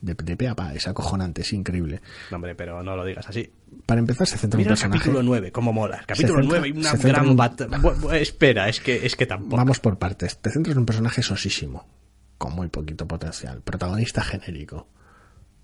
De, 0.00 0.14
de 0.14 0.34
pe 0.36 0.48
a 0.48 0.54
pa, 0.56 0.72
es 0.72 0.88
acojonante, 0.88 1.42
es 1.42 1.52
increíble. 1.52 2.00
No, 2.30 2.36
hombre, 2.36 2.54
pero 2.54 2.82
no 2.82 2.96
lo 2.96 3.04
digas 3.04 3.28
así. 3.28 3.52
Para 3.84 3.98
empezar, 4.00 4.26
se 4.26 4.38
centra 4.38 4.56
en 4.58 4.62
un 4.62 4.68
el 4.68 4.68
personaje. 4.72 4.98
capítulo 5.00 5.22
9, 5.22 5.52
cómo 5.52 5.72
mola. 5.74 5.98
El 5.98 6.06
capítulo 6.06 6.40
centra- 6.42 6.58
9 6.60 6.68
y 6.68 6.72
una 6.72 6.92
gran 6.94 7.28
un- 7.28 8.14
espera, 8.14 8.68
es 8.70 8.80
que, 8.80 9.04
es 9.04 9.14
que 9.14 9.26
tampoco. 9.26 9.56
Vamos 9.58 9.78
por 9.78 9.98
partes. 9.98 10.38
Te 10.38 10.48
centras 10.50 10.72
en 10.72 10.78
un 10.80 10.86
personaje 10.86 11.22
sosísimo, 11.22 11.86
con 12.40 12.54
muy 12.54 12.68
poquito 12.68 13.06
potencial. 13.06 13.60
Protagonista 13.60 14.22
genérico. 14.22 14.88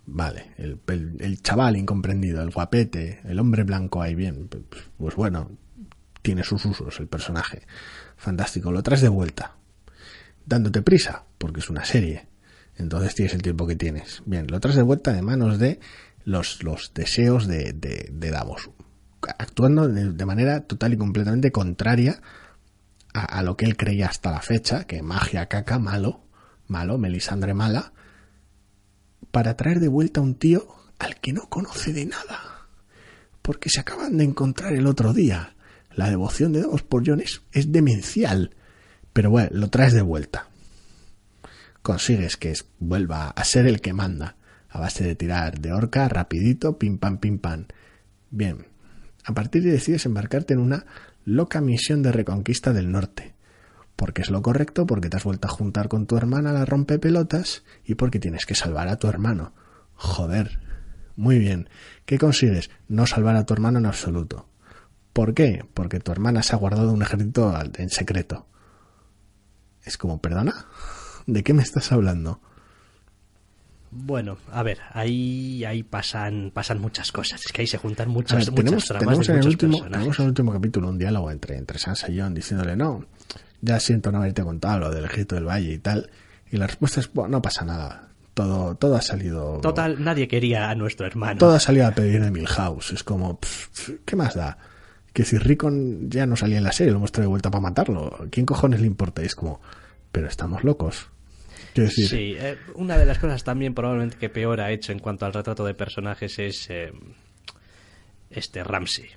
Vale, 0.04 0.52
el, 0.58 1.40
chaval 1.42 1.78
incomprendido, 1.78 2.42
el 2.42 2.50
guapete, 2.50 3.20
el 3.24 3.40
hombre 3.40 3.64
blanco 3.64 4.02
ahí 4.02 4.14
bien. 4.14 4.50
Pues, 4.98 5.16
bueno, 5.16 5.50
tiene 6.20 6.44
sus 6.44 6.66
usos 6.66 7.00
el 7.00 7.08
personaje. 7.08 7.62
Fantástico, 8.18 8.70
lo 8.72 8.82
traes 8.82 9.00
de 9.00 9.08
vuelta. 9.08 9.56
Dándote 10.44 10.82
prisa, 10.82 11.24
porque 11.38 11.60
es 11.60 11.70
una 11.70 11.86
serie. 11.86 12.28
Entonces 12.76 13.14
tienes 13.14 13.32
el 13.32 13.40
tiempo 13.40 13.66
que 13.66 13.74
tienes. 13.74 14.22
Bien, 14.26 14.46
lo 14.46 14.60
traes 14.60 14.76
de 14.76 14.82
vuelta 14.82 15.14
de 15.14 15.22
manos 15.22 15.58
de 15.58 15.80
los, 16.24 16.60
deseos 16.94 17.46
de, 17.46 17.72
de, 17.72 18.30
Davos. 18.30 18.68
Actuando 19.38 19.88
de, 19.88 20.26
manera 20.26 20.60
total 20.60 20.92
y 20.92 20.98
completamente 20.98 21.50
contraria 21.50 22.20
a 23.14 23.42
lo 23.42 23.56
que 23.56 23.64
él 23.64 23.78
creía 23.78 24.08
hasta 24.08 24.30
la 24.30 24.42
fecha, 24.42 24.84
que 24.84 25.02
magia 25.02 25.46
caca, 25.46 25.78
malo, 25.78 26.25
malo, 26.68 26.98
Melisandre 26.98 27.54
mala, 27.54 27.92
para 29.30 29.56
traer 29.56 29.80
de 29.80 29.88
vuelta 29.88 30.20
a 30.20 30.22
un 30.22 30.34
tío 30.34 30.66
al 30.98 31.16
que 31.16 31.32
no 31.32 31.48
conoce 31.48 31.92
de 31.92 32.06
nada. 32.06 32.68
Porque 33.42 33.70
se 33.70 33.80
acaban 33.80 34.16
de 34.16 34.24
encontrar 34.24 34.72
el 34.72 34.86
otro 34.86 35.12
día. 35.12 35.54
La 35.94 36.10
devoción 36.10 36.52
de 36.52 36.62
Davos 36.62 36.82
por 36.82 37.08
es, 37.20 37.42
es 37.52 37.72
demencial. 37.72 38.54
Pero 39.12 39.30
bueno, 39.30 39.50
lo 39.52 39.70
traes 39.70 39.92
de 39.92 40.02
vuelta. 40.02 40.48
Consigues 41.82 42.36
que 42.36 42.52
vuelva 42.78 43.28
a 43.28 43.44
ser 43.44 43.66
el 43.66 43.80
que 43.80 43.92
manda. 43.92 44.36
A 44.68 44.80
base 44.80 45.04
de 45.04 45.14
tirar 45.14 45.60
de 45.60 45.72
horca, 45.72 46.08
rapidito, 46.08 46.78
pim 46.78 46.98
pam, 46.98 47.18
pim 47.18 47.38
pam. 47.38 47.66
Bien. 48.30 48.66
A 49.24 49.32
partir 49.32 49.62
de 49.62 49.70
ahí 49.70 49.76
decides 49.76 50.04
embarcarte 50.06 50.54
en 50.54 50.60
una 50.60 50.84
loca 51.24 51.60
misión 51.60 52.02
de 52.02 52.12
reconquista 52.12 52.72
del 52.72 52.90
norte. 52.90 53.35
Porque 53.96 54.22
es 54.22 54.30
lo 54.30 54.42
correcto, 54.42 54.86
porque 54.86 55.08
te 55.08 55.16
has 55.16 55.24
vuelto 55.24 55.48
a 55.48 55.50
juntar 55.50 55.88
con 55.88 56.06
tu 56.06 56.16
hermana 56.16 56.52
la 56.52 56.66
rompepelotas 56.66 57.64
y 57.84 57.94
porque 57.94 58.18
tienes 58.18 58.44
que 58.44 58.54
salvar 58.54 58.88
a 58.88 58.96
tu 58.96 59.08
hermano. 59.08 59.54
Joder. 59.94 60.60
Muy 61.16 61.38
bien. 61.38 61.70
¿Qué 62.04 62.18
consigues? 62.18 62.70
No 62.88 63.06
salvar 63.06 63.36
a 63.36 63.46
tu 63.46 63.54
hermano 63.54 63.78
en 63.78 63.86
absoluto. 63.86 64.48
¿Por 65.14 65.32
qué? 65.32 65.64
Porque 65.72 65.98
tu 65.98 66.12
hermana 66.12 66.42
se 66.42 66.54
ha 66.54 66.58
guardado 66.58 66.92
un 66.92 67.00
ejército 67.00 67.54
en 67.78 67.88
secreto. 67.88 68.46
Es 69.82 69.96
como, 69.96 70.20
¿perdona? 70.20 70.66
¿De 71.26 71.42
qué 71.42 71.54
me 71.54 71.62
estás 71.62 71.90
hablando? 71.90 72.40
Bueno, 73.90 74.36
a 74.52 74.62
ver, 74.62 74.78
ahí, 74.92 75.64
ahí 75.64 75.82
pasan, 75.82 76.50
pasan 76.52 76.80
muchas 76.80 77.12
cosas. 77.12 77.40
Es 77.46 77.52
que 77.52 77.62
ahí 77.62 77.66
se 77.66 77.78
juntan 77.78 78.10
muchas, 78.10 78.38
ver, 78.38 78.50
muchas 78.50 78.64
tenemos, 78.64 78.84
tramas 78.84 79.04
tenemos 79.04 79.26
de 79.26 79.32
en 79.32 79.38
el 79.38 79.46
último, 79.46 79.72
personajes. 79.72 79.92
tenemos 79.92 80.18
en 80.18 80.22
el 80.22 80.28
último 80.28 80.52
capítulo 80.52 80.88
un 80.88 80.98
diálogo 80.98 81.30
entre, 81.30 81.56
entre 81.56 81.78
Sansa 81.78 82.10
y 82.10 82.20
Jon 82.20 82.34
diciéndole, 82.34 82.76
no, 82.76 83.06
ya 83.60 83.80
siento 83.80 84.12
no 84.12 84.18
haberte 84.18 84.42
contado 84.42 84.80
lo 84.80 84.90
del 84.90 85.04
ejército 85.04 85.34
del 85.34 85.44
valle 85.46 85.72
y 85.72 85.78
tal. 85.78 86.10
Y 86.50 86.56
la 86.56 86.66
respuesta 86.66 87.00
es, 87.00 87.12
bueno, 87.12 87.30
no 87.30 87.42
pasa 87.42 87.64
nada. 87.64 88.08
Todo, 88.34 88.74
todo 88.74 88.96
ha 88.96 89.02
salido. 89.02 89.60
Total, 89.62 90.02
nadie 90.02 90.28
quería 90.28 90.68
a 90.68 90.74
nuestro 90.74 91.06
hermano. 91.06 91.38
Todo 91.38 91.54
ha 91.54 91.60
salido 91.60 91.86
a 91.86 91.92
pedir 91.92 92.22
de 92.22 92.30
Milhouse. 92.30 92.92
Es 92.92 93.02
como, 93.02 93.40
pff, 93.40 93.90
¿qué 94.04 94.14
más 94.14 94.34
da? 94.34 94.58
Que 95.12 95.24
si 95.24 95.38
Rickon 95.38 96.10
ya 96.10 96.26
no 96.26 96.36
salía 96.36 96.58
en 96.58 96.64
la 96.64 96.72
serie, 96.72 96.92
lo 96.92 96.98
hemos 96.98 97.12
traído 97.12 97.28
de 97.28 97.30
vuelta 97.30 97.50
para 97.50 97.62
matarlo. 97.62 98.26
¿Quién 98.30 98.44
cojones 98.44 98.80
le 98.80 98.86
importa? 98.86 99.22
Y 99.22 99.26
es 99.26 99.34
como, 99.34 99.60
pero 100.12 100.28
estamos 100.28 100.64
locos. 100.64 101.08
Decir, 101.74 102.08
Sí, 102.08 102.36
eh, 102.38 102.56
una 102.74 102.96
de 102.98 103.06
las 103.06 103.18
cosas 103.18 103.42
también 103.42 103.74
probablemente 103.74 104.18
que 104.18 104.28
peor 104.28 104.60
ha 104.60 104.70
hecho 104.70 104.92
en 104.92 104.98
cuanto 104.98 105.26
al 105.26 105.32
retrato 105.32 105.64
de 105.64 105.74
personajes 105.74 106.38
es 106.38 106.68
eh, 106.70 106.92
este 108.30 108.62
Ramsey. 108.64 109.08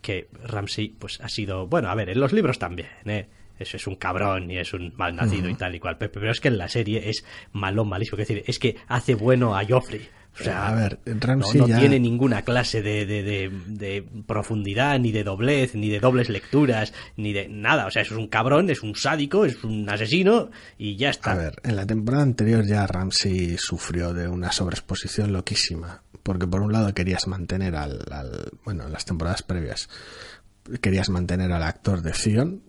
Que 0.00 0.28
Ramsey 0.44 0.88
pues 0.98 1.20
ha 1.20 1.28
sido, 1.28 1.66
bueno, 1.66 1.88
a 1.88 1.94
ver, 1.94 2.10
en 2.10 2.20
los 2.20 2.32
libros 2.32 2.58
también, 2.58 2.88
¿eh? 3.06 3.28
Eso 3.58 3.76
es 3.76 3.86
un 3.86 3.94
cabrón 3.96 4.50
y 4.50 4.58
es 4.58 4.72
un 4.74 4.92
malnacido 4.96 5.48
y 5.48 5.54
tal 5.54 5.74
y 5.74 5.80
cual. 5.80 5.96
Pero, 5.98 6.30
es 6.30 6.40
que 6.40 6.48
en 6.48 6.58
la 6.58 6.68
serie 6.68 7.08
es 7.08 7.24
malo, 7.52 7.84
malísimo. 7.84 8.20
Es 8.20 8.28
decir, 8.28 8.44
es 8.46 8.58
que 8.58 8.76
hace 8.88 9.14
bueno 9.14 9.56
a 9.56 9.64
Joffrey. 9.64 10.08
O 10.40 10.42
sea, 10.42 10.66
A 10.66 10.74
ver, 10.74 10.98
no, 11.06 11.14
Ramsey 11.20 11.60
no 11.60 11.68
ya- 11.68 11.78
tiene 11.78 12.00
ninguna 12.00 12.42
clase 12.42 12.82
de, 12.82 13.06
de, 13.06 13.22
de- 13.22 13.50
de 13.66 14.04
profundidad, 14.26 14.98
ni 14.98 15.12
de 15.12 15.22
doblez, 15.22 15.76
ni 15.76 15.88
de 15.88 16.00
dobles 16.00 16.28
lecturas, 16.28 16.92
ni 17.16 17.32
de 17.32 17.48
nada. 17.48 17.86
O 17.86 17.90
sea, 17.92 18.02
eso 18.02 18.14
es 18.14 18.18
un 18.20 18.26
cabrón, 18.26 18.68
es 18.68 18.82
un 18.82 18.96
sádico, 18.96 19.44
es 19.44 19.62
un 19.62 19.88
asesino 19.88 20.50
y 20.76 20.96
ya 20.96 21.10
está. 21.10 21.30
A 21.30 21.36
ver, 21.36 21.60
en 21.62 21.76
la 21.76 21.86
temporada 21.86 22.24
anterior 22.24 22.64
ya 22.66 22.84
Ramsey 22.88 23.56
sufrió 23.58 24.12
de 24.12 24.26
una 24.26 24.50
sobreexposición 24.50 25.32
loquísima. 25.32 26.02
Porque 26.24 26.48
por 26.48 26.62
un 26.62 26.72
lado 26.72 26.92
querías 26.94 27.28
mantener 27.28 27.76
al, 27.76 28.00
al- 28.10 28.50
bueno, 28.64 28.86
en 28.86 28.92
las 28.92 29.04
temporadas 29.04 29.42
previas, 29.44 29.88
querías 30.80 31.10
mantener 31.10 31.52
al 31.52 31.62
actor 31.62 32.02
de 32.02 32.10
Theon 32.12 32.62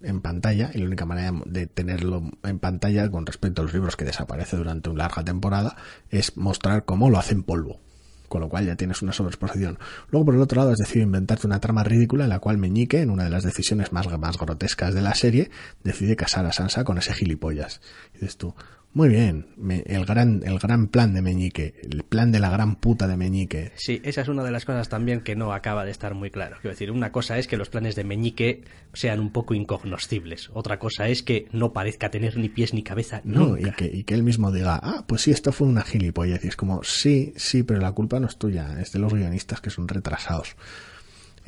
en 0.00 0.20
pantalla 0.20 0.70
y 0.74 0.78
la 0.78 0.86
única 0.86 1.06
manera 1.06 1.32
de 1.46 1.66
tenerlo 1.66 2.30
en 2.42 2.58
pantalla 2.58 3.10
con 3.10 3.26
respecto 3.26 3.62
a 3.62 3.64
los 3.64 3.74
libros 3.74 3.96
que 3.96 4.04
desaparece 4.04 4.56
durante 4.56 4.90
una 4.90 5.04
larga 5.04 5.24
temporada 5.24 5.76
es 6.10 6.36
mostrar 6.36 6.84
cómo 6.84 7.10
lo 7.10 7.18
hacen 7.18 7.42
polvo. 7.42 7.80
Con 8.28 8.42
lo 8.42 8.50
cual 8.50 8.66
ya 8.66 8.76
tienes 8.76 9.00
una 9.00 9.14
sobreexposición. 9.14 9.78
Luego, 10.10 10.26
por 10.26 10.34
el 10.34 10.42
otro 10.42 10.60
lado, 10.60 10.70
has 10.70 10.78
decidido 10.78 11.06
inventarte 11.06 11.46
una 11.46 11.60
trama 11.60 11.82
ridícula 11.82 12.24
en 12.24 12.30
la 12.30 12.40
cual 12.40 12.58
Meñique, 12.58 13.00
en 13.00 13.08
una 13.08 13.24
de 13.24 13.30
las 13.30 13.42
decisiones 13.42 13.90
más, 13.90 14.06
más 14.18 14.36
grotescas 14.36 14.92
de 14.92 15.00
la 15.00 15.14
serie, 15.14 15.50
decide 15.82 16.14
casar 16.14 16.44
a 16.44 16.52
Sansa 16.52 16.84
con 16.84 16.98
ese 16.98 17.14
gilipollas. 17.14 17.80
Y 18.12 18.18
dices 18.18 18.36
tú, 18.36 18.54
muy 18.94 19.10
bien, 19.10 19.46
me- 19.56 19.84
el, 19.86 20.04
gran, 20.06 20.42
el 20.44 20.58
gran 20.58 20.88
plan 20.88 21.14
de 21.14 21.22
Meñique, 21.22 21.74
el 21.88 22.02
plan 22.02 22.32
de 22.32 22.40
la 22.40 22.50
gran 22.50 22.76
puta 22.76 23.06
de 23.06 23.16
Meñique. 23.16 23.70
Sí, 23.76 24.00
esa 24.02 24.22
es 24.22 24.28
una 24.28 24.42
de 24.42 24.50
las 24.50 24.64
cosas 24.64 24.88
también 24.88 25.20
que 25.20 25.36
no 25.36 25.52
acaba 25.52 25.84
de 25.84 25.90
estar 25.92 26.14
muy 26.14 26.30
claro. 26.30 26.56
Quiero 26.60 26.70
decir, 26.74 26.90
una 26.90 27.12
cosa 27.12 27.38
es 27.38 27.46
que 27.46 27.56
los 27.56 27.68
planes 27.68 27.94
de 27.94 28.02
Meñique 28.04 28.64
sean 28.94 29.20
un 29.20 29.30
poco 29.30 29.54
incognoscibles. 29.54 30.50
Otra 30.52 30.78
cosa 30.78 31.06
es 31.08 31.22
que 31.22 31.46
no 31.52 31.72
parezca 31.72 32.10
tener 32.10 32.36
ni 32.38 32.48
pies 32.48 32.74
ni 32.74 32.82
cabeza 32.82 33.20
No, 33.24 33.48
nunca. 33.48 33.68
y 33.68 33.72
que, 33.72 33.96
y 33.98 34.04
que 34.04 34.14
él 34.14 34.22
mismo 34.24 34.50
diga, 34.50 34.80
ah, 34.82 35.04
pues 35.06 35.22
sí, 35.22 35.30
esto 35.30 35.52
fue 35.52 35.68
una 35.68 35.82
gilipollas. 35.82 36.44
Y 36.44 36.48
es 36.48 36.56
como, 36.56 36.82
sí, 36.82 37.32
sí, 37.36 37.62
pero 37.62 37.80
la 37.80 37.92
culpa 37.92 38.18
no 38.18 38.26
es 38.26 38.36
tuya, 38.38 38.80
es 38.80 38.90
de 38.92 38.98
los 38.98 39.12
guionistas 39.14 39.60
que 39.60 39.70
son 39.70 39.86
retrasados. 39.86 40.56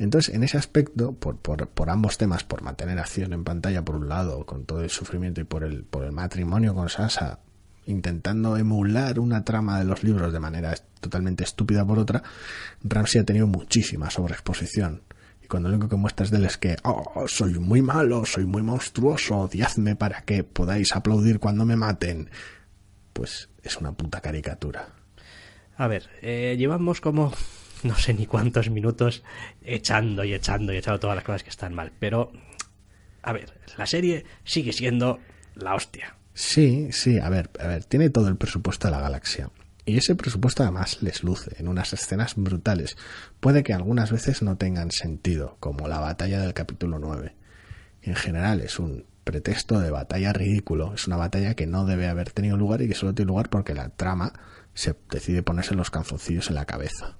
Entonces, 0.01 0.33
en 0.33 0.43
ese 0.43 0.57
aspecto, 0.57 1.13
por, 1.13 1.89
ambos 1.91 2.17
temas, 2.17 2.43
por 2.43 2.63
mantener 2.63 2.97
acción 2.97 3.33
en 3.33 3.43
pantalla 3.43 3.85
por 3.85 3.97
un 3.97 4.09
lado, 4.09 4.47
con 4.47 4.65
todo 4.65 4.81
el 4.81 4.89
sufrimiento, 4.89 5.41
y 5.41 5.43
por 5.43 5.63
el, 5.63 5.83
por 5.83 6.03
el 6.03 6.11
matrimonio 6.11 6.73
con 6.73 6.89
Sansa, 6.89 7.37
intentando 7.85 8.57
emular 8.57 9.19
una 9.19 9.45
trama 9.45 9.77
de 9.77 9.85
los 9.85 10.03
libros 10.03 10.33
de 10.33 10.39
manera 10.39 10.73
totalmente 10.99 11.43
estúpida 11.43 11.85
por 11.85 11.99
otra, 11.99 12.23
Ramsey 12.83 13.21
ha 13.21 13.25
tenido 13.25 13.45
muchísima 13.45 14.09
sobreexposición. 14.09 15.03
Y 15.39 15.45
cuando 15.45 15.69
lo 15.69 15.75
único 15.75 15.89
que 15.89 15.97
muestras 15.97 16.31
de 16.31 16.37
él 16.37 16.45
es 16.45 16.57
que, 16.57 16.77
oh, 16.81 17.27
soy 17.27 17.59
muy 17.59 17.83
malo, 17.83 18.25
soy 18.25 18.47
muy 18.47 18.63
monstruoso, 18.63 19.37
odiadme 19.37 19.95
para 19.95 20.23
que 20.23 20.43
podáis 20.43 20.95
aplaudir 20.95 21.37
cuando 21.37 21.63
me 21.63 21.75
maten, 21.75 22.27
pues 23.13 23.49
es 23.61 23.77
una 23.77 23.91
puta 23.91 24.19
caricatura. 24.19 24.95
A 25.77 25.85
ver, 25.85 26.09
eh, 26.23 26.55
llevamos 26.57 27.01
como 27.01 27.31
no 27.83 27.95
sé 27.95 28.13
ni 28.13 28.25
cuántos 28.25 28.69
minutos 28.69 29.23
echando 29.63 30.23
y 30.23 30.33
echando 30.33 30.73
y 30.73 30.77
echando 30.77 30.99
todas 30.99 31.15
las 31.15 31.25
cosas 31.25 31.43
que 31.43 31.49
están 31.49 31.73
mal. 31.73 31.91
Pero, 31.99 32.31
a 33.21 33.33
ver, 33.33 33.53
la 33.77 33.85
serie 33.85 34.25
sigue 34.43 34.73
siendo 34.73 35.19
la 35.55 35.75
hostia. 35.75 36.15
Sí, 36.33 36.89
sí, 36.91 37.19
a 37.19 37.29
ver, 37.29 37.49
a 37.59 37.67
ver, 37.67 37.85
tiene 37.85 38.09
todo 38.09 38.27
el 38.27 38.37
presupuesto 38.37 38.87
de 38.87 38.91
la 38.91 39.01
galaxia. 39.01 39.49
Y 39.85 39.97
ese 39.97 40.15
presupuesto 40.15 40.63
además 40.63 41.01
les 41.01 41.23
luce 41.23 41.55
en 41.57 41.67
unas 41.67 41.91
escenas 41.93 42.35
brutales. 42.35 42.97
Puede 43.39 43.63
que 43.63 43.73
algunas 43.73 44.11
veces 44.11 44.41
no 44.41 44.55
tengan 44.57 44.91
sentido, 44.91 45.57
como 45.59 45.87
la 45.87 45.99
batalla 45.99 46.39
del 46.39 46.53
capítulo 46.53 46.99
9. 46.99 47.35
En 48.03 48.15
general 48.15 48.61
es 48.61 48.79
un 48.79 49.05
pretexto 49.23 49.79
de 49.79 49.91
batalla 49.91 50.33
ridículo. 50.33 50.93
Es 50.93 51.07
una 51.07 51.17
batalla 51.17 51.55
que 51.55 51.67
no 51.67 51.85
debe 51.85 52.07
haber 52.07 52.31
tenido 52.31 52.57
lugar 52.57 52.81
y 52.81 52.87
que 52.87 52.95
solo 52.95 53.13
tiene 53.13 53.29
lugar 53.29 53.49
porque 53.49 53.73
la 53.73 53.89
trama 53.89 54.33
se 54.73 54.95
decide 55.09 55.43
ponerse 55.43 55.75
los 55.75 55.91
calzoncillos 55.91 56.49
en 56.49 56.55
la 56.55 56.65
cabeza. 56.65 57.17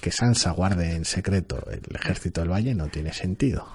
Que 0.00 0.10
Sansa 0.10 0.50
guarde 0.52 0.94
en 0.94 1.04
secreto 1.04 1.64
el 1.70 1.94
ejército 1.94 2.40
del 2.40 2.50
Valle 2.50 2.74
no 2.74 2.88
tiene 2.88 3.12
sentido. 3.12 3.66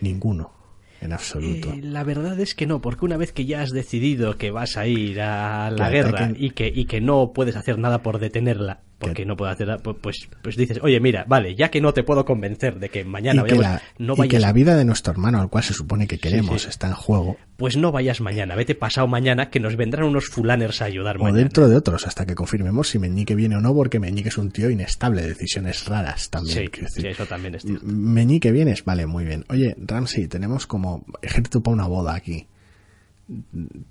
Ninguno, 0.00 0.52
en 1.00 1.12
absoluto. 1.12 1.72
Eh, 1.72 1.80
la 1.82 2.04
verdad 2.04 2.38
es 2.40 2.54
que 2.54 2.66
no, 2.66 2.80
porque 2.80 3.04
una 3.04 3.16
vez 3.16 3.32
que 3.32 3.46
ya 3.46 3.62
has 3.62 3.70
decidido 3.70 4.36
que 4.38 4.50
vas 4.50 4.76
a 4.76 4.86
ir 4.86 5.20
a 5.20 5.70
la 5.70 5.90
guerra 5.90 6.32
y 6.34 6.50
que, 6.50 6.72
y 6.72 6.86
que 6.86 7.00
no 7.00 7.32
puedes 7.32 7.56
hacer 7.56 7.78
nada 7.78 8.02
por 8.02 8.18
detenerla, 8.18 8.82
porque 8.98 9.24
no 9.24 9.36
puedo 9.36 9.50
hacer 9.50 9.68
pues, 10.00 10.28
pues 10.42 10.56
dices, 10.56 10.80
oye, 10.82 10.98
mira, 11.00 11.24
vale, 11.28 11.54
ya 11.54 11.70
que 11.70 11.80
no 11.80 11.92
te 11.92 12.02
puedo 12.02 12.24
convencer 12.24 12.78
de 12.78 12.88
que 12.88 13.04
mañana 13.04 13.42
y 13.42 13.44
que, 13.44 13.54
vayamos, 13.54 13.82
la, 13.98 14.04
no 14.04 14.12
y 14.14 14.16
que 14.16 14.22
vayas, 14.22 14.42
la 14.42 14.52
vida 14.52 14.76
de 14.76 14.84
nuestro 14.84 15.12
hermano, 15.12 15.40
al 15.40 15.48
cual 15.48 15.64
se 15.64 15.72
supone 15.72 16.06
que 16.06 16.18
queremos, 16.18 16.62
sí. 16.62 16.68
está 16.68 16.88
en 16.88 16.94
juego, 16.94 17.36
pues 17.56 17.76
no 17.76 17.92
vayas 17.92 18.20
mañana, 18.20 18.56
vete 18.56 18.74
pasado 18.74 19.06
mañana, 19.06 19.50
que 19.50 19.60
nos 19.60 19.76
vendrán 19.76 20.06
unos 20.06 20.26
fulaners 20.26 20.82
a 20.82 20.86
ayudar 20.86 21.16
o 21.16 21.20
mañana. 21.20 21.38
dentro 21.38 21.68
de 21.68 21.76
otros, 21.76 22.06
hasta 22.06 22.26
que 22.26 22.34
confirmemos 22.34 22.88
si 22.88 22.98
Meñique 22.98 23.34
viene 23.34 23.56
o 23.56 23.60
no, 23.60 23.74
porque 23.74 24.00
Meñique 24.00 24.30
es 24.30 24.38
un 24.38 24.50
tío 24.50 24.68
inestable, 24.68 25.22
de 25.22 25.28
decisiones 25.28 25.86
raras 25.86 26.30
también. 26.30 26.56
Sí, 26.58 26.80
decir. 26.80 27.02
sí, 27.02 27.08
eso 27.08 27.26
también 27.26 27.54
es 27.54 27.62
cierto. 27.62 27.84
Meñique 27.86 28.50
vienes, 28.50 28.84
vale, 28.84 29.06
muy 29.06 29.24
bien. 29.24 29.44
Oye, 29.48 29.76
Ramsey, 29.78 30.26
tenemos 30.26 30.66
como 30.66 31.04
ejército 31.22 31.62
para 31.62 31.74
una 31.74 31.86
boda 31.86 32.14
aquí. 32.14 32.48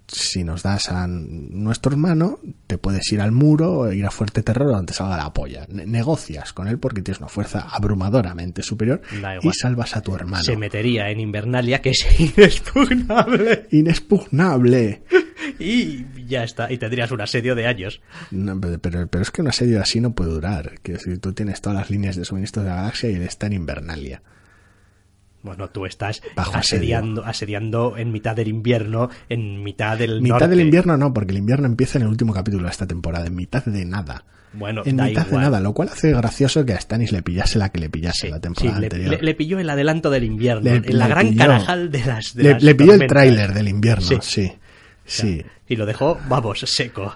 Si 0.08 0.44
nos 0.44 0.64
das 0.64 0.90
a 0.90 1.06
nuestro 1.08 1.92
hermano, 1.92 2.40
te 2.66 2.78
puedes 2.80 3.12
ir 3.12 3.22
al 3.22 3.32
muro, 3.32 3.92
ir 3.94 4.06
a 4.06 4.10
Fuerte 4.12 4.42
Terror 4.42 4.72
donde 4.72 4.94
salga 4.94 5.18
la 5.18 5.32
polla. 5.32 5.68
Ne- 5.70 5.86
negocias 5.86 6.54
con 6.54 6.68
él 6.68 6.80
porque 6.80 7.02
tienes 7.04 7.20
una 7.20 7.28
fuerza 7.30 7.62
abrumadoramente 7.70 8.64
superior 8.64 9.02
y 9.44 9.52
salvas 9.54 9.96
a 9.96 10.02
tu 10.02 10.16
hermano. 10.16 10.44
Se 10.44 10.58
metería 10.58 11.10
en 11.12 11.20
Invernalia, 11.20 11.82
que 11.82 11.92
es 11.92 12.06
inexpugnable, 12.20 13.68
Inexpugnable. 13.72 15.04
y 15.60 16.06
ya 16.28 16.44
está, 16.44 16.72
y 16.72 16.78
tendrías 16.78 17.12
un 17.12 17.22
asedio 17.22 17.54
de 17.54 17.68
años. 17.68 18.02
No, 18.32 18.60
pero, 18.60 18.80
pero, 18.80 19.08
pero 19.08 19.22
es 19.22 19.32
que 19.32 19.42
un 19.42 19.50
asedio 19.50 19.82
así 19.82 20.02
no 20.02 20.14
puede 20.16 20.32
durar. 20.32 20.80
Quiero 20.82 21.00
decir, 21.00 21.20
tú 21.20 21.34
tienes 21.34 21.62
todas 21.62 21.78
las 21.78 21.90
líneas 21.92 22.16
de 22.16 22.26
suministro 22.26 22.64
de 22.64 22.70
la 22.70 22.76
galaxia 22.78 23.10
y 23.10 23.16
él 23.16 23.22
está 23.22 23.46
en 23.48 23.54
Invernalia. 23.54 24.22
Bueno, 25.48 25.70
tú 25.70 25.86
estás 25.86 26.22
Bajo 26.36 26.56
asediando, 26.58 27.26
asediando 27.26 27.98
en 27.98 28.12
mitad 28.12 28.36
del 28.36 28.48
invierno, 28.50 29.10
en 29.30 29.64
mitad 29.64 29.98
del 29.98 30.22
mitad 30.22 30.36
norte. 30.39 30.48
del 30.50 30.62
invierno 30.62 30.98
no, 30.98 31.14
porque 31.14 31.32
el 31.32 31.38
invierno 31.39 31.66
empieza 31.66 31.98
en 31.98 32.04
el 32.04 32.10
último 32.10 32.34
capítulo 32.34 32.66
de 32.66 32.70
esta 32.72 32.86
temporada, 32.88 33.26
en 33.28 33.36
mitad 33.36 33.64
de 33.66 33.86
nada. 33.86 34.24
Bueno, 34.54 34.82
en 34.86 34.98
da 34.98 35.06
mitad 35.06 35.28
de 35.28 35.38
nada, 35.38 35.60
lo 35.60 35.74
cual 35.74 35.89
hace 35.89 36.12
gracioso 36.14 36.66
que 36.66 36.74
a 36.74 36.80
Stannis 36.80 37.12
le 37.12 37.22
pillase 37.22 37.60
la 37.60 37.70
que 37.70 37.80
le 37.80 37.89
pillase 37.89 38.28
Sí, 38.28 38.30
la 38.32 38.39
temporada 38.39 38.78
anterior. 38.78 39.10
le- 39.12 39.22
le 39.22 39.36
pilló 39.36 39.60
el 39.60 39.70
adelanto 39.70 40.10
del 40.10 40.24
invierno, 40.24 40.62
Le- 40.64 40.78
en 40.78 40.98
la 40.98 41.08
gran 41.08 41.28
pilló. 41.30 41.38
carajal 41.39 41.91
de 41.91 42.06
las 42.06 42.34
de 42.34 42.43
le, 42.43 42.52
las 42.54 42.64
le 42.64 42.76
pilló 42.76 42.93
el 42.93 43.08
tráiler 43.08 43.54
del 43.54 43.68
invierno, 43.68 44.06
Sí. 44.08 44.18
sí. 44.22 44.54
Sí. 45.06 45.45
Y 45.68 45.76
lo 45.76 45.86
dejó, 45.86 46.18
vamos, 46.28 46.60
seco. 46.62 47.16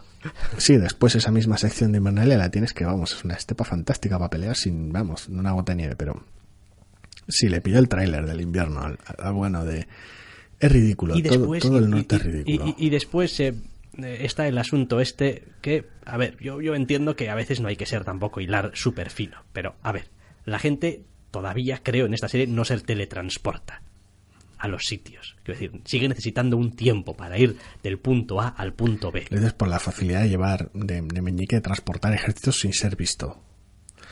Sí, 0.58 0.78
después 0.78 1.16
esa 1.16 1.32
misma 1.32 1.58
sección 1.58 1.92
de 1.92 1.98
Invernalia 1.98 2.38
la 2.38 2.50
tienes 2.52 2.74
que, 2.74 2.86
vamos, 2.86 3.14
es 3.14 3.24
una 3.26 3.34
estepa 3.34 3.64
fantástica 3.64 4.18
para 4.20 4.30
pelear 4.30 4.56
sin, 4.56 4.92
vamos, 4.92 5.28
una 5.30 5.52
gota 5.52 5.72
de 5.72 5.78
nieve, 5.78 5.96
pero 5.98 6.24
sí, 7.28 7.50
le 7.50 7.62
pilló 7.62 7.80
el 7.80 7.88
tráiler 7.90 8.26
del 8.26 8.42
invierno 8.42 8.82
al, 8.82 9.00
al 9.18 9.34
bueno 9.34 9.64
de... 9.66 9.88
Es 10.60 10.72
ridículo, 10.72 11.18
y 11.18 11.24
todo, 11.24 11.40
después, 11.40 11.64
todo 11.64 11.78
el 11.80 11.90
norte 11.90 12.16
y- 12.16 12.18
es 12.18 12.24
ridículo. 12.24 12.76
y- 12.78 12.90
después 12.92 13.40
eh, 13.40 13.56
eh, 13.98 14.18
está 14.22 14.48
el 14.48 14.58
asunto 14.60 15.00
este 15.02 15.44
que, 15.62 15.88
a 16.06 16.18
ver, 16.18 16.38
yo, 16.40 16.62
yo 16.62 16.76
entiendo 16.76 17.16
que 17.16 17.30
a 17.30 17.36
veces 17.36 17.62
no 17.62 17.68
hay 17.68 17.76
que 17.78 17.86
ser 17.88 18.04
tampoco 18.04 18.42
hilar 18.42 18.72
súper 18.76 19.10
fino, 19.10 19.38
pero 19.54 19.76
a 19.82 19.92
ver, 19.92 20.10
la 20.46 20.60
gente 20.60 21.04
todavía, 21.32 21.82
creo, 21.82 22.06
en 22.06 22.14
esta 22.14 22.28
serie 22.28 22.46
no 22.48 22.64
se 22.66 22.78
teletransporta 22.80 23.82
a 24.60 24.68
los 24.68 24.84
sitios. 24.84 25.36
Quiero 25.44 25.60
decir, 25.60 25.82
sigue 25.86 26.08
necesitando 26.08 26.56
un 26.58 26.76
tiempo 26.76 27.16
para 27.18 27.40
ir 27.40 27.58
del 27.82 27.98
punto 27.98 28.40
A 28.40 28.50
al 28.50 28.74
punto 28.74 29.12
B. 29.12 29.26
Lo 29.32 29.38
dices 29.38 29.54
por 29.54 29.68
la 29.68 29.80
facilidad 29.80 30.22
de 30.22 30.30
llevar, 30.30 30.70
de, 30.74 31.02
de 31.02 31.22
Meñique, 31.24 31.56
de 31.56 31.62
transportar 31.64 32.14
ejércitos 32.14 32.60
sin 32.60 32.72
ser 32.74 32.96
visto. 32.96 33.42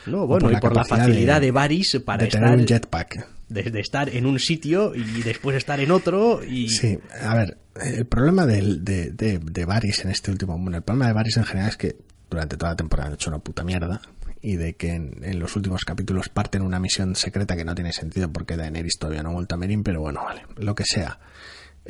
No, 0.06 0.26
bueno, 0.26 0.46
por 0.48 0.52
y 0.52 0.60
por 0.60 0.74
la 0.76 0.84
facilidad 0.84 1.40
de- 1.40 1.46
de, 1.46 1.52
Varys 1.52 2.00
para 2.04 2.24
de 2.24 2.30
tener 2.30 2.46
estar 2.48 2.58
un 2.60 2.66
jetpack. 2.66 3.28
de, 3.48 3.62
de 3.64 3.80
estar 3.80 4.08
en 4.08 4.26
un 4.26 4.38
sitio 4.38 4.94
y 4.94 5.22
después 5.22 5.56
estar 5.56 5.80
en 5.80 5.90
otro 5.90 6.42
y 6.44 6.68
Sí, 6.68 6.98
a 7.22 7.34
ver, 7.34 7.58
el 7.82 8.06
problema 8.06 8.46
de, 8.46 8.78
de, 8.80 9.38
de 9.38 9.64
Varys 9.64 10.04
en 10.04 10.10
este 10.10 10.30
último... 10.30 10.56
Bueno, 10.58 10.76
el 10.78 10.82
problema 10.82 11.06
de 11.08 11.12
Varys 11.14 11.36
en 11.36 11.44
general 11.44 11.68
es 11.70 11.76
que 11.76 11.96
durante 12.30 12.56
toda 12.56 12.72
la 12.72 12.76
temporada 12.76 13.08
han 13.08 13.14
hecho 13.14 13.30
una 13.30 13.38
puta 13.40 13.64
mierda 13.64 14.00
y 14.42 14.56
de 14.56 14.74
que 14.74 14.92
en, 14.94 15.18
en 15.22 15.38
los 15.38 15.54
últimos 15.56 15.84
capítulos 15.84 16.28
parten 16.30 16.62
una 16.62 16.78
misión 16.78 17.14
secreta 17.14 17.56
que 17.56 17.64
no 17.64 17.74
tiene 17.74 17.92
sentido 17.92 18.32
porque 18.32 18.56
Daenerys 18.56 18.98
todavía 18.98 19.22
no 19.22 19.30
ha 19.30 19.32
vuelto 19.34 19.54
a 19.54 19.58
Meereen, 19.58 19.82
pero 19.82 20.00
bueno, 20.00 20.22
vale, 20.24 20.42
lo 20.56 20.74
que 20.74 20.84
sea. 20.86 21.18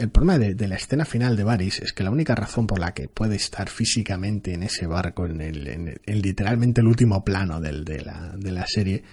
El 0.01 0.09
problema 0.09 0.39
de, 0.39 0.67
la 0.67 0.77
escena 0.77 1.05
final 1.05 1.37
de 1.37 1.45
Varys 1.45 1.81
es 1.81 1.93
que 1.93 2.03
la 2.03 2.11
única 2.11 2.35
razón 2.35 2.67
por 2.67 2.79
la 2.79 2.95
que 2.95 3.09
puede 3.09 3.37
estar 3.37 3.69
físicamente 3.69 4.55
en 4.55 4.63
ese 4.63 4.87
barco, 4.87 5.27
en, 5.27 5.43
el, 5.43 5.67
en, 5.69 6.23
literalmente 6.23 6.81
el 6.81 6.87
último 6.87 7.23
plano 7.23 7.61
del, 7.61 7.85
de, 7.85 8.01
la, 8.01 8.33
de 8.35 8.51
la 8.51 8.65
serie, 8.67 9.05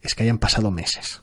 es 0.00 0.14
que 0.14 0.22
hayan 0.22 0.38
pasado 0.38 0.70
meses 0.70 1.22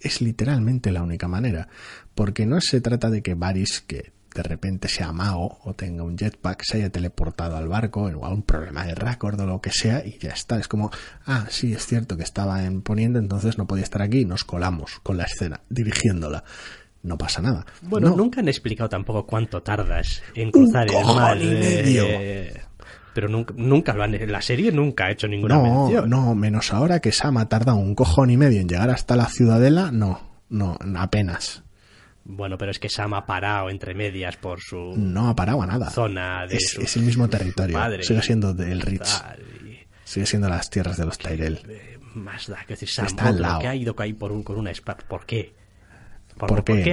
es 0.00 0.20
literalmente 0.20 0.92
la 0.92 1.02
única 1.02 1.28
manera. 1.28 1.68
Porque 2.14 2.44
no 2.44 2.60
se 2.60 2.82
trata 2.82 3.08
de 3.08 3.22
que 3.22 3.32
Varys, 3.32 3.80
que 3.80 4.12
de 4.34 4.42
repente 4.42 4.88
sea 4.88 5.12
mago 5.12 5.60
o 5.64 5.74
tenga 5.74 6.02
un 6.02 6.18
jetpack, 6.18 6.62
se 6.62 6.76
haya 6.76 6.90
teleportado 6.90 7.56
al 7.56 7.68
barco 7.68 8.02
o 8.02 8.24
a 8.26 8.28
un 8.28 8.42
problema 8.42 8.84
de 8.84 8.94
récord 8.94 9.40
o 9.40 9.46
lo 9.46 9.62
que 9.62 9.70
sea 9.70 10.04
y 10.04 10.18
ya 10.18 10.32
está. 10.32 10.58
Es 10.58 10.68
como, 10.68 10.90
ah, 11.24 11.46
sí, 11.48 11.72
es 11.72 11.86
cierto 11.86 12.16
que 12.16 12.24
estaba 12.24 12.64
en 12.64 12.82
Poniente, 12.82 13.18
entonces 13.18 13.56
no 13.56 13.66
podía 13.66 13.84
estar 13.84 14.02
aquí 14.02 14.20
y 14.20 14.24
nos 14.26 14.44
colamos 14.44 15.00
con 15.02 15.16
la 15.16 15.24
escena, 15.24 15.62
dirigiéndola. 15.70 16.44
No 17.04 17.16
pasa 17.16 17.40
nada. 17.40 17.64
Bueno, 17.82 18.08
No. 18.10 18.16
nunca 18.16 18.40
han 18.40 18.48
explicado 18.48 18.88
tampoco 18.88 19.24
cuánto 19.26 19.62
tardas 19.62 20.22
en 20.34 20.50
cruzar 20.50 20.88
el 20.88 21.04
mar. 21.04 21.36
y 21.40 21.46
medio. 21.46 22.04
eh, 22.08 22.60
pero 23.14 23.28
nunca, 23.28 23.54
nunca 23.56 23.94
lo 23.94 24.02
han. 24.02 24.12
La 24.32 24.42
serie 24.42 24.72
nunca 24.72 25.04
ha 25.06 25.10
hecho 25.12 25.28
ninguna 25.28 25.54
No, 25.56 25.82
mención. 25.84 26.10
no, 26.10 26.34
menos 26.34 26.72
ahora 26.72 26.98
que 27.00 27.12
Sam 27.12 27.36
ha 27.36 27.48
tardado 27.48 27.76
un 27.78 27.94
cojón 27.94 28.30
y 28.30 28.36
medio 28.36 28.60
en 28.60 28.68
llegar 28.68 28.90
hasta 28.90 29.14
la 29.14 29.26
ciudadela, 29.26 29.92
no, 29.92 30.20
no, 30.48 30.76
apenas. 30.96 31.62
Bueno, 32.24 32.56
pero 32.56 32.70
es 32.70 32.78
que 32.78 32.88
Sam 32.88 33.12
ha 33.14 33.26
parado 33.26 33.68
entre 33.68 33.94
medias 33.94 34.36
por 34.38 34.58
su 34.60 34.94
No 34.96 35.28
ha 35.28 35.36
parado 35.36 35.60
a 35.62 35.66
nada. 35.66 35.90
zona 35.90 36.46
de 36.46 36.56
Es, 36.56 36.70
su 36.70 36.80
es 36.80 36.96
el 36.96 37.02
mismo 37.02 37.28
territorio. 37.28 37.78
Sigue 38.02 38.22
siendo 38.22 38.54
del 38.54 38.80
Ritz. 38.80 39.22
Sigue 40.04 40.24
siendo 40.26 40.48
las 40.48 40.70
tierras 40.70 40.96
de 40.96 41.04
los 41.04 41.18
Tyrell. 41.18 41.60
más 42.14 42.46
da. 42.46 42.64
Que 42.66 42.72
decir, 42.74 42.88
Sam, 42.88 43.06
Está 43.06 43.28
al 43.28 43.42
lado. 43.42 43.58
que 43.60 43.68
ha 43.68 43.74
ido 43.76 43.94
por 44.18 44.32
un, 44.32 44.42
con 44.42 44.56
una 44.56 44.70
espada. 44.70 44.98
¿Por 45.06 45.26
qué? 45.26 45.52
¿Por, 46.38 46.48
¿Por 46.48 46.64
por 46.64 46.64
qué? 46.64 46.92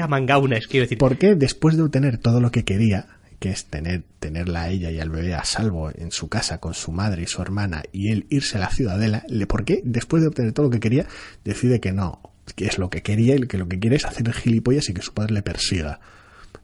Es 0.58 0.68
quiero 0.68 0.84
decir, 0.84 0.98
Porque 0.98 1.36
después 1.36 1.76
de 1.76 1.84
obtener 1.84 2.18
todo 2.18 2.40
lo 2.40 2.52
que 2.52 2.64
quería, 2.64 3.08
que 3.40 3.50
es 3.50 3.66
tener, 3.66 4.04
tenerla 4.20 4.64
a 4.64 4.70
ella 4.70 4.92
y 4.92 5.00
al 5.00 5.10
bebé 5.10 5.34
a 5.34 5.44
salvo 5.44 5.90
en 5.96 6.12
su 6.12 6.30
casa 6.30 6.60
con 6.60 6.76
su 6.76 6.92
madre 6.92 7.24
y 7.24 7.28
su 7.28 7.42
hermana 7.42 7.82
y 7.92 8.12
él 8.12 8.28
irse 8.30 8.58
a 8.58 8.62
la 8.62 8.70
ciudadela, 8.70 9.24
le, 9.28 9.48
¿por 9.48 9.66
qué 9.66 9.82
después 9.84 10.22
de 10.22 10.28
obtener 10.28 10.54
todo 10.54 10.68
lo 10.68 10.70
que 10.70 10.80
quería 10.80 11.08
decide 11.44 11.80
que 11.80 11.92
no, 11.92 12.22
que 12.56 12.68
es 12.68 12.78
lo 12.78 12.92
que 12.92 13.02
quería 13.02 13.36
y 13.36 13.48
que 13.48 13.58
lo 13.58 13.68
que 13.68 13.80
quiere 13.80 13.96
es 13.96 14.06
hacer 14.06 14.28
el 14.28 14.34
gilipollas 14.34 14.88
y 14.90 14.94
que 14.94 15.02
su 15.02 15.14
padre 15.14 15.34
le 15.34 15.42
persiga? 15.42 16.00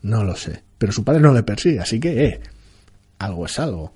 No 0.03 0.23
lo 0.23 0.35
sé. 0.35 0.63
Pero 0.77 0.91
su 0.91 1.03
padre 1.03 1.21
no 1.21 1.33
le 1.33 1.41
persigue, 1.41 1.79
así 1.79 1.99
que, 1.99 2.25
eh, 2.25 2.41
algo 3.17 3.47
es 3.47 3.57
algo. 3.57 3.93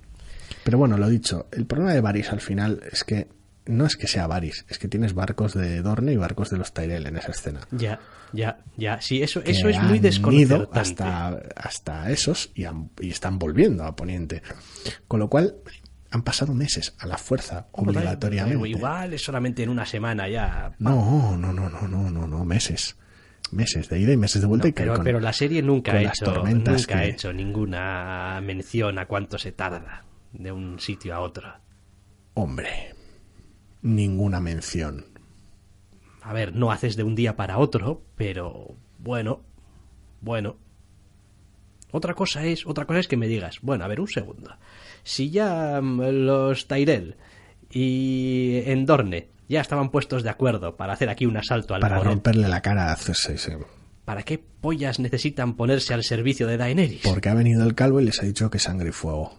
Pero 0.64 0.78
bueno, 0.78 0.98
lo 0.98 1.08
dicho, 1.08 1.46
el 1.52 1.66
problema 1.66 1.92
de 1.92 2.00
Varys 2.00 2.30
al 2.30 2.40
final 2.40 2.82
es 2.90 3.04
que 3.04 3.28
no 3.66 3.86
es 3.86 3.96
que 3.96 4.06
sea 4.06 4.26
Varys, 4.26 4.64
es 4.68 4.78
que 4.78 4.88
tienes 4.88 5.14
barcos 5.14 5.54
de 5.54 5.82
Dorne 5.82 6.12
y 6.12 6.16
barcos 6.16 6.50
de 6.50 6.58
los 6.58 6.72
Tyrell 6.74 7.06
en 7.06 7.16
esa 7.16 7.30
escena. 7.30 7.60
ya, 7.70 8.00
ya, 8.32 8.58
ya. 8.76 9.00
Sí, 9.00 9.22
eso, 9.22 9.40
eso 9.44 9.68
es 9.68 9.76
muy 9.82 9.88
han 9.90 9.94
ido 9.96 10.02
desconcertante. 10.02 10.78
hasta, 10.80 11.28
hasta 11.56 12.10
esos 12.10 12.50
y, 12.54 12.64
han- 12.64 12.90
y 13.00 13.10
están 13.10 13.38
volviendo 13.38 13.84
a 13.84 13.94
Poniente. 13.94 14.42
Con 15.06 15.20
lo 15.20 15.28
cual, 15.28 15.56
han 16.10 16.22
pasado 16.22 16.52
meses 16.54 16.94
a 16.98 17.06
la 17.06 17.16
fuerza, 17.18 17.68
obligatoriamente. 17.72 18.68
Igual 18.68 19.14
es 19.14 19.22
solamente 19.22 19.62
en 19.62 19.68
una 19.70 19.86
semana 19.86 20.28
ya. 20.28 20.74
No, 20.78 21.36
no, 21.38 21.52
no, 21.52 21.68
no, 21.70 21.88
no, 21.88 22.10
no, 22.10 22.26
no, 22.26 22.44
meses. 22.44 22.96
Meses 23.50 23.88
de 23.90 23.98
ida 24.00 24.12
y 24.12 24.16
meses 24.16 24.40
de 24.42 24.48
vuelta. 24.48 24.68
y 24.68 24.72
Pero, 24.72 24.94
con- 24.94 25.04
pero 25.04 25.20
la 25.20 25.32
serie 25.32 25.62
nunca, 25.62 25.92
ha 25.92 26.02
hecho, 26.02 26.42
nunca 26.42 26.98
ha 26.98 27.04
hecho 27.04 27.32
ninguna 27.32 28.40
mención 28.42 28.98
a 28.98 29.06
cuánto 29.06 29.38
se 29.38 29.52
tarda 29.52 30.04
de 30.32 30.50
un 30.52 30.80
sitio 30.80 31.14
a 31.14 31.20
otro. 31.20 31.52
Hombre, 32.34 32.94
ninguna 33.82 34.40
mención. 34.40 35.06
A 36.22 36.32
ver, 36.32 36.54
no 36.54 36.70
haces 36.70 36.96
de 36.96 37.02
un 37.02 37.14
día 37.14 37.36
para 37.36 37.58
otro, 37.58 38.02
pero 38.16 38.76
bueno, 38.98 39.42
bueno. 40.20 40.56
Otra 41.90 42.14
cosa 42.14 42.44
es, 42.44 42.66
otra 42.66 42.86
cosa 42.86 43.00
es 43.00 43.08
que 43.08 43.16
me 43.16 43.26
digas, 43.28 43.58
bueno, 43.60 43.84
a 43.84 43.88
ver, 43.88 44.00
un 44.00 44.08
segundo. 44.08 44.56
Si 45.02 45.30
ya 45.30 45.80
mm, 45.82 46.00
los 46.24 46.66
Tyrell 46.68 47.16
y 47.70 48.62
Endorne 48.64 49.28
ya 49.48 49.60
estaban 49.60 49.90
puestos 49.90 50.22
de 50.22 50.30
acuerdo 50.30 50.76
para 50.76 50.94
hacer 50.94 51.10
aquí 51.10 51.26
un 51.26 51.36
asalto 51.36 51.74
al 51.74 51.80
Para 51.80 52.00
romperle 52.00 52.48
la 52.48 52.62
cara 52.62 52.92
a 52.92 52.96
Cersei. 52.96 53.36
¿para 54.04 54.22
qué 54.22 54.38
pollas 54.38 54.98
necesitan 54.98 55.54
ponerse 55.54 55.94
al 55.94 56.02
servicio 56.02 56.46
de 56.46 56.56
Daenerys? 56.56 57.02
Porque 57.02 57.28
ha 57.28 57.34
venido 57.34 57.64
el 57.64 57.74
calvo 57.74 58.00
y 58.00 58.04
les 58.04 58.20
ha 58.20 58.26
dicho 58.26 58.50
que 58.50 58.58
sangre 58.58 58.90
y 58.90 58.92
fuego. 58.92 59.38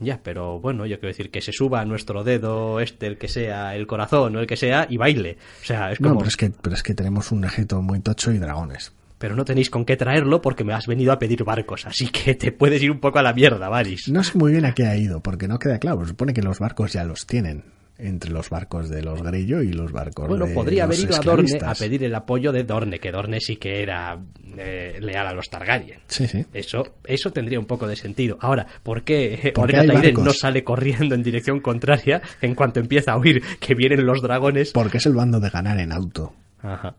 Ya, 0.00 0.20
pero 0.22 0.58
bueno, 0.60 0.86
yo 0.86 0.96
quiero 0.98 1.08
decir 1.08 1.30
que 1.30 1.40
se 1.40 1.52
suba 1.52 1.80
a 1.80 1.84
nuestro 1.84 2.24
dedo, 2.24 2.80
este, 2.80 3.06
el 3.06 3.18
que 3.18 3.28
sea, 3.28 3.76
el 3.76 3.86
corazón 3.86 4.34
o 4.36 4.40
el 4.40 4.46
que 4.46 4.56
sea, 4.56 4.86
y 4.88 4.96
baile. 4.96 5.36
O 5.62 5.64
sea, 5.66 5.92
es 5.92 6.00
No, 6.00 6.08
como... 6.08 6.20
pero 6.20 6.28
es, 6.28 6.36
que, 6.36 6.50
pero 6.50 6.74
es 6.74 6.82
que 6.82 6.94
tenemos 6.94 7.30
un 7.32 7.44
ejército 7.44 7.82
muy 7.82 8.00
tocho 8.00 8.32
y 8.32 8.38
dragones. 8.38 8.92
pero 9.18 9.36
no 9.36 9.44
tenéis 9.44 9.68
con 9.68 9.84
qué 9.84 9.96
traerlo 9.98 10.40
porque 10.40 10.64
me 10.64 10.72
has 10.72 10.86
venido 10.86 11.12
a 11.12 11.18
pedir 11.18 11.44
barcos, 11.44 11.86
así 11.86 12.08
que 12.08 12.34
te 12.34 12.52
puedes 12.52 12.82
ir 12.82 12.90
un 12.90 13.00
poco 13.00 13.18
a 13.18 13.22
la 13.22 13.34
mierda, 13.34 13.68
Varys. 13.68 14.08
No 14.08 14.24
sé 14.24 14.38
muy 14.38 14.52
bien 14.52 14.64
a 14.64 14.72
qué 14.72 14.86
ha 14.86 14.96
ido, 14.96 15.20
porque 15.20 15.46
no 15.46 15.58
queda 15.58 15.78
claro. 15.78 16.00
Se 16.02 16.08
supone 16.08 16.32
que 16.32 16.40
los 16.42 16.58
barcos 16.58 16.94
ya 16.94 17.04
los 17.04 17.26
tienen 17.26 17.64
entre 18.02 18.30
los 18.30 18.50
barcos 18.50 18.88
de 18.88 19.02
los 19.02 19.22
Grillo 19.22 19.62
y 19.62 19.72
los 19.72 19.92
barcos 19.92 20.28
Bueno, 20.28 20.46
de 20.46 20.54
podría 20.54 20.86
los 20.86 20.96
haber 20.98 21.10
ido 21.10 21.16
a 21.20 21.24
Dorne 21.24 21.58
a 21.64 21.74
pedir 21.74 22.04
el 22.04 22.14
apoyo 22.14 22.52
de 22.52 22.64
Dorne, 22.64 22.98
que 22.98 23.10
Dorne 23.12 23.40
sí 23.40 23.56
que 23.56 23.82
era 23.82 24.18
eh, 24.56 24.98
leal 25.00 25.26
a 25.26 25.32
los 25.32 25.48
Targaryen. 25.48 26.00
Sí, 26.06 26.26
sí. 26.26 26.44
Eso, 26.52 26.96
eso 27.04 27.32
tendría 27.32 27.58
un 27.58 27.66
poco 27.66 27.86
de 27.86 27.96
sentido. 27.96 28.38
Ahora, 28.40 28.66
¿por 28.82 29.02
qué 29.04 29.52
Porque 29.54 29.74
Tyrell 29.74 29.92
barcos. 29.92 30.24
no 30.24 30.32
sale 30.32 30.64
corriendo 30.64 31.14
en 31.14 31.22
dirección 31.22 31.60
contraria 31.60 32.22
en 32.40 32.54
cuanto 32.54 32.80
empieza 32.80 33.12
a 33.12 33.16
oír 33.16 33.42
que 33.60 33.74
vienen 33.74 34.06
los 34.06 34.22
dragones? 34.22 34.72
Porque 34.72 34.98
es 34.98 35.06
el 35.06 35.14
bando 35.14 35.40
de 35.40 35.50
ganar 35.50 35.78
en 35.78 35.92
auto. 35.92 36.32
Ajá. 36.62 36.94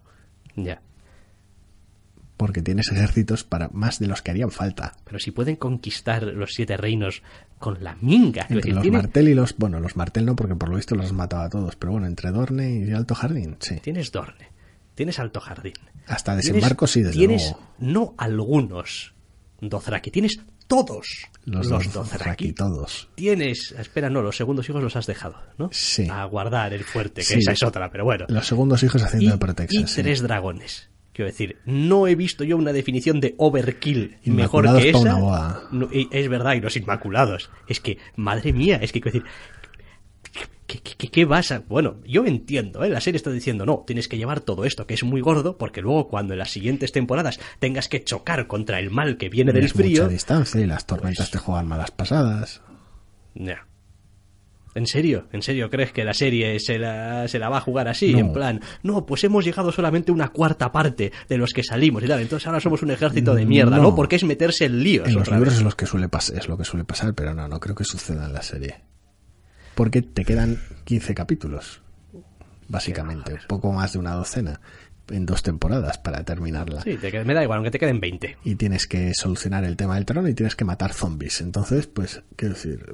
Ya. 0.55 0.81
Porque 2.41 2.63
tienes 2.63 2.87
ejércitos 2.91 3.43
para 3.43 3.69
más 3.71 3.99
de 3.99 4.07
los 4.07 4.23
que 4.23 4.31
harían 4.31 4.49
falta. 4.49 4.93
Pero 5.03 5.19
si 5.19 5.29
pueden 5.29 5.57
conquistar 5.57 6.23
los 6.23 6.53
siete 6.55 6.75
reinos 6.75 7.21
con 7.59 7.83
la 7.83 7.95
minga. 8.01 8.47
Entre 8.49 8.71
los 8.71 8.81
tienes, 8.81 9.03
Martel 9.03 9.29
y 9.29 9.35
los... 9.35 9.55
Bueno, 9.57 9.79
los 9.79 9.95
Martel 9.95 10.25
no, 10.25 10.35
porque 10.35 10.55
por 10.55 10.69
lo 10.69 10.75
visto 10.77 10.95
los 10.95 11.05
has 11.05 11.13
matado 11.13 11.43
a 11.43 11.49
todos. 11.51 11.75
Pero 11.75 11.91
bueno, 11.91 12.07
entre 12.07 12.31
Dorne 12.31 12.83
y 12.87 12.91
Alto 12.93 13.13
Jardín, 13.13 13.57
sí. 13.59 13.75
tienes 13.81 14.11
Dorne, 14.11 14.49
tienes 14.95 15.19
Alto 15.19 15.39
Jardín. 15.39 15.73
Hasta 16.07 16.31
tienes- 16.33 16.45
desembarco 16.47 16.87
sí, 16.87 17.01
desde 17.03 17.19
Tienes 17.19 17.43
luego. 17.43 17.59
no 17.77 18.15
algunos 18.17 19.13
Dothraki, 19.61 20.09
tienes 20.09 20.39
todos 20.65 21.27
Los, 21.45 21.67
los, 21.67 21.93
Dothraki. 21.93 22.53
todos. 22.53 23.09
Tienes, 23.13 23.75
espera, 23.77 24.09
no, 24.09 24.21
los 24.23 24.35
segundos 24.35 24.67
hijos 24.69 24.81
los 24.81 24.95
has 24.95 25.05
dejado, 25.05 25.35
¿no? 25.59 25.69
Sí. 25.71 26.07
A 26.09 26.23
guardar 26.25 26.73
el 26.73 26.83
fuerte, 26.83 27.21
que 27.21 27.27
Sí. 27.27 27.39
esa 27.39 27.51
es 27.51 27.61
otra, 27.61 27.91
pero 27.91 28.03
bueno. 28.05 28.25
Los 28.29 28.47
segundos 28.47 28.81
hijos 28.81 29.03
haciendo 29.03 29.27
y, 29.29 29.31
de 29.33 29.37
Protexa. 29.37 29.79
y 29.79 29.85
sí. 29.85 30.01
tres 30.01 30.21
dragones. 30.21 30.89
Quiero 31.13 31.29
decir, 31.29 31.57
no 31.65 32.07
he 32.07 32.15
visto 32.15 32.43
yo 32.45 32.55
una 32.57 32.71
definición 32.71 33.19
de 33.19 33.35
overkill 33.37 34.17
mejor 34.25 34.65
que 34.77 34.89
esa. 34.91 35.59
No, 35.71 35.89
es 35.91 36.29
verdad, 36.29 36.53
y 36.53 36.61
los 36.61 36.77
inmaculados. 36.77 37.49
Es 37.67 37.79
que, 37.81 37.97
madre 38.15 38.53
mía, 38.53 38.79
es 38.81 38.91
que 38.93 39.01
quiero 39.01 39.19
decir. 39.19 39.31
¿Qué, 40.67 40.79
qué, 41.09 41.25
vas 41.25 41.51
a.? 41.51 41.59
Bueno, 41.67 41.97
yo 42.07 42.25
entiendo, 42.25 42.81
¿eh? 42.85 42.89
La 42.89 43.01
serie 43.01 43.17
está 43.17 43.29
diciendo, 43.29 43.65
no, 43.65 43.83
tienes 43.85 44.07
que 44.07 44.17
llevar 44.17 44.39
todo 44.39 44.63
esto 44.63 44.87
que 44.87 44.93
es 44.93 45.03
muy 45.03 45.19
gordo, 45.19 45.57
porque 45.57 45.81
luego 45.81 46.07
cuando 46.07 46.31
en 46.33 46.39
las 46.39 46.51
siguientes 46.51 46.93
temporadas 46.93 47.41
tengas 47.59 47.89
que 47.89 48.01
chocar 48.05 48.47
contra 48.47 48.79
el 48.79 48.89
mal 48.89 49.17
que 49.17 49.27
viene 49.27 49.51
del 49.51 49.63
Tienes 49.63 49.75
mucha 49.75 49.85
frío. 49.87 50.07
distancia 50.07 50.61
y 50.61 50.65
las 50.65 50.85
tormentas 50.87 51.25
Pues- 51.29 51.31
te 51.31 51.37
juegan 51.39 51.67
malas 51.67 51.91
pasadas. 51.91 52.61
Ya. 53.35 53.67
¿En 54.73 54.87
serio? 54.87 55.27
¿En 55.31 55.41
serio 55.41 55.69
crees 55.69 55.91
que 55.91 56.03
la 56.03 56.13
serie 56.13 56.59
se 56.59 56.79
la, 56.79 57.27
se 57.27 57.39
la 57.39 57.49
va 57.49 57.57
a 57.57 57.61
jugar 57.61 57.87
así? 57.87 58.13
No. 58.13 58.19
En 58.19 58.33
plan, 58.33 58.61
no, 58.83 59.05
pues 59.05 59.23
hemos 59.23 59.43
llegado 59.43 59.71
solamente 59.71 60.11
a 60.11 60.13
una 60.13 60.29
cuarta 60.29 60.71
parte 60.71 61.11
de 61.27 61.37
los 61.37 61.51
que 61.51 61.63
salimos 61.63 62.03
y 62.03 62.07
tal, 62.07 62.21
entonces 62.21 62.47
ahora 62.47 62.59
somos 62.59 62.81
un 62.81 62.91
ejército 62.91 63.35
de 63.35 63.45
mierda, 63.45 63.77
¿no? 63.77 63.83
No. 63.83 63.95
Porque 63.95 64.15
es 64.15 64.23
meterse 64.23 64.65
en 64.65 64.83
líos. 64.83 65.07
En 65.07 65.15
los 65.15 65.29
libros 65.29 65.55
es 65.55 65.61
lo 65.61 65.71
que 65.71 65.85
suele 65.85 66.07
pasar, 66.07 66.37
es 66.37 66.47
lo 66.47 66.57
que 66.57 66.63
suele 66.63 66.85
pasar, 66.85 67.13
pero 67.13 67.33
no, 67.33 67.47
no 67.47 67.59
creo 67.59 67.75
que 67.75 67.83
suceda 67.83 68.25
en 68.25 68.33
la 68.33 68.41
serie. 68.41 68.81
Porque 69.75 70.01
te 70.01 70.23
quedan 70.23 70.59
15 70.85 71.15
capítulos, 71.15 71.81
básicamente, 72.67 73.39
poco 73.47 73.71
más 73.71 73.93
de 73.93 73.99
una 73.99 74.13
docena 74.13 74.61
en 75.09 75.25
dos 75.25 75.43
temporadas 75.43 75.97
para 75.97 76.23
terminarla. 76.23 76.81
Sí, 76.81 76.97
te 76.97 77.23
me 77.23 77.33
da 77.33 77.43
igual, 77.43 77.57
aunque 77.57 77.71
te 77.71 77.79
queden 77.79 77.99
20. 77.99 78.37
Y 78.43 78.55
tienes 78.55 78.87
que 78.87 79.13
solucionar 79.13 79.63
el 79.65 79.75
tema 79.75 79.95
del 79.95 80.05
trono 80.05 80.27
y 80.27 80.33
tienes 80.33 80.55
que 80.55 80.65
matar 80.65 80.93
zombies. 80.93 81.41
Entonces, 81.41 81.87
pues, 81.87 82.23
quiero 82.35 82.53
decir, 82.53 82.85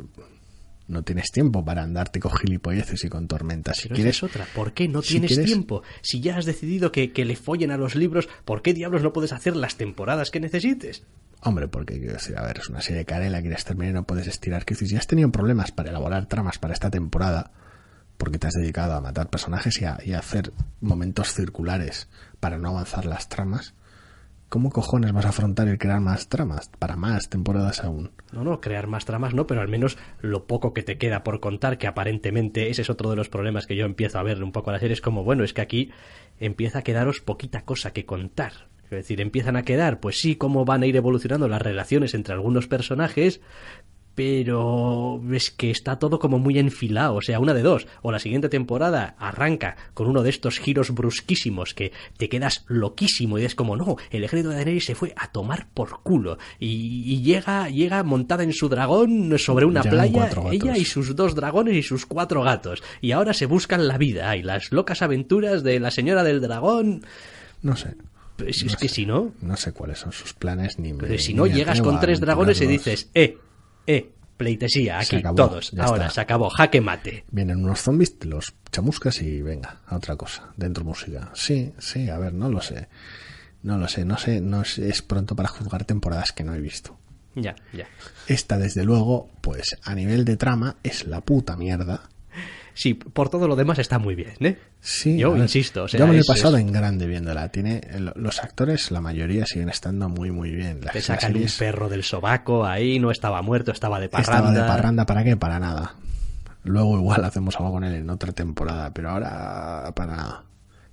no 0.88 1.04
tienes 1.04 1.32
tiempo 1.32 1.64
para 1.66 1.84
andarte 1.84 2.20
con 2.20 2.32
gilipolleces 2.36 3.04
y 3.04 3.10
con 3.10 3.28
tormentas. 3.28 3.78
Si 3.78 3.84
Pero 3.84 3.96
quieres, 3.96 4.18
esa 4.18 4.26
es 4.26 4.32
otra. 4.32 4.48
¿Por 4.56 4.74
qué 4.74 4.88
no 4.88 5.02
si 5.02 5.16
tienes 5.16 5.32
quieres- 5.32 5.46
tiempo? 5.46 5.84
Si 6.02 6.22
ya 6.22 6.38
has 6.38 6.46
decidido 6.46 6.92
que, 6.92 7.12
que 7.12 7.26
le 7.26 7.36
follen 7.36 7.72
a 7.72 7.78
los 7.78 7.96
libros, 7.96 8.30
¿por 8.46 8.62
qué 8.62 8.74
diablos 8.74 9.04
no 9.04 9.14
puedes 9.14 9.34
hacer 9.34 9.56
las 9.56 9.76
temporadas 9.76 10.32
que 10.32 10.40
necesites? 10.40 11.04
Hombre, 11.42 11.68
porque 11.68 11.98
quiero 12.00 12.14
decir, 12.14 12.38
a 12.38 12.42
ver, 12.44 12.58
es 12.60 12.70
una 12.70 12.82
serie 12.82 13.06
cara 13.06 13.28
y 13.28 13.30
la 13.30 13.42
quieres 13.42 13.64
terminar 13.64 13.92
y 13.92 13.94
no 13.94 14.04
puedes 14.06 14.28
estirar. 14.28 14.66
Que 14.66 14.76
si 14.76 14.88
ya 14.88 14.98
has 15.00 15.08
tenido 15.08 15.32
problemas 15.32 15.72
para 15.72 15.90
elaborar 15.90 16.26
tramas 16.28 16.58
para 16.58 16.74
esta 16.74 16.90
temporada, 16.90 17.52
porque 18.18 18.40
te 18.40 18.48
has 18.48 18.54
dedicado 18.54 18.94
a 18.94 19.02
matar 19.02 19.30
personajes 19.30 19.80
y 19.82 19.86
a, 19.86 20.00
y 20.04 20.14
a 20.14 20.20
hacer 20.20 20.52
momentos 20.82 21.34
circulares 21.34 22.08
para 22.40 22.58
no 22.58 22.70
avanzar 22.70 23.06
las 23.06 23.30
tramas, 23.30 23.76
¿cómo 24.50 24.70
cojones 24.70 25.14
vas 25.14 25.26
a 25.26 25.30
afrontar 25.30 25.68
el 25.68 25.78
crear 25.78 26.00
más 26.00 26.28
tramas 26.28 26.70
para 26.80 26.95
más 26.95 27.30
temporadas 27.30 27.84
aún? 27.84 28.12
No, 28.32 28.43
no, 28.43 28.62
crear 28.62 28.88
más 28.88 29.06
tramas 29.06 29.34
no, 29.34 29.48
pero 29.48 29.62
al 29.62 29.68
menos 29.68 29.98
lo 30.22 30.45
poco 30.45 30.74
que 30.74 30.84
te 30.84 30.98
queda 30.98 31.24
por 31.24 31.39
contar, 31.39 31.78
que 31.78 31.88
aparentemente 31.88 32.70
ese 32.70 32.82
es 32.82 32.89
otro 32.89 33.10
de 33.10 33.16
los 33.16 33.30
problemas 33.30 33.68
que 33.68 33.76
yo 33.76 33.86
empiezo 33.86 34.20
a 34.20 34.24
ver 34.24 34.43
un 34.43 34.52
poco 34.52 34.70
a 34.70 34.74
la 34.74 34.80
serie, 34.80 34.93
es 34.93 35.02
como, 35.02 35.24
bueno, 35.24 35.43
es 35.43 35.54
que 35.54 35.62
aquí 35.62 35.91
empieza 36.39 36.80
a 36.80 36.84
quedaros 36.84 37.22
poquita 37.22 37.64
cosa 37.64 37.91
que 37.91 38.06
contar. 38.06 38.68
Es 38.86 38.91
decir, 38.91 39.20
empiezan 39.20 39.58
a 39.58 39.64
quedar, 39.64 40.00
pues 40.00 40.18
sí, 40.18 40.38
cómo 40.38 40.64
van 40.64 40.82
a 40.82 40.86
ir 40.86 40.95
evolucionando 40.95 41.50
las 41.50 41.62
relaciones 41.62 42.14
entre 42.14 42.34
algunos 42.34 42.68
personajes, 42.68 43.41
pero 44.18 45.22
es 45.32 45.51
que 45.51 45.70
está 45.70 45.99
todo 45.99 46.18
como 46.18 46.39
muy 46.39 46.57
enfilado, 46.57 47.13
o 47.18 47.22
sea, 47.22 47.39
una 47.39 47.53
de 47.53 47.61
dos, 47.61 47.86
o 48.01 48.11
la 48.11 48.18
siguiente 48.18 48.49
temporada 48.49 49.15
arranca 49.20 49.78
con 49.93 50.07
uno 50.07 50.24
de 50.24 50.32
estos 50.32 50.57
giros 50.57 50.89
brusquísimos 50.89 51.76
que 51.76 51.91
te 52.18 52.28
quedas 52.28 52.65
loquísimo 52.65 53.38
y 53.38 53.45
es 53.45 53.53
como, 53.53 53.78
no, 53.78 53.95
el 54.09 54.24
ejército 54.24 54.49
de 54.49 54.55
Daenerys 54.55 54.86
se 54.86 54.95
fue 54.95 55.13
a 55.15 55.32
tomar 55.32 55.68
por 55.72 56.01
culo 56.01 56.39
y, 56.59 57.03
y 57.05 57.22
llega, 57.22 57.70
llega 57.70 58.01
montada 58.01 58.41
en 58.41 58.53
su 58.53 58.70
dragón 58.70 59.38
sobre 59.38 59.65
una 59.65 59.84
Llegan 59.84 60.09
playa, 60.09 60.51
ella 60.51 60.78
y 60.80 60.86
sus 60.86 61.15
dos 61.15 61.36
dragones 61.36 61.76
y 61.76 61.84
sus 61.84 62.07
cuatro 62.07 62.41
gatos, 62.41 62.82
y 63.01 63.11
ahora 63.11 63.36
se 63.36 63.45
buscan 63.45 63.88
la 63.88 63.99
vida, 63.99 64.36
y 64.36 64.41
las 64.41 64.72
locas 64.72 65.03
aventuras 65.03 65.61
de 65.61 65.80
la 65.80 65.91
señora 65.91 66.24
del 66.24 66.41
dragón, 66.41 67.05
No 67.61 67.76
sé. 67.76 67.93
pues 68.36 68.63
No 68.63 68.72
es 68.72 68.78
que 68.78 68.89
si 68.89 69.05
no, 69.05 69.34
No 69.41 69.57
sé 69.57 69.74
cuáles 69.74 69.99
son 69.99 70.11
sus 70.11 70.34
planes 70.34 70.80
ni 70.80 70.93
me, 70.93 71.03
pero 71.03 71.20
si 71.20 71.36
no 71.36 71.45
llegas 71.45 71.82
con 71.82 71.99
tres 71.99 72.20
dragones 72.20 72.59
y 72.61 72.65
dices, 72.65 73.11
eh, 73.13 73.38
eh, 73.88 74.12
pleitesía, 74.38 75.00
aquí, 75.00 75.16
acabó, 75.18 75.36
todos, 75.36 75.74
ahora, 75.80 76.04
está. 76.04 76.14
se 76.14 76.22
acabó, 76.22 76.50
jaque 76.50 76.82
mate. 76.82 77.26
Vienen 77.32 77.64
unos 77.64 77.82
zombies, 77.82 78.16
los 78.24 78.54
chamuscas 78.72 79.22
y 79.22 79.42
venga, 79.42 79.82
a 79.88 79.96
otra 79.96 80.16
cosa. 80.16 80.54
Dentro 80.56 80.84
música. 80.84 81.32
Sí, 81.34 81.74
sí, 81.80 82.10
a 82.10 82.18
ver, 82.20 82.34
no 82.34 82.50
lo 82.50 82.62
sé. 82.62 82.88
No 83.64 83.78
lo 83.78 83.88
sé, 83.88 84.06
no 84.06 84.18
sé, 84.18 84.40
no 84.40 84.62
es, 84.62 84.78
es 84.78 85.02
pronto 85.02 85.36
para 85.36 85.50
juzgar 85.50 85.84
temporadas 85.86 86.32
que 86.32 86.44
no 86.44 86.54
he 86.54 86.62
visto. 86.62 86.98
Ya, 87.36 87.56
ya. 87.74 87.88
Esta, 88.28 88.58
desde 88.58 88.84
luego, 88.84 89.30
pues 89.42 89.78
a 89.84 89.94
nivel 89.96 90.26
de 90.26 90.38
trama 90.38 90.78
es 90.84 91.06
la 91.06 91.22
puta 91.22 91.56
mierda. 91.56 92.10
Sí, 92.78 92.94
por 92.94 93.30
todo 93.30 93.48
lo 93.48 93.56
demás 93.56 93.80
está 93.80 93.98
muy 93.98 94.14
bien, 94.14 94.36
¿eh? 94.40 94.60
Sí, 94.80 95.18
Yo 95.18 95.32
ver, 95.32 95.42
insisto, 95.42 95.86
o 95.86 95.88
sea, 95.88 96.00
yo 96.00 96.06
me 96.06 96.14
lo 96.14 96.22
he 96.22 96.24
pasado 96.24 96.58
es- 96.58 96.62
en 96.62 96.72
grande 96.72 97.08
viéndola. 97.08 97.50
Tiene 97.50 97.82
el- 97.90 98.12
los 98.16 98.44
actores, 98.44 98.92
la 98.92 99.02
mayoría 99.02 99.48
siguen 99.48 99.70
estando 99.70 100.10
muy 100.10 100.30
muy 100.30 100.52
bien. 100.52 100.82
Las 100.84 100.94
Te 100.94 101.02
sacan 101.02 101.36
un 101.36 101.48
perro 101.58 101.90
del 101.90 102.04
sobaco 102.04 102.66
ahí, 102.68 103.00
no 103.00 103.10
estaba 103.10 103.42
muerto, 103.42 103.72
estaba 103.72 104.00
de 104.00 104.10
parranda. 104.10 104.32
estaba 104.38 104.52
de 104.54 104.62
parranda 104.62 105.06
para 105.08 105.24
qué, 105.24 105.36
para 105.36 105.60
nada. 105.60 105.96
Luego 106.64 107.00
igual 107.00 107.24
hacemos 107.26 107.56
algo 107.56 107.72
con 107.72 107.84
él 107.84 107.96
en 107.96 108.10
otra 108.12 108.32
temporada, 108.32 108.94
pero 108.94 109.10
ahora 109.10 109.92
para 109.96 110.16
nada, 110.16 110.44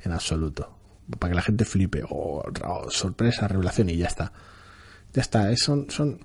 en 0.03 0.13
absoluto. 0.13 0.75
Para 1.19 1.33
que 1.33 1.37
la 1.37 1.43
gente 1.43 1.67
flipe, 1.67 2.03
oh, 2.09 2.43
oh, 2.67 2.91
sorpresa, 2.91 3.47
revelación 3.47 3.91
y 3.91 3.99
ya 3.99 4.07
está. 4.07 4.33
Ya 5.13 5.21
está, 5.21 5.53
es, 5.53 5.61
son, 5.63 5.91
son, 5.91 6.19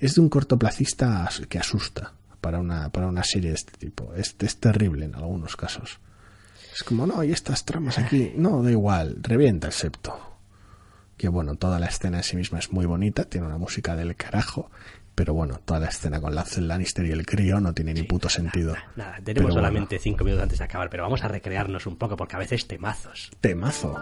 es 0.00 0.14
de 0.14 0.22
un 0.22 0.30
cortoplacista 0.30 1.28
que 1.50 1.58
asusta 1.58 2.14
para 2.44 2.58
una, 2.58 2.90
para 2.90 3.06
una 3.06 3.24
serie 3.24 3.48
de 3.48 3.56
este 3.56 3.72
tipo. 3.78 4.12
Es, 4.14 4.36
es 4.38 4.58
terrible 4.58 5.06
en 5.06 5.14
algunos 5.14 5.56
casos. 5.56 5.98
Es 6.74 6.84
como, 6.84 7.06
no, 7.06 7.24
y 7.24 7.32
estas 7.32 7.64
tramas 7.64 7.98
aquí, 7.98 8.34
no, 8.36 8.62
da 8.62 8.70
igual, 8.70 9.16
revienta 9.22 9.68
el 9.68 9.72
septo. 9.72 10.14
Que 11.16 11.28
bueno, 11.28 11.54
toda 11.54 11.78
la 11.78 11.86
escena 11.86 12.18
en 12.18 12.22
sí 12.22 12.36
misma 12.36 12.58
es 12.58 12.70
muy 12.70 12.84
bonita, 12.84 13.24
tiene 13.24 13.46
una 13.46 13.56
música 13.56 13.96
del 13.96 14.14
carajo, 14.14 14.70
pero 15.14 15.32
bueno, 15.32 15.58
toda 15.64 15.80
la 15.80 15.86
escena 15.86 16.20
con 16.20 16.34
Lancel 16.34 16.68
Lannister 16.68 17.06
y 17.06 17.12
el 17.12 17.24
crío 17.24 17.60
no 17.60 17.72
tiene 17.72 17.94
ni 17.94 18.02
puto 18.02 18.28
sentido. 18.28 18.74
Nada, 18.94 19.20
tenemos 19.24 19.54
solamente 19.54 19.98
cinco 19.98 20.24
minutos 20.24 20.42
antes 20.42 20.58
de 20.58 20.64
acabar, 20.64 20.90
pero 20.90 21.04
vamos 21.04 21.24
a 21.24 21.28
recrearnos 21.28 21.86
un 21.86 21.96
poco 21.96 22.14
porque 22.18 22.36
a 22.36 22.40
veces 22.40 22.68
temazos. 22.68 23.30
temazo. 23.40 23.96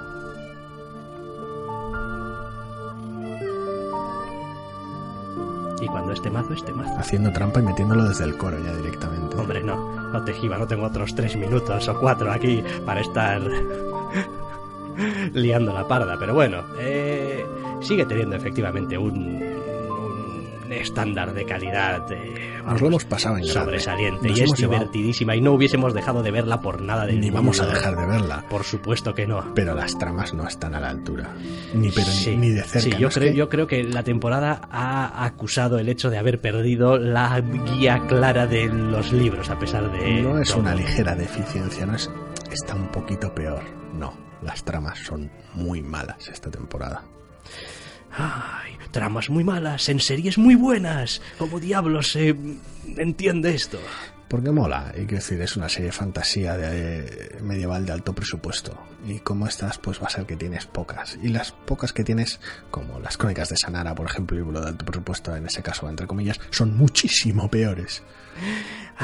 Y 5.83 5.89
cuando 5.89 6.12
es 6.12 6.22
temazo, 6.22 6.55
es 6.55 6.64
temazo. 6.64 6.97
Haciendo 6.97 7.33
trampa 7.33 7.59
y 7.59 7.64
metiéndolo 7.64 8.05
desde 8.05 8.24
el 8.24 8.37
coro 8.37 8.57
ya 8.64 8.72
directamente. 8.76 9.37
Hombre, 9.37 9.62
no, 9.62 10.11
no 10.12 10.24
te 10.24 10.33
giba, 10.33 10.57
no 10.57 10.66
tengo 10.66 10.87
otros 10.87 11.14
tres 11.14 11.37
minutos 11.37 11.89
o 11.89 11.99
cuatro 11.99 12.30
aquí 12.30 12.62
para 12.87 13.01
estar 13.01 13.43
liando 15.35 15.72
la 15.72 15.89
parda, 15.89 16.16
pero 16.18 16.35
bueno, 16.35 16.62
eh, 16.78 17.45
sigue 17.80 18.07
teniendo 18.07 18.37
efectivamente 18.37 18.97
un 18.97 19.62
estándar 20.81 21.35
de 21.35 21.45
calidad 21.45 22.11
eh, 22.12 22.61
Nos 22.64 22.81
lo 22.81 22.87
hemos 22.89 23.05
pasado 23.05 23.37
en 23.37 23.45
sobresaliente 23.45 24.29
y 24.31 24.41
es 24.41 24.53
llevado- 24.55 24.79
divertidísima 24.81 25.37
y 25.37 25.41
no 25.41 25.53
hubiésemos 25.53 25.93
dejado 25.95 26.23
de 26.23 26.31
verla 26.31 26.61
por 26.61 26.81
nada 26.81 27.07
del 27.07 27.20
Ni 27.20 27.31
vamos 27.31 27.61
a 27.61 27.64
mundo. 27.64 27.79
dejar 27.79 27.97
de 27.97 28.07
verla. 28.07 28.45
Por 28.49 28.64
supuesto 28.64 29.14
que 29.14 29.27
no. 29.27 29.53
Pero 29.55 29.75
las 29.75 29.99
tramas 29.99 30.33
no 30.35 30.47
están 30.47 30.75
a 30.75 30.81
la 30.81 30.89
altura. 30.91 31.35
Ni, 31.75 31.91
pero 31.91 32.07
ni- 32.07 32.12
Sí, 32.12 32.37
ni, 32.37 32.51
de 32.51 32.62
cerca. 32.62 32.81
sí, 32.81 32.91
¿no? 32.91 32.99
yo, 32.99 33.09
Es 33.09 33.14
creo, 33.14 33.31
que- 33.33 33.37
yo 33.37 33.49
creo 33.49 33.66
que 33.66 33.83
la 33.85 34.03
temporada 34.03 34.61
ha 34.70 35.25
acusado 35.25 35.79
el 35.79 35.89
hecho 35.89 36.11
de 36.11 36.18
haber 36.18 36.41
perdido 36.41 36.99
la 36.99 37.41
guía 37.41 38.07
clara 38.07 38.47
de 38.47 38.66
los 38.66 39.12
libros, 39.12 39.51
a 39.51 39.59
pesar 39.59 39.91
de. 39.93 40.23
no 40.23 40.39
es 40.39 40.49
todo. 40.49 40.61
una 40.61 40.75
ligera 40.75 41.14
deficiencia, 41.14 41.85
no 41.87 41.97
es. 41.97 42.11
Está 42.51 42.75
un 42.75 42.89
poquito 42.89 43.35
peor. 43.35 43.62
No, 43.95 44.14
las 44.43 44.62
tramas 44.64 44.99
son 44.99 45.31
muy 45.55 45.83
malas 45.83 46.29
esta 46.29 46.51
temporada. 46.51 47.03
Ay, 48.13 48.77
tramas 48.91 49.31
muy 49.31 49.45
malas, 49.45 49.89
en 49.89 50.01
series 50.01 50.39
muy 50.39 50.55
buenas. 50.55 51.23
¿Cómo 51.39 51.59
diablos 51.61 52.13
se 52.13 52.37
entiende 52.97 53.55
esto? 53.55 53.79
Porque 54.33 54.51
mola, 54.51 54.93
y 54.95 55.01
quiero 55.01 55.17
decir, 55.17 55.41
es 55.43 55.57
una 55.57 55.69
serie 55.69 55.89
de 55.89 55.93
fantasía 55.93 56.57
de, 56.57 57.37
medieval 57.43 57.85
de 57.85 57.93
alto 57.93 58.15
presupuesto. 58.15 58.79
Y 59.07 59.19
como 59.19 59.47
estas, 59.47 59.77
pues 59.77 60.01
va 60.01 60.07
a 60.07 60.11
ser 60.11 60.25
que 60.25 60.37
tienes 60.37 60.65
pocas. 60.65 61.19
Y 61.23 61.29
las 61.29 61.53
pocas 61.53 61.93
que 61.93 62.03
tienes, 62.03 62.41
como 62.71 62.99
las 62.99 63.19
crónicas 63.19 63.51
de 63.51 63.59
Sanara, 63.59 63.95
por 63.95 64.07
ejemplo, 64.07 64.35
libro 64.37 64.63
de 64.63 64.69
alto 64.69 64.87
presupuesto, 64.87 65.37
en 65.37 65.45
ese 65.45 65.63
caso, 65.63 65.87
entre 65.87 66.07
comillas, 66.07 66.41
son 66.49 66.75
muchísimo 66.79 67.51
peores. 67.51 68.03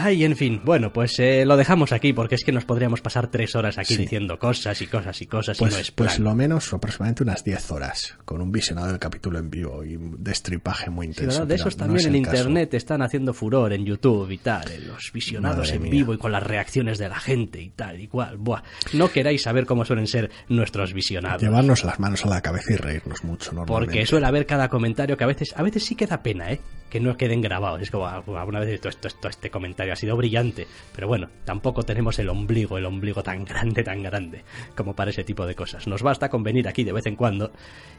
Ay, 0.01 0.24
en 0.24 0.37
fin, 0.37 0.61
bueno, 0.64 0.93
pues 0.93 1.18
eh, 1.18 1.45
lo 1.45 1.57
dejamos 1.57 1.93
aquí 1.93 2.12
porque 2.12 2.37
es 2.37 2.45
que 2.45 2.53
nos 2.53 2.64
podríamos 2.64 3.01
pasar 3.01 3.29
tres 3.29 3.57
horas 3.57 3.79
aquí 3.79 3.97
diciendo 3.97 4.39
cosas 4.39 4.81
y 4.81 4.87
cosas 4.87 5.20
y 5.20 5.26
cosas 5.26 5.59
pues, 5.59 5.72
y 5.72 5.74
no 5.74 5.81
es 5.81 5.91
Pues 5.91 6.18
lo 6.20 6.35
menos 6.35 6.72
aproximadamente 6.72 7.24
unas 7.24 7.43
diez 7.43 7.70
horas, 7.70 8.16
con 8.24 8.41
un 8.41 8.53
visionado 8.53 8.89
del 8.89 8.99
capítulo 8.99 9.39
en 9.39 9.51
vivo 9.51 9.85
y 9.85 9.97
un 9.97 10.22
destripaje 10.22 10.91
muy 10.91 11.07
intenso. 11.07 11.47
de 11.47 11.55
esos 11.55 11.76
también 11.76 12.07
en 12.07 12.16
internet 12.16 12.74
están 12.74 13.03
haciendo 13.03 13.35
furor 13.35 13.72
en 13.72 13.85
YouTube 13.85 14.31
y 14.31 14.39
tal, 14.39 14.70
en 14.70 14.89
los 14.89 15.11
visionados 15.12 15.72
en 15.72 15.91
vivo 15.91 16.14
y 16.14 16.18
con 16.18 16.33
las 16.33 16.43
reacciones 16.43 16.99
de 16.99 17.09
la 17.09 17.18
gente 17.18 17.61
y 17.61 17.70
tal 17.70 18.01
y 18.01 18.07
cual. 18.07 18.37
Buah, 18.37 18.62
no 18.93 19.11
queráis 19.11 19.43
saber 19.43 19.66
cómo 19.66 19.85
suelen 19.85 20.07
ser 20.07 20.31
nuestros 20.49 20.93
visionados. 20.93 21.43
Llevarnos 21.43 21.83
las 21.85 21.99
manos 21.99 22.24
a 22.24 22.29
la 22.29 22.41
cabeza 22.41 22.72
y 22.74 22.76
reírnos 22.76 23.24
mucho, 23.24 23.53
normalmente. 23.53 23.87
Porque 23.87 24.07
suele 24.07 24.26
haber 24.26 24.47
cada 24.47 24.68
comentario 24.68 25.16
que 25.16 25.24
a 25.24 25.29
veces, 25.29 25.55
a 25.57 25.62
veces 25.62 25.85
sí 25.85 25.97
queda 25.97 26.22
pena, 26.22 26.53
¿eh? 26.53 26.61
Que 26.91 27.01
no 27.01 27.16
queden 27.16 27.41
grabados. 27.41 27.82
Es 27.82 27.91
como, 27.91 28.07
ah, 28.07 28.22
alguna 28.36 28.61
vez 28.61 28.70
esto, 28.70 28.89
esto, 28.89 29.09
esto, 29.09 29.28
este 29.28 29.51
comentario 29.51 29.93
ha 29.93 29.97
sido 29.97 30.16
brillante, 30.16 30.66
pero 30.95 31.09
bueno, 31.09 31.28
tampoco 31.45 31.82
tenemos 31.82 32.18
el 32.18 32.28
ombligo, 32.28 32.78
el 32.78 32.86
ombligo 32.86 33.22
tan 33.22 33.45
grande, 33.45 33.82
tan 33.82 34.03
grande, 34.03 34.45
como 34.76 34.95
para 34.95 35.11
ese 35.11 35.24
tipo 35.24 35.47
de 35.47 35.55
cosas. 35.55 35.86
Nos 35.86 36.03
basta 36.03 36.28
con 36.28 36.43
venir 36.43 36.68
aquí 36.68 36.84
de 36.84 36.93
vez 36.93 37.07
en 37.07 37.16
cuando 37.16 37.53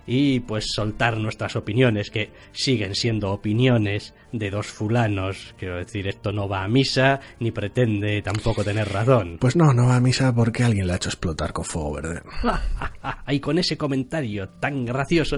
y 0.06 0.40
pues 0.40 0.66
soltar 0.74 1.18
nuestras 1.18 1.56
opiniones, 1.56 2.10
que 2.10 2.32
siguen 2.52 2.96
siendo 2.96 3.32
opiniones 3.32 4.16
de 4.32 4.50
dos 4.50 4.68
fulanos. 4.68 5.54
Quiero 5.58 5.78
decir, 5.78 6.08
esto 6.08 6.32
no 6.32 6.50
va 6.50 6.64
a 6.64 6.68
misa, 6.68 7.20
ni 7.40 7.52
pretende 7.52 8.22
tampoco 8.24 8.64
tener 8.64 8.90
razón. 8.90 9.38
Pues 9.40 9.56
no, 9.56 9.72
no 9.74 9.88
va 9.88 9.98
a 9.98 10.02
misa 10.02 10.34
porque 10.34 10.64
alguien 10.64 10.88
le 10.88 10.94
ha 10.94 10.96
hecho 10.96 11.10
explotar 11.10 11.54
con 11.54 11.66
fuego 11.66 11.94
verde. 11.94 12.22
y 13.28 13.40
con 13.40 13.60
ese 13.60 13.78
comentario 13.78 14.50
tan 14.50 14.86
gracioso, 14.86 15.38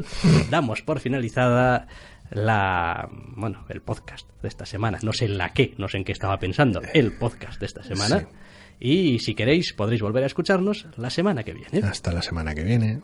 damos 0.49 0.81
por 0.81 0.99
finalizada 0.99 1.87
la 2.31 3.09
bueno 3.11 3.65
el 3.69 3.81
podcast 3.81 4.27
de 4.41 4.47
esta 4.47 4.65
semana. 4.65 4.99
No 5.03 5.13
sé 5.13 5.25
en 5.25 5.37
la 5.37 5.53
qué 5.53 5.75
no 5.77 5.87
sé 5.87 5.97
en 5.97 6.03
qué 6.03 6.11
estaba 6.11 6.39
pensando 6.39 6.81
el 6.93 7.13
podcast 7.13 7.59
de 7.59 7.65
esta 7.65 7.83
semana. 7.83 8.27
Y 8.79 9.19
si 9.19 9.35
queréis 9.35 9.73
podréis 9.73 10.01
volver 10.01 10.23
a 10.23 10.27
escucharnos 10.27 10.87
la 10.97 11.09
semana 11.09 11.43
que 11.43 11.53
viene. 11.53 11.85
Hasta 11.87 12.11
la 12.11 12.21
semana 12.21 12.55
que 12.55 12.63
viene 12.63 13.01